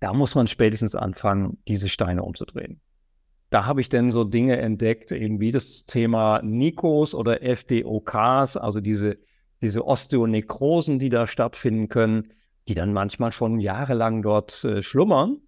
da 0.00 0.12
muss 0.12 0.34
man 0.34 0.46
spätestens 0.46 0.94
anfangen, 0.94 1.58
diese 1.68 1.88
Steine 1.88 2.22
umzudrehen. 2.22 2.80
Da 3.50 3.66
habe 3.66 3.80
ich 3.80 3.88
dann 3.88 4.12
so 4.12 4.24
Dinge 4.24 4.58
entdeckt, 4.58 5.12
eben 5.12 5.40
wie 5.40 5.50
das 5.50 5.84
Thema 5.86 6.40
Nikos 6.42 7.14
oder 7.14 7.42
FDOKs, 7.42 8.56
also 8.56 8.80
diese, 8.80 9.18
diese 9.60 9.86
Osteonekrosen, 9.86 10.98
die 10.98 11.08
da 11.08 11.26
stattfinden 11.26 11.88
können, 11.88 12.32
die 12.68 12.74
dann 12.74 12.92
manchmal 12.92 13.32
schon 13.32 13.58
jahrelang 13.58 14.22
dort 14.22 14.64
äh, 14.64 14.82
schlummern 14.82 15.38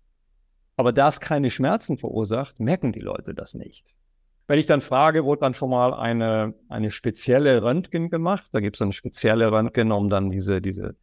aber 0.76 0.92
da 0.92 1.08
es 1.08 1.20
keine 1.20 1.50
Schmerzen 1.50 1.98
verursacht, 1.98 2.60
merken 2.60 2.92
die 2.92 3.00
Leute 3.00 3.34
das 3.34 3.54
nicht. 3.54 3.94
Wenn 4.48 4.58
ich 4.58 4.66
dann 4.66 4.80
frage, 4.80 5.24
wurde 5.24 5.40
dann 5.40 5.54
schon 5.54 5.70
mal 5.70 5.94
eine, 5.94 6.54
eine 6.68 6.90
spezielle 6.90 7.62
Röntgen 7.62 8.10
gemacht? 8.10 8.48
Da 8.52 8.60
gibt 8.60 8.76
es 8.76 8.82
eine 8.82 8.92
spezielle 8.92 9.52
Röntgen, 9.52 9.92
um 9.92 10.08
dann 10.08 10.30
diese, 10.30 10.60
diese, 10.60 10.96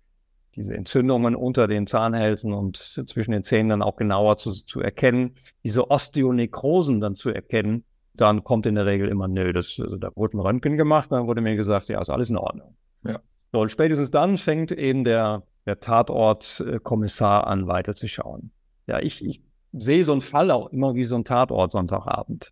diese 0.55 0.75
Entzündungen 0.75 1.35
unter 1.35 1.67
den 1.67 1.87
Zahnhälsen 1.87 2.53
und 2.53 2.77
zwischen 2.77 3.31
den 3.31 3.43
Zähnen 3.43 3.69
dann 3.69 3.81
auch 3.81 3.95
genauer 3.95 4.37
zu, 4.37 4.51
zu 4.51 4.81
erkennen, 4.81 5.35
diese 5.63 5.89
Osteonekrosen 5.89 6.99
dann 6.99 7.15
zu 7.15 7.29
erkennen, 7.29 7.83
dann 8.13 8.43
kommt 8.43 8.65
in 8.65 8.75
der 8.75 8.85
Regel 8.85 9.07
immer, 9.07 9.27
nö, 9.27 9.53
das, 9.53 9.79
also 9.79 9.95
da 9.97 10.09
wurde 10.15 10.37
ein 10.37 10.41
Röntgen 10.41 10.77
gemacht, 10.77 11.11
dann 11.11 11.27
wurde 11.27 11.41
mir 11.41 11.55
gesagt, 11.55 11.87
ja, 11.87 12.01
ist 12.01 12.09
alles 12.09 12.29
in 12.29 12.37
Ordnung. 12.37 12.75
Ja. 13.05 13.19
So, 13.51 13.61
und 13.61 13.71
spätestens 13.71 14.11
dann 14.11 14.37
fängt 14.37 14.71
eben 14.71 15.03
der, 15.03 15.43
der 15.65 15.79
Tatortkommissar 15.79 17.47
an, 17.47 17.67
weiterzuschauen. 17.67 18.51
Ja, 18.87 18.99
ich, 18.99 19.23
ich 19.23 19.41
sehe 19.71 20.03
so 20.03 20.11
einen 20.11 20.21
Fall 20.21 20.51
auch 20.51 20.67
immer 20.71 20.95
wie 20.95 21.03
so 21.03 21.15
ein 21.15 21.23
Tatort 21.23 21.71
Sonntagabend, 21.71 22.51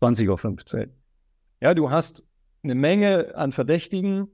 20.15 0.00 0.76
Uhr. 0.76 0.86
Ja, 1.60 1.74
du 1.74 1.90
hast 1.90 2.26
eine 2.62 2.74
Menge 2.74 3.34
an 3.34 3.52
Verdächtigen. 3.52 4.28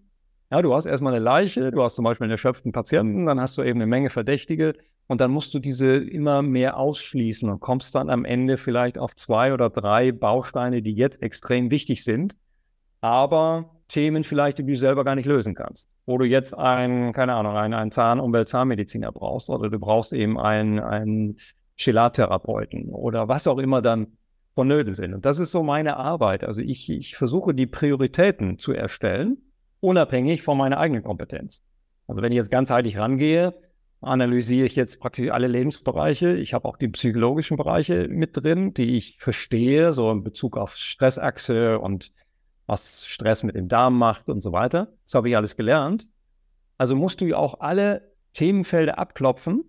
Ja, 0.53 0.61
du 0.61 0.74
hast 0.74 0.84
erstmal 0.84 1.14
eine 1.14 1.24
Leiche, 1.24 1.70
du 1.70 1.82
hast 1.82 1.94
zum 1.94 2.05
Beispiel 2.05 2.26
einen 2.26 2.32
erschöpften 2.32 2.72
Patienten, 2.72 3.24
dann 3.24 3.40
hast 3.40 3.57
du 3.57 3.62
eben 3.62 3.78
eine 3.78 3.86
Menge 3.86 4.11
Verdächtige 4.11 4.74
und 5.07 5.22
dann 5.22 5.30
musst 5.30 5.55
du 5.55 5.61
diese 5.61 5.96
immer 5.96 6.42
mehr 6.42 6.76
ausschließen 6.76 7.48
und 7.48 7.61
kommst 7.61 7.94
dann 7.94 8.11
am 8.11 8.26
Ende 8.26 8.59
vielleicht 8.59 8.98
auf 8.98 9.16
zwei 9.16 9.55
oder 9.55 9.70
drei 9.70 10.12
Bausteine, 10.12 10.82
die 10.82 10.92
jetzt 10.92 11.22
extrem 11.22 11.70
wichtig 11.70 12.05
sind, 12.05 12.36
aber 13.00 13.70
Themen 13.88 14.24
vielleicht, 14.24 14.59
die 14.59 14.66
du 14.66 14.76
selber 14.76 15.05
gar 15.05 15.14
nicht 15.14 15.24
lösen 15.24 15.55
kannst. 15.55 15.88
Wo 16.05 16.18
du 16.18 16.26
jetzt 16.26 16.53
einen, 16.53 17.14
keine 17.14 17.32
Ahnung, 17.32 17.57
einen, 17.57 17.72
einen 17.72 17.90
Zahn-, 17.90 18.20
Umwelt-Zahnmediziner 18.20 19.11
brauchst 19.11 19.48
oder 19.48 19.70
du 19.70 19.78
brauchst 19.78 20.12
eben 20.12 20.38
einen, 20.38 20.80
einen 20.80 21.36
Chelattherapeuten 21.78 22.90
oder 22.90 23.26
was 23.26 23.46
auch 23.46 23.57
immer 23.57 23.80
dann 23.80 24.18
vonnöten 24.55 24.92
sind. 24.92 25.14
Und 25.14 25.24
das 25.24 25.38
ist 25.38 25.50
so 25.50 25.62
meine 25.62 25.96
Arbeit. 25.96 26.44
Also 26.44 26.61
ich, 26.61 26.90
ich 26.90 27.16
versuche 27.16 27.55
die 27.55 27.66
Prioritäten 27.66 28.59
zu 28.59 28.72
erstellen, 28.72 29.38
unabhängig 29.83 30.43
von 30.43 30.57
meiner 30.57 30.78
eigenen 30.78 31.03
Kompetenz. 31.03 31.62
Also 32.07 32.22
wenn 32.22 32.33
ich 32.33 32.37
jetzt 32.37 32.51
ganzheitlich 32.51 32.99
rangehe, 32.99 33.55
analysiere 34.01 34.66
ich 34.66 34.76
jetzt 34.76 35.01
praktisch 35.01 35.30
alle 35.30 35.47
Lebensbereiche. 35.47 36.37
Ich 36.37 36.55
habe 36.55 36.66
auch 36.66 36.76
die 36.76 36.89
psychologischen 36.89 37.57
Bereiche 37.57 38.09
mit 38.09 38.37
drin, 38.37 38.74
die 38.74 38.97
ich 38.97 39.16
verstehe, 39.18 39.93
so 39.93 40.11
in 40.11 40.24
Bezug 40.24 40.57
auf 40.57 40.76
Stressachse 40.76 41.78
und 41.78 42.12
was 42.66 43.07
Stress 43.07 43.43
mit 43.43 43.55
dem 43.55 43.68
Darm 43.68 43.99
macht 43.99 44.28
und 44.28 44.41
so 44.41 44.53
weiter. 44.53 44.93
Das 45.05 45.14
habe 45.14 45.28
ich 45.28 45.37
alles 45.37 45.57
gelernt. 45.57 46.09
Also 46.78 46.97
musst 46.97 47.20
du 47.20 47.26
ja 47.26 47.37
auch 47.37 47.61
alle 47.61 48.12
Themenfelder 48.33 48.99
abklopfen. 48.99 49.64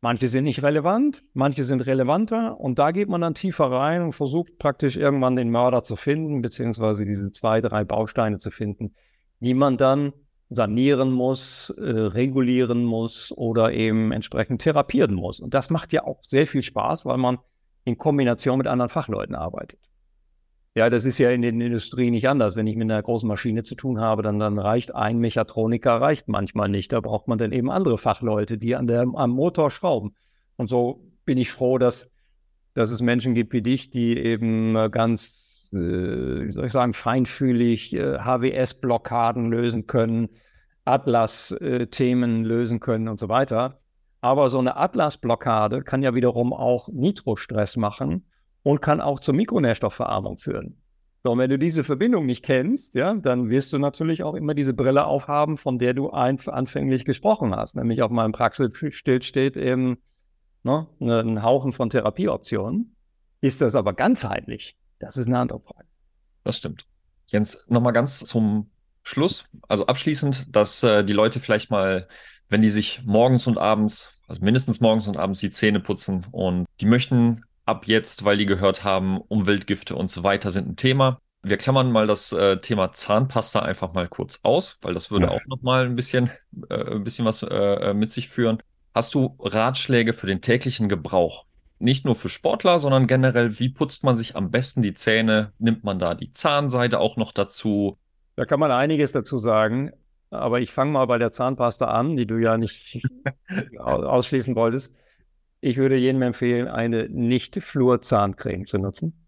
Manche 0.00 0.28
sind 0.28 0.44
nicht 0.44 0.62
relevant, 0.62 1.22
manche 1.32 1.64
sind 1.64 1.86
relevanter 1.86 2.60
und 2.60 2.78
da 2.78 2.90
geht 2.90 3.08
man 3.08 3.22
dann 3.22 3.34
tiefer 3.34 3.70
rein 3.70 4.02
und 4.02 4.12
versucht 4.12 4.58
praktisch 4.58 4.96
irgendwann 4.96 5.34
den 5.34 5.48
Mörder 5.48 5.82
zu 5.82 5.96
finden, 5.96 6.42
beziehungsweise 6.42 7.06
diese 7.06 7.32
zwei, 7.32 7.62
drei 7.62 7.84
Bausteine 7.84 8.36
zu 8.36 8.50
finden, 8.50 8.94
die 9.40 9.54
man 9.54 9.76
dann 9.76 10.12
sanieren 10.50 11.10
muss, 11.10 11.70
äh, 11.70 11.82
regulieren 11.82 12.84
muss 12.84 13.32
oder 13.36 13.72
eben 13.72 14.12
entsprechend 14.12 14.62
therapieren 14.62 15.14
muss. 15.14 15.40
Und 15.40 15.54
das 15.54 15.70
macht 15.70 15.92
ja 15.92 16.04
auch 16.04 16.22
sehr 16.22 16.46
viel 16.46 16.62
Spaß, 16.62 17.06
weil 17.06 17.18
man 17.18 17.38
in 17.84 17.98
Kombination 17.98 18.58
mit 18.58 18.66
anderen 18.66 18.90
Fachleuten 18.90 19.34
arbeitet. 19.34 19.78
Ja, 20.76 20.90
das 20.90 21.04
ist 21.04 21.18
ja 21.18 21.30
in 21.30 21.42
der 21.42 21.52
Industrie 21.52 22.10
nicht 22.10 22.28
anders. 22.28 22.56
Wenn 22.56 22.66
ich 22.66 22.74
mit 22.74 22.90
einer 22.90 23.02
großen 23.02 23.28
Maschine 23.28 23.62
zu 23.62 23.76
tun 23.76 24.00
habe, 24.00 24.22
dann, 24.22 24.40
dann 24.40 24.58
reicht 24.58 24.92
ein 24.92 25.18
Mechatroniker, 25.18 26.00
reicht 26.00 26.26
manchmal 26.26 26.68
nicht. 26.68 26.92
Da 26.92 27.00
braucht 27.00 27.28
man 27.28 27.38
dann 27.38 27.52
eben 27.52 27.70
andere 27.70 27.96
Fachleute, 27.96 28.58
die 28.58 28.74
an 28.74 28.88
der, 28.88 29.06
am 29.14 29.30
Motor 29.30 29.70
schrauben. 29.70 30.16
Und 30.56 30.68
so 30.68 31.00
bin 31.24 31.38
ich 31.38 31.52
froh, 31.52 31.78
dass, 31.78 32.10
dass 32.74 32.90
es 32.90 33.02
Menschen 33.02 33.34
gibt 33.34 33.52
wie 33.52 33.62
dich, 33.62 33.90
die 33.90 34.18
eben 34.18 34.74
ganz, 34.90 35.42
äh, 35.42 35.43
wie 35.74 36.52
soll 36.52 36.66
ich 36.66 36.72
sagen, 36.72 36.92
feinfühlig 36.92 37.94
äh, 37.94 38.18
HWS-Blockaden 38.18 39.50
lösen 39.50 39.86
können, 39.86 40.28
Atlas-Themen 40.84 42.44
äh, 42.44 42.48
lösen 42.48 42.80
können 42.80 43.08
und 43.08 43.18
so 43.18 43.28
weiter. 43.28 43.78
Aber 44.20 44.48
so 44.48 44.58
eine 44.58 44.76
Atlas-Blockade 44.76 45.82
kann 45.82 46.02
ja 46.02 46.14
wiederum 46.14 46.52
auch 46.52 46.88
Nitrostress 46.88 47.76
machen 47.76 48.26
und 48.62 48.80
kann 48.80 49.00
auch 49.00 49.20
zur 49.20 49.34
Mikronährstoffverarmung 49.34 50.38
führen. 50.38 50.80
So, 51.22 51.32
und 51.32 51.38
wenn 51.38 51.50
du 51.50 51.58
diese 51.58 51.84
Verbindung 51.84 52.26
nicht 52.26 52.44
kennst, 52.44 52.94
ja, 52.94 53.14
dann 53.14 53.48
wirst 53.48 53.72
du 53.72 53.78
natürlich 53.78 54.22
auch 54.22 54.34
immer 54.34 54.52
diese 54.52 54.74
Brille 54.74 55.06
aufhaben, 55.06 55.56
von 55.56 55.78
der 55.78 55.94
du 55.94 56.10
anfänglich 56.10 57.06
gesprochen 57.06 57.56
hast. 57.56 57.76
Nämlich 57.76 58.02
auf 58.02 58.10
meinem 58.10 58.32
Praxisschild 58.32 59.24
steht 59.24 59.56
eben 59.56 59.96
ne, 60.64 60.86
ein 61.00 61.42
Haufen 61.42 61.72
von 61.72 61.88
Therapieoptionen. 61.88 62.94
Ist 63.40 63.62
das 63.62 63.74
aber 63.74 63.94
ganzheitlich? 63.94 64.76
Das 65.04 65.16
ist 65.16 65.26
eine 65.26 65.38
andere 65.38 65.60
Frage. 65.60 65.86
Das 66.44 66.56
stimmt. 66.56 66.86
Jens, 67.26 67.64
nochmal 67.68 67.92
ganz 67.92 68.18
zum 68.18 68.70
Schluss, 69.02 69.44
also 69.68 69.86
abschließend, 69.86 70.54
dass 70.54 70.82
äh, 70.82 71.04
die 71.04 71.12
Leute 71.12 71.40
vielleicht 71.40 71.70
mal, 71.70 72.08
wenn 72.48 72.62
die 72.62 72.70
sich 72.70 73.02
morgens 73.04 73.46
und 73.46 73.58
abends, 73.58 74.18
also 74.26 74.42
mindestens 74.42 74.80
morgens 74.80 75.06
und 75.08 75.16
abends 75.16 75.40
die 75.40 75.50
Zähne 75.50 75.80
putzen 75.80 76.26
und 76.30 76.66
die 76.80 76.86
möchten 76.86 77.44
ab 77.66 77.86
jetzt, 77.86 78.24
weil 78.24 78.36
die 78.36 78.46
gehört 78.46 78.84
haben, 78.84 79.20
Umweltgifte 79.20 79.94
und 79.94 80.10
so 80.10 80.22
weiter 80.22 80.50
sind 80.50 80.68
ein 80.68 80.76
Thema. 80.76 81.18
Wir 81.42 81.58
klammern 81.58 81.92
mal 81.92 82.06
das 82.06 82.32
äh, 82.32 82.58
Thema 82.58 82.92
Zahnpasta 82.92 83.60
einfach 83.60 83.92
mal 83.92 84.08
kurz 84.08 84.40
aus, 84.42 84.78
weil 84.80 84.94
das 84.94 85.10
würde 85.10 85.26
ja. 85.26 85.32
auch 85.32 85.44
noch 85.46 85.60
mal 85.60 85.84
ein 85.84 85.96
bisschen, 85.96 86.30
äh, 86.70 86.94
ein 86.94 87.04
bisschen 87.04 87.26
was 87.26 87.42
äh, 87.42 87.46
äh, 87.46 87.94
mit 87.94 88.12
sich 88.12 88.30
führen. 88.30 88.58
Hast 88.94 89.14
du 89.14 89.36
Ratschläge 89.38 90.14
für 90.14 90.26
den 90.26 90.40
täglichen 90.40 90.88
Gebrauch? 90.88 91.44
Nicht 91.78 92.04
nur 92.04 92.16
für 92.16 92.28
Sportler, 92.28 92.78
sondern 92.78 93.06
generell, 93.06 93.58
wie 93.58 93.68
putzt 93.68 94.04
man 94.04 94.16
sich 94.16 94.36
am 94.36 94.50
besten 94.50 94.82
die 94.82 94.94
Zähne? 94.94 95.52
Nimmt 95.58 95.84
man 95.84 95.98
da 95.98 96.14
die 96.14 96.30
Zahnseide 96.30 97.00
auch 97.00 97.16
noch 97.16 97.32
dazu? 97.32 97.98
Da 98.36 98.44
kann 98.44 98.60
man 98.60 98.70
einiges 98.70 99.12
dazu 99.12 99.38
sagen, 99.38 99.92
aber 100.30 100.60
ich 100.60 100.72
fange 100.72 100.92
mal 100.92 101.06
bei 101.06 101.18
der 101.18 101.32
Zahnpasta 101.32 101.86
an, 101.86 102.16
die 102.16 102.26
du 102.26 102.36
ja 102.38 102.56
nicht 102.56 103.02
ausschließen 103.78 104.54
wolltest. 104.54 104.94
Ich 105.60 105.76
würde 105.76 105.96
jedem 105.96 106.22
empfehlen, 106.22 106.68
eine 106.68 107.08
nicht-Fluor-Zahncreme 107.08 108.66
zu 108.66 108.78
nutzen, 108.78 109.26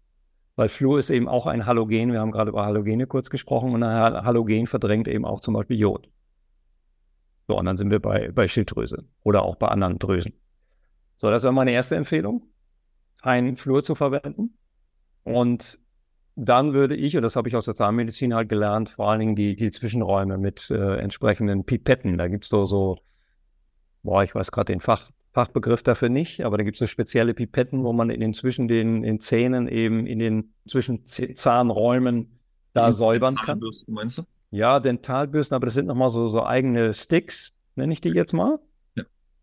weil 0.55 0.69
Fluor 0.69 0.99
ist 0.99 1.09
eben 1.09 1.27
auch 1.27 1.47
ein 1.47 1.65
Halogen. 1.65 2.11
Wir 2.11 2.19
haben 2.19 2.31
gerade 2.31 2.51
über 2.51 2.65
Halogene 2.65 3.07
kurz 3.07 3.29
gesprochen 3.29 3.73
und 3.73 3.83
ein 3.83 4.25
Halogen 4.25 4.67
verdrängt 4.67 5.07
eben 5.07 5.25
auch 5.25 5.41
zum 5.41 5.53
Beispiel 5.53 5.79
Jod. 5.79 6.09
So, 7.47 7.57
und 7.57 7.65
dann 7.65 7.77
sind 7.77 7.91
wir 7.91 7.99
bei, 7.99 8.31
bei 8.31 8.47
Schilddrüse 8.47 9.05
oder 9.23 9.41
auch 9.43 9.55
bei 9.55 9.69
anderen 9.69 9.99
Drüsen. 9.99 10.33
So, 11.17 11.29
das 11.29 11.43
wäre 11.43 11.53
meine 11.53 11.71
erste 11.71 11.95
Empfehlung, 11.95 12.43
ein 13.21 13.57
Fluor 13.57 13.83
zu 13.83 13.95
verwenden. 13.95 14.57
Und 15.23 15.79
dann 16.35 16.73
würde 16.73 16.95
ich, 16.95 17.17
und 17.17 17.23
das 17.23 17.35
habe 17.35 17.49
ich 17.49 17.55
aus 17.55 17.65
der 17.65 17.75
Zahnmedizin 17.75 18.33
halt 18.33 18.47
gelernt, 18.47 18.89
vor 18.89 19.09
allen 19.09 19.19
Dingen 19.19 19.35
die, 19.35 19.55
die 19.55 19.71
Zwischenräume 19.71 20.37
mit 20.37 20.69
äh, 20.69 20.97
entsprechenden 20.97 21.65
Pipetten. 21.65 22.17
Da 22.17 22.27
gibt 22.27 22.43
es 22.43 22.49
so, 22.49 22.65
so, 22.65 22.99
boah, 24.03 24.23
ich 24.23 24.35
weiß 24.35 24.51
gerade 24.51 24.71
den 24.71 24.79
Fach, 24.79 25.09
Fachbegriff 25.33 25.83
dafür 25.83 26.09
nicht, 26.09 26.45
aber 26.45 26.57
da 26.57 26.63
gibt 26.63 26.77
es 26.77 26.79
so 26.79 26.87
spezielle 26.87 27.33
Pipetten, 27.33 27.83
wo 27.83 27.93
man 27.93 28.09
in 28.09 28.19
den 28.19 28.33
zwischen 28.33 28.67
den 28.67 29.03
in 29.03 29.19
Zähnen 29.19 29.67
eben 29.67 30.05
in 30.07 30.19
den 30.19 30.53
zwischen 30.67 31.05
Zahnräumen 31.05 32.39
da 32.73 32.91
säubern 32.91 33.35
kann. 33.35 33.59
Dentalbürsten, 33.59 33.93
meinst 33.93 34.17
du? 34.19 34.23
Ja, 34.51 34.79
Dentalbürsten, 34.79 35.55
aber 35.55 35.65
das 35.65 35.73
sind 35.73 35.87
nochmal 35.87 36.09
so, 36.09 36.27
so 36.27 36.43
eigene 36.43 36.93
Sticks, 36.93 37.57
nenne 37.75 37.93
ich 37.93 38.01
die 38.01 38.09
jetzt 38.09 38.33
mal. 38.33 38.59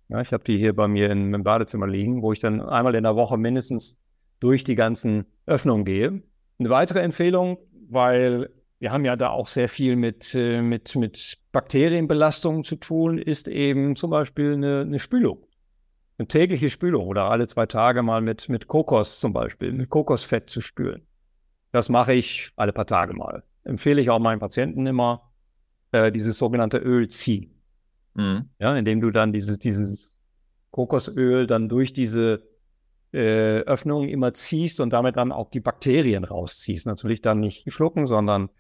Ja. 0.08 0.20
ich 0.20 0.32
habe 0.32 0.44
die 0.44 0.58
hier 0.58 0.74
bei 0.74 0.88
mir 0.88 1.10
in, 1.10 1.32
im 1.32 1.44
Badezimmer 1.44 1.86
liegen, 1.86 2.22
wo 2.22 2.32
ich 2.32 2.40
dann 2.40 2.60
einmal 2.60 2.94
in 2.94 3.04
der 3.04 3.16
Woche 3.16 3.36
mindestens 3.36 4.02
durch 4.40 4.64
die 4.64 4.74
ganzen 4.74 5.26
Öffnungen 5.46 5.84
gehe. 5.84 6.22
Eine 6.58 6.70
weitere 6.70 7.00
Empfehlung, 7.00 7.58
weil 7.88 8.50
wir 8.78 8.92
haben 8.92 9.04
ja 9.04 9.16
da 9.16 9.30
auch 9.30 9.46
sehr 9.46 9.68
viel 9.68 9.96
mit, 9.96 10.34
äh, 10.34 10.60
mit, 10.60 10.94
mit 10.96 11.38
Bakterienbelastungen 11.52 12.64
zu 12.64 12.76
tun, 12.76 13.18
ist 13.18 13.48
eben 13.48 13.96
zum 13.96 14.10
Beispiel 14.10 14.54
eine, 14.54 14.82
eine 14.82 14.98
Spülung 14.98 15.46
eine 16.18 16.28
tägliche 16.28 16.70
Spülung 16.70 17.06
oder 17.06 17.30
alle 17.30 17.46
zwei 17.46 17.66
Tage 17.66 18.02
mal 18.02 18.20
mit, 18.20 18.48
mit 18.48 18.68
Kokos 18.68 19.18
zum 19.20 19.32
Beispiel, 19.32 19.72
mit 19.72 19.90
Kokosfett 19.90 20.48
zu 20.48 20.60
spülen. 20.60 21.06
Das 21.72 21.88
mache 21.88 22.12
ich 22.12 22.52
alle 22.56 22.72
paar 22.72 22.86
Tage 22.86 23.14
mal. 23.14 23.42
Empfehle 23.64 24.00
ich 24.00 24.10
auch 24.10 24.20
meinen 24.20 24.38
Patienten 24.38 24.86
immer, 24.86 25.32
äh, 25.90 26.12
dieses 26.12 26.38
sogenannte 26.38 26.78
Öl 26.78 27.08
ziehen. 27.08 27.53
Mhm. 28.14 28.50
Ja, 28.58 28.76
indem 28.76 29.00
du 29.00 29.10
dann 29.10 29.32
dieses, 29.32 29.58
dieses 29.58 30.14
Kokosöl 30.70 31.46
dann 31.46 31.68
durch 31.68 31.92
diese 31.92 32.48
äh, 33.12 33.60
Öffnung 33.60 34.08
immer 34.08 34.34
ziehst 34.34 34.80
und 34.80 34.90
damit 34.92 35.16
dann 35.16 35.32
auch 35.32 35.50
die 35.50 35.60
Bakterien 35.60 36.24
rausziehst. 36.24 36.86
Natürlich 36.86 37.22
dann 37.22 37.40
nicht 37.40 37.70
schlucken, 37.72 38.06
sondern 38.06 38.50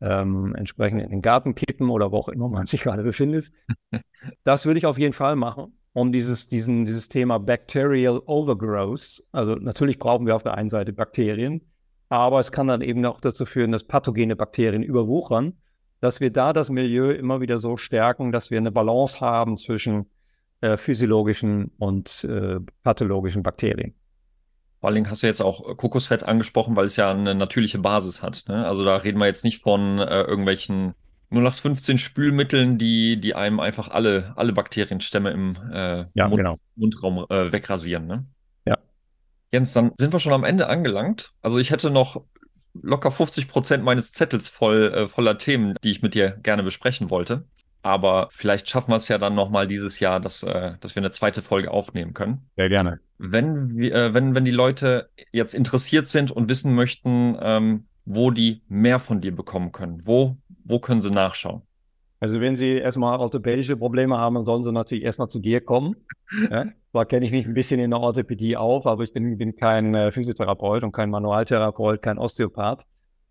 ähm, 0.00 0.54
entsprechend 0.54 1.02
in 1.02 1.10
den 1.10 1.22
Garten 1.22 1.54
kippen 1.54 1.88
oder 1.88 2.12
wo 2.12 2.18
auch 2.18 2.28
immer 2.28 2.48
man 2.48 2.66
sich 2.66 2.80
gerade 2.82 3.02
befindet. 3.02 3.50
Das 4.44 4.66
würde 4.66 4.78
ich 4.78 4.86
auf 4.86 4.98
jeden 4.98 5.14
Fall 5.14 5.36
machen 5.36 5.72
um 5.96 6.12
dieses, 6.12 6.46
diesen, 6.46 6.84
dieses 6.84 7.08
Thema 7.08 7.38
Bacterial 7.38 8.20
Overgrowth. 8.26 9.24
Also 9.32 9.54
natürlich 9.54 9.98
brauchen 9.98 10.26
wir 10.26 10.36
auf 10.36 10.42
der 10.42 10.52
einen 10.52 10.68
Seite 10.68 10.92
Bakterien, 10.92 11.62
aber 12.10 12.38
es 12.38 12.52
kann 12.52 12.66
dann 12.66 12.82
eben 12.82 13.02
auch 13.06 13.18
dazu 13.22 13.46
führen, 13.46 13.72
dass 13.72 13.84
pathogene 13.84 14.36
Bakterien 14.36 14.82
überwuchern, 14.82 15.54
dass 16.00 16.20
wir 16.20 16.30
da 16.30 16.52
das 16.52 16.70
Milieu 16.70 17.10
immer 17.10 17.40
wieder 17.40 17.58
so 17.58 17.76
stärken, 17.76 18.32
dass 18.32 18.50
wir 18.50 18.58
eine 18.58 18.72
Balance 18.72 19.20
haben 19.20 19.56
zwischen 19.56 20.06
äh, 20.60 20.76
physiologischen 20.76 21.72
und 21.78 22.24
äh, 22.24 22.60
pathologischen 22.82 23.42
Bakterien. 23.42 23.94
Vor 24.80 24.88
allen 24.88 24.94
Dingen 24.96 25.10
hast 25.10 25.22
du 25.22 25.26
jetzt 25.26 25.40
auch 25.40 25.76
Kokosfett 25.76 26.24
angesprochen, 26.24 26.76
weil 26.76 26.84
es 26.84 26.96
ja 26.96 27.10
eine 27.10 27.34
natürliche 27.34 27.78
Basis 27.78 28.22
hat. 28.22 28.44
Ne? 28.48 28.66
Also 28.66 28.84
da 28.84 28.96
reden 28.96 29.18
wir 29.18 29.26
jetzt 29.26 29.44
nicht 29.44 29.62
von 29.62 29.98
äh, 29.98 30.22
irgendwelchen 30.22 30.94
0815 31.30 31.98
Spülmitteln, 31.98 32.78
die, 32.78 33.18
die 33.20 33.34
einem 33.34 33.58
einfach 33.58 33.88
alle, 33.88 34.32
alle 34.36 34.52
Bakterienstämme 34.52 35.30
im 35.30 35.56
äh, 35.72 36.04
ja, 36.14 36.28
Mund, 36.28 36.36
genau. 36.36 36.56
Mundraum 36.76 37.26
äh, 37.28 37.50
wegrasieren. 37.50 38.06
Ne? 38.06 38.24
Ja. 38.66 38.78
Jens, 39.50 39.72
dann 39.72 39.92
sind 39.98 40.12
wir 40.12 40.20
schon 40.20 40.32
am 40.32 40.44
Ende 40.44 40.68
angelangt. 40.68 41.32
Also 41.42 41.58
ich 41.58 41.70
hätte 41.70 41.90
noch 41.90 42.22
locker 42.82 43.10
50 43.10 43.48
Prozent 43.48 43.84
meines 43.84 44.12
Zettels 44.12 44.48
voll, 44.48 44.92
äh, 44.92 45.06
voller 45.06 45.38
Themen, 45.38 45.74
die 45.82 45.90
ich 45.90 46.02
mit 46.02 46.14
dir 46.14 46.30
gerne 46.42 46.62
besprechen 46.62 47.10
wollte. 47.10 47.44
Aber 47.82 48.28
vielleicht 48.32 48.68
schaffen 48.68 48.90
wir 48.90 48.96
es 48.96 49.06
ja 49.06 49.18
dann 49.18 49.34
nochmal 49.34 49.68
dieses 49.68 50.00
Jahr, 50.00 50.18
dass, 50.18 50.42
äh, 50.42 50.72
dass 50.80 50.96
wir 50.96 51.00
eine 51.00 51.10
zweite 51.10 51.40
Folge 51.40 51.70
aufnehmen 51.70 52.14
können. 52.14 52.48
Sehr 52.56 52.68
gerne. 52.68 52.98
Wenn, 53.18 53.80
äh, 53.80 54.12
wenn, 54.12 54.34
wenn 54.34 54.44
die 54.44 54.50
Leute 54.50 55.08
jetzt 55.30 55.54
interessiert 55.54 56.08
sind 56.08 56.32
und 56.32 56.48
wissen 56.48 56.74
möchten, 56.74 57.36
ähm, 57.40 57.86
wo 58.04 58.30
die 58.30 58.62
mehr 58.68 58.98
von 58.98 59.20
dir 59.20 59.34
bekommen 59.34 59.72
können, 59.72 60.00
wo 60.04 60.36
wo 60.68 60.80
können 60.80 61.00
Sie 61.00 61.10
nachschauen? 61.10 61.62
Also 62.18 62.40
wenn 62.40 62.56
Sie 62.56 62.78
erstmal 62.78 63.18
orthopädische 63.18 63.76
Probleme 63.76 64.16
haben, 64.16 64.36
dann 64.36 64.44
sollen 64.44 64.62
Sie 64.62 64.72
natürlich 64.72 65.04
erstmal 65.04 65.28
zu 65.28 65.38
dir 65.38 65.60
kommen. 65.60 65.96
Ja? 66.50 66.66
Zwar 66.90 67.06
kenne 67.06 67.26
ich 67.26 67.30
mich 67.30 67.46
ein 67.46 67.54
bisschen 67.54 67.78
in 67.78 67.90
der 67.90 68.00
Orthopädie 68.00 68.56
auf, 68.56 68.86
aber 68.86 69.04
ich 69.04 69.12
bin, 69.12 69.38
bin 69.38 69.54
kein 69.54 69.94
äh, 69.94 70.10
Physiotherapeut 70.10 70.82
und 70.82 70.92
kein 70.92 71.10
Manualtherapeut, 71.10 72.02
kein 72.02 72.18
Osteopath. 72.18 72.84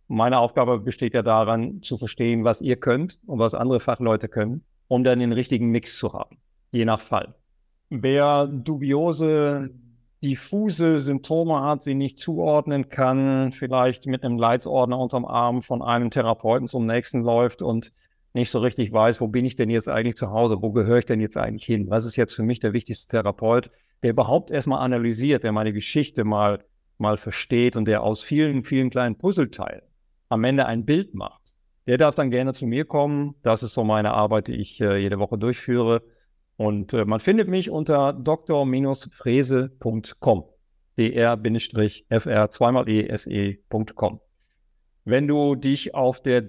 Meine 0.08 0.40
Aufgabe 0.40 0.80
besteht 0.80 1.14
ja 1.14 1.24
daran, 1.24 1.82
zu 1.82 1.98
verstehen, 1.98 2.44
was 2.44 2.62
ihr 2.62 2.76
könnt 2.76 3.20
und 3.26 3.40
was 3.40 3.54
andere 3.54 3.80
Fachleute 3.80 4.30
können, 4.30 4.64
um 4.88 5.04
dann 5.04 5.20
den 5.20 5.32
richtigen 5.32 5.72
Mix 5.72 5.98
zu 5.98 6.14
haben, 6.14 6.38
je 6.72 6.86
nach 6.86 7.02
Fall. 7.02 7.36
Wer 7.90 8.48
dubiose 8.48 9.72
diffuse 10.24 11.00
Symptome 11.02 11.62
hat, 11.62 11.84
sie 11.84 11.96
nicht 11.96 12.20
zuordnen 12.20 12.90
kann, 12.90 13.52
vielleicht 13.52 14.08
mit 14.08 14.24
einem 14.24 14.38
Leitsordner 14.38 14.98
unterm 14.98 15.26
Arm 15.26 15.62
von 15.62 15.82
einem 15.82 16.10
Therapeuten 16.10 16.68
zum 16.68 16.86
nächsten 16.86 17.22
läuft 17.22 17.62
und 17.62 17.92
nicht 18.36 18.52
so 18.52 18.60
richtig 18.60 18.92
weiß, 18.92 19.22
wo 19.22 19.28
bin 19.28 19.46
ich 19.46 19.56
denn 19.56 19.70
jetzt 19.70 19.88
eigentlich 19.88 20.16
zu 20.16 20.30
Hause, 20.30 20.62
wo 20.62 20.72
gehöre 20.72 21.00
ich 21.00 21.06
denn 21.06 21.22
jetzt 21.22 21.38
eigentlich 21.38 21.66
hin, 21.66 21.90
was 21.90 22.06
ist 22.06 22.18
jetzt 22.18 22.34
für 22.34 22.44
mich 22.44 22.60
der 22.60 22.74
wichtigste 22.74 23.08
Therapeut, 23.08 23.72
der 24.04 24.12
überhaupt 24.12 24.52
erstmal 24.52 24.82
analysiert, 24.82 25.44
der 25.44 25.52
meine 25.52 25.74
Geschichte 25.74 26.24
mal, 26.24 26.64
mal 26.98 27.18
versteht 27.18 27.76
und 27.76 27.86
der 27.86 28.04
aus 28.04 28.22
vielen, 28.22 28.64
vielen 28.64 28.90
kleinen 28.90 29.18
Puzzleteilen 29.18 29.82
am 30.30 30.44
Ende 30.44 30.66
ein 30.66 30.86
Bild 30.86 31.16
macht. 31.16 31.42
Der 31.88 31.98
darf 31.98 32.16
dann 32.16 32.30
gerne 32.30 32.54
zu 32.54 32.68
mir 32.68 32.86
kommen. 32.86 33.36
Das 33.42 33.64
ist 33.64 33.74
so 33.74 33.84
meine 33.84 34.12
Arbeit, 34.12 34.48
die 34.48 34.56
ich 34.56 34.80
äh, 34.82 34.98
jede 34.98 35.20
Woche 35.20 35.38
durchführe. 35.38 36.04
Und 36.58 36.94
äh, 36.94 37.06
man 37.06 37.20
findet 37.20 37.48
mich 37.48 37.70
unter 37.70 38.14
dr-frese.com. 38.14 40.46
dr-fr 40.98 42.50
zweimal 42.50 42.90
ese.com. 42.90 44.20
Wenn 45.04 45.28
du 45.28 45.56
dich 45.56 45.94
auf 45.94 46.22
der 46.22 46.42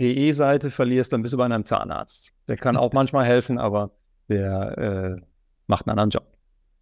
DE-Seite 0.00 0.70
verlierst, 0.70 1.12
dann 1.12 1.22
bist 1.22 1.34
du 1.34 1.38
bei 1.38 1.44
einem 1.44 1.64
Zahnarzt. 1.64 2.32
Der 2.48 2.56
kann 2.56 2.76
auch 2.76 2.92
manchmal 2.94 3.26
helfen, 3.26 3.58
aber 3.58 3.92
der 4.28 4.78
äh, 4.78 5.20
macht 5.66 5.86
einen 5.86 5.98
anderen 5.98 6.10
Job. 6.10 6.26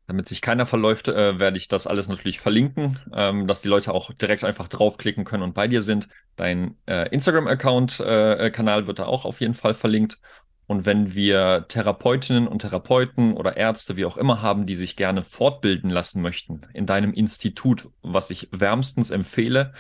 Damit 0.06 0.26
sich 0.26 0.40
keiner 0.40 0.64
verläuft, 0.64 1.08
äh, 1.08 1.38
werde 1.38 1.58
ich 1.58 1.68
das 1.68 1.86
alles 1.86 2.08
natürlich 2.08 2.40
verlinken, 2.40 2.98
ähm, 3.12 3.46
dass 3.46 3.60
die 3.60 3.68
Leute 3.68 3.92
auch 3.92 4.10
direkt 4.14 4.42
einfach 4.42 4.66
draufklicken 4.68 5.24
können 5.24 5.42
und 5.42 5.52
bei 5.52 5.68
dir 5.68 5.82
sind. 5.82 6.08
Dein 6.36 6.76
äh, 6.86 7.10
Instagram-Account-Kanal 7.10 8.82
äh, 8.82 8.86
wird 8.86 9.00
da 9.00 9.04
auch 9.04 9.26
auf 9.26 9.40
jeden 9.40 9.52
Fall 9.52 9.74
verlinkt. 9.74 10.18
Und 10.66 10.86
wenn 10.86 11.14
wir 11.14 11.66
Therapeutinnen 11.68 12.46
und 12.46 12.60
Therapeuten 12.60 13.34
oder 13.34 13.56
Ärzte, 13.56 13.96
wie 13.96 14.04
auch 14.04 14.16
immer 14.16 14.40
haben, 14.40 14.66
die 14.66 14.76
sich 14.76 14.96
gerne 14.96 15.22
fortbilden 15.22 15.90
lassen 15.90 16.22
möchten 16.22 16.62
in 16.74 16.86
deinem 16.86 17.12
Institut, 17.12 17.88
was 18.02 18.30
ich 18.30 18.48
wärmstens 18.50 19.10
empfehle, 19.10 19.72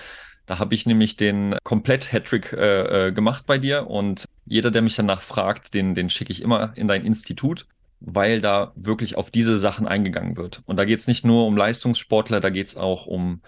da 0.48 0.58
habe 0.58 0.74
ich 0.74 0.86
nämlich 0.86 1.16
den 1.16 1.56
Komplett-Hattrick 1.62 2.52
äh, 2.52 3.08
äh, 3.08 3.12
gemacht 3.12 3.44
bei 3.46 3.58
dir 3.58 3.86
und 3.86 4.24
jeder, 4.46 4.70
der 4.70 4.82
mich 4.82 4.96
danach 4.96 5.22
fragt, 5.22 5.74
den, 5.74 5.94
den 5.94 6.10
schicke 6.10 6.32
ich 6.32 6.42
immer 6.42 6.72
in 6.74 6.88
dein 6.88 7.04
Institut 7.04 7.66
weil 8.00 8.40
da 8.40 8.72
wirklich 8.76 9.16
auf 9.16 9.30
diese 9.30 9.58
Sachen 9.58 9.88
eingegangen 9.88 10.36
wird. 10.36 10.62
Und 10.66 10.76
da 10.76 10.84
geht 10.84 10.98
es 10.98 11.08
nicht 11.08 11.24
nur 11.24 11.46
um 11.46 11.56
Leistungssportler, 11.56 12.40
da 12.40 12.50
geht 12.50 12.68
es 12.68 12.76
auch 12.76 13.06
um 13.06 13.42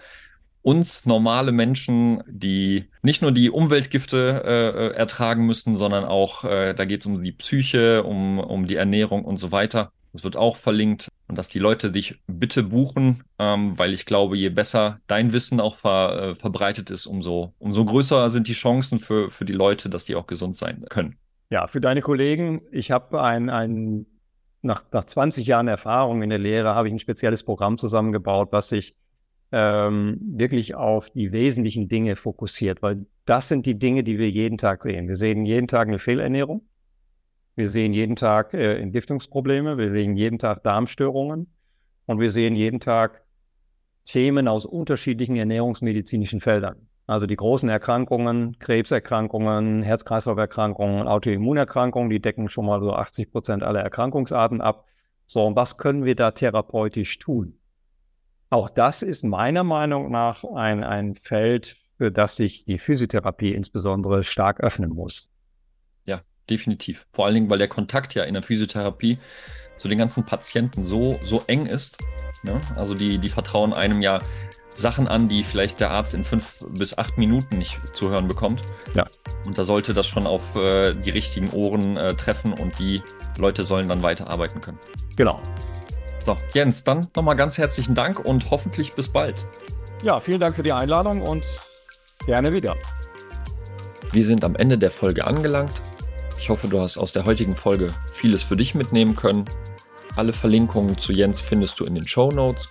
uns 0.61 1.05
normale 1.05 1.51
Menschen, 1.51 2.21
die 2.27 2.85
nicht 3.01 3.21
nur 3.21 3.31
die 3.31 3.49
Umweltgifte 3.49 4.43
äh, 4.45 4.87
äh, 4.87 4.93
ertragen 4.93 5.45
müssen, 5.45 5.75
sondern 5.75 6.05
auch, 6.05 6.43
äh, 6.43 6.73
da 6.73 6.85
geht 6.85 6.99
es 6.99 7.05
um 7.05 7.23
die 7.23 7.31
Psyche, 7.31 8.03
um, 8.03 8.39
um 8.39 8.67
die 8.67 8.75
Ernährung 8.75 9.25
und 9.25 9.37
so 9.37 9.51
weiter. 9.51 9.91
Das 10.13 10.23
wird 10.23 10.35
auch 10.35 10.57
verlinkt 10.57 11.07
und 11.31 11.37
dass 11.37 11.47
die 11.47 11.59
Leute 11.59 11.91
dich 11.91 12.19
bitte 12.27 12.61
buchen, 12.61 13.23
ähm, 13.39 13.79
weil 13.79 13.93
ich 13.93 14.05
glaube, 14.05 14.35
je 14.35 14.49
besser 14.49 14.99
dein 15.07 15.31
Wissen 15.31 15.61
auch 15.61 15.77
ver, 15.77 16.31
äh, 16.31 16.35
verbreitet 16.35 16.89
ist, 16.89 17.05
umso, 17.05 17.53
umso 17.57 17.85
größer 17.85 18.29
sind 18.29 18.49
die 18.49 18.53
Chancen 18.53 18.99
für, 18.99 19.29
für 19.29 19.45
die 19.45 19.53
Leute, 19.53 19.89
dass 19.89 20.03
die 20.03 20.15
auch 20.15 20.27
gesund 20.27 20.57
sein 20.57 20.83
können. 20.89 21.15
Ja, 21.49 21.67
für 21.67 21.79
deine 21.79 22.01
Kollegen, 22.01 22.61
ich 22.73 22.91
habe 22.91 23.21
ein, 23.21 23.49
ein 23.49 24.07
nach, 24.61 24.83
nach 24.91 25.05
20 25.05 25.47
Jahren 25.47 25.69
Erfahrung 25.69 26.21
in 26.21 26.29
der 26.29 26.37
Lehre 26.37 26.75
habe 26.75 26.89
ich 26.89 26.93
ein 26.93 26.99
spezielles 26.99 27.43
Programm 27.43 27.77
zusammengebaut, 27.77 28.49
was 28.51 28.67
sich 28.67 28.93
ähm, 29.53 30.19
wirklich 30.21 30.75
auf 30.75 31.11
die 31.11 31.31
wesentlichen 31.31 31.87
Dinge 31.87 32.17
fokussiert, 32.17 32.81
weil 32.81 33.05
das 33.23 33.47
sind 33.47 33.65
die 33.65 33.79
Dinge, 33.79 34.03
die 34.03 34.19
wir 34.19 34.29
jeden 34.29 34.57
Tag 34.57 34.83
sehen. 34.83 35.07
Wir 35.07 35.15
sehen 35.15 35.45
jeden 35.45 35.69
Tag 35.69 35.87
eine 35.87 35.99
Fehlernährung, 35.99 36.67
wir 37.55 37.69
sehen 37.69 37.93
jeden 37.93 38.15
Tag 38.15 38.53
äh, 38.53 38.79
Entgiftungsprobleme, 38.79 39.77
wir 39.77 39.91
sehen 39.91 40.15
jeden 40.15 40.39
Tag 40.39 40.63
Darmstörungen 40.63 41.53
und 42.05 42.19
wir 42.19 42.31
sehen 42.31 42.55
jeden 42.55 42.79
Tag 42.79 43.23
Themen 44.05 44.47
aus 44.47 44.65
unterschiedlichen 44.65 45.35
ernährungsmedizinischen 45.35 46.41
Feldern. 46.41 46.87
Also 47.07 47.27
die 47.27 47.35
großen 47.35 47.67
Erkrankungen, 47.67 48.57
Krebserkrankungen, 48.59 49.83
Herz-Kreislauf-Erkrankungen, 49.83 51.07
Autoimmunerkrankungen, 51.07 52.09
die 52.09 52.21
decken 52.21 52.47
schon 52.47 52.65
mal 52.65 52.79
so 52.79 52.93
80 52.93 53.31
Prozent 53.31 53.63
aller 53.63 53.81
Erkrankungsarten 53.81 54.61
ab. 54.61 54.85
So, 55.27 55.45
und 55.45 55.55
was 55.55 55.77
können 55.77 56.05
wir 56.05 56.15
da 56.15 56.31
therapeutisch 56.31 57.19
tun? 57.19 57.57
Auch 58.49 58.69
das 58.69 59.01
ist 59.01 59.23
meiner 59.23 59.63
Meinung 59.63 60.11
nach 60.11 60.43
ein, 60.43 60.83
ein 60.83 61.15
Feld, 61.15 61.77
für 61.97 62.11
das 62.11 62.35
sich 62.35 62.63
die 62.63 62.77
Physiotherapie 62.77 63.53
insbesondere 63.53 64.23
stark 64.23 64.59
öffnen 64.61 64.91
muss. 64.91 65.29
Definitiv. 66.49 67.05
Vor 67.13 67.25
allen 67.25 67.35
Dingen, 67.35 67.49
weil 67.49 67.59
der 67.59 67.67
Kontakt 67.67 68.13
ja 68.13 68.23
in 68.23 68.33
der 68.33 68.43
Physiotherapie 68.43 69.19
zu 69.77 69.87
den 69.87 69.97
ganzen 69.97 70.25
Patienten 70.25 70.83
so, 70.83 71.19
so 71.23 71.43
eng 71.47 71.65
ist. 71.65 71.97
Ne? 72.43 72.59
Also 72.75 72.93
die, 72.93 73.17
die 73.17 73.29
vertrauen 73.29 73.73
einem 73.73 74.01
ja 74.01 74.19
Sachen 74.75 75.07
an, 75.07 75.27
die 75.27 75.43
vielleicht 75.43 75.79
der 75.79 75.91
Arzt 75.91 76.13
in 76.13 76.23
fünf 76.23 76.63
bis 76.69 76.97
acht 76.97 77.17
Minuten 77.17 77.57
nicht 77.57 77.79
zu 77.93 78.09
hören 78.09 78.27
bekommt. 78.27 78.61
Ja. 78.93 79.05
Und 79.45 79.57
da 79.57 79.63
sollte 79.63 79.93
das 79.93 80.07
schon 80.07 80.27
auf 80.27 80.55
äh, 80.55 80.93
die 80.93 81.09
richtigen 81.09 81.49
Ohren 81.51 81.97
äh, 81.97 82.15
treffen 82.15 82.53
und 82.53 82.77
die 82.79 83.01
Leute 83.37 83.63
sollen 83.63 83.87
dann 83.87 84.03
weiterarbeiten 84.03 84.61
können. 84.61 84.79
Genau. 85.15 85.41
So, 86.25 86.37
Jens, 86.53 86.83
dann 86.83 87.07
nochmal 87.15 87.35
ganz 87.35 87.57
herzlichen 87.57 87.95
Dank 87.95 88.19
und 88.19 88.51
hoffentlich 88.51 88.93
bis 88.93 89.09
bald. 89.09 89.45
Ja, 90.03 90.19
vielen 90.19 90.39
Dank 90.39 90.55
für 90.55 90.63
die 90.63 90.73
Einladung 90.73 91.21
und 91.21 91.43
gerne 92.25 92.53
wieder. 92.53 92.75
Wir 94.11 94.25
sind 94.25 94.43
am 94.43 94.55
Ende 94.55 94.77
der 94.77 94.91
Folge 94.91 95.25
angelangt. 95.25 95.81
Ich 96.41 96.49
hoffe, 96.49 96.67
du 96.67 96.81
hast 96.81 96.97
aus 96.97 97.13
der 97.13 97.25
heutigen 97.25 97.55
Folge 97.55 97.93
vieles 98.11 98.41
für 98.41 98.55
dich 98.55 98.73
mitnehmen 98.73 99.15
können. 99.15 99.45
Alle 100.15 100.33
Verlinkungen 100.33 100.97
zu 100.97 101.13
Jens 101.13 101.39
findest 101.39 101.79
du 101.79 101.85
in 101.85 101.93
den 101.93 102.07
Show 102.07 102.31
Notes. 102.31 102.67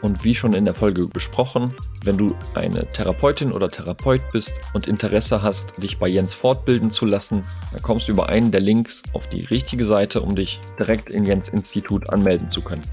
Und 0.00 0.24
wie 0.24 0.34
schon 0.34 0.54
in 0.54 0.64
der 0.64 0.72
Folge 0.72 1.06
besprochen, 1.06 1.74
wenn 2.02 2.16
du 2.16 2.34
eine 2.54 2.90
Therapeutin 2.92 3.52
oder 3.52 3.70
Therapeut 3.70 4.22
bist 4.32 4.54
und 4.72 4.86
Interesse 4.86 5.42
hast, 5.42 5.74
dich 5.76 5.98
bei 5.98 6.08
Jens 6.08 6.32
fortbilden 6.32 6.90
zu 6.90 7.04
lassen, 7.04 7.44
dann 7.72 7.82
kommst 7.82 8.08
du 8.08 8.12
über 8.12 8.30
einen 8.30 8.50
der 8.50 8.62
Links 8.62 9.02
auf 9.12 9.28
die 9.28 9.44
richtige 9.44 9.84
Seite, 9.84 10.22
um 10.22 10.34
dich 10.34 10.58
direkt 10.78 11.10
in 11.10 11.26
Jens 11.26 11.50
Institut 11.50 12.08
anmelden 12.08 12.48
zu 12.48 12.62
können. 12.62 12.84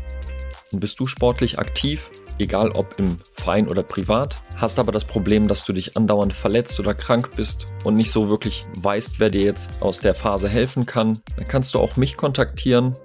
Und 0.74 0.82
bist 0.82 1.00
du 1.00 1.08
sportlich 1.08 1.58
aktiv, 1.58 2.12
egal 2.42 2.72
ob 2.72 3.00
im 3.00 3.20
Verein 3.34 3.68
oder 3.68 3.84
privat, 3.84 4.38
hast 4.56 4.80
aber 4.80 4.92
das 4.92 5.06
Problem, 5.06 5.48
dass 5.48 5.64
du 5.64 5.74
dich 5.74 5.96
andauernd 5.96 6.34
verletzt 6.34 6.80
oder 6.80 6.94
krank 6.94 7.32
bist 7.36 7.68
und 7.84 7.96
nicht 7.96 8.12
so 8.12 8.30
wirklich 8.30 8.66
weißt, 8.78 9.20
wer 9.20 9.30
dir 9.30 9.44
jetzt 9.44 9.82
aus 9.82 10.00
der 10.00 10.14
Phase 10.14 10.50
helfen 10.50 10.86
kann, 10.86 11.22
dann 11.38 11.48
kannst 11.48 11.74
du 11.74 11.80
auch 11.80 11.96
mich 11.96 12.18
kontaktieren 12.18 12.96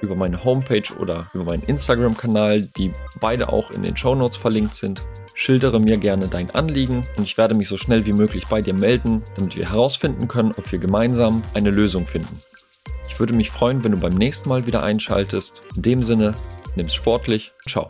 über 0.00 0.14
meine 0.14 0.44
Homepage 0.44 0.92
oder 0.98 1.30
über 1.34 1.44
meinen 1.44 1.62
Instagram-Kanal, 1.62 2.62
die 2.62 2.92
beide 3.20 3.52
auch 3.52 3.70
in 3.70 3.82
den 3.82 3.96
Show 3.96 4.14
Notes 4.14 4.36
verlinkt 4.36 4.74
sind. 4.74 5.02
Schildere 5.34 5.80
mir 5.80 5.96
gerne 5.96 6.28
dein 6.28 6.50
Anliegen 6.50 7.06
und 7.16 7.24
ich 7.24 7.36
werde 7.36 7.54
mich 7.54 7.68
so 7.68 7.76
schnell 7.76 8.06
wie 8.06 8.12
möglich 8.12 8.46
bei 8.46 8.62
dir 8.62 8.74
melden, 8.74 9.24
damit 9.34 9.56
wir 9.56 9.68
herausfinden 9.68 10.28
können, 10.28 10.52
ob 10.56 10.70
wir 10.70 10.78
gemeinsam 10.78 11.42
eine 11.54 11.70
Lösung 11.70 12.06
finden. 12.06 12.40
Ich 13.08 13.18
würde 13.18 13.32
mich 13.32 13.50
freuen, 13.50 13.82
wenn 13.82 13.92
du 13.92 13.98
beim 13.98 14.14
nächsten 14.14 14.48
Mal 14.48 14.66
wieder 14.66 14.82
einschaltest. 14.82 15.62
In 15.74 15.82
dem 15.82 16.02
Sinne, 16.02 16.34
nimm's 16.76 16.94
sportlich. 16.94 17.52
Ciao. 17.68 17.88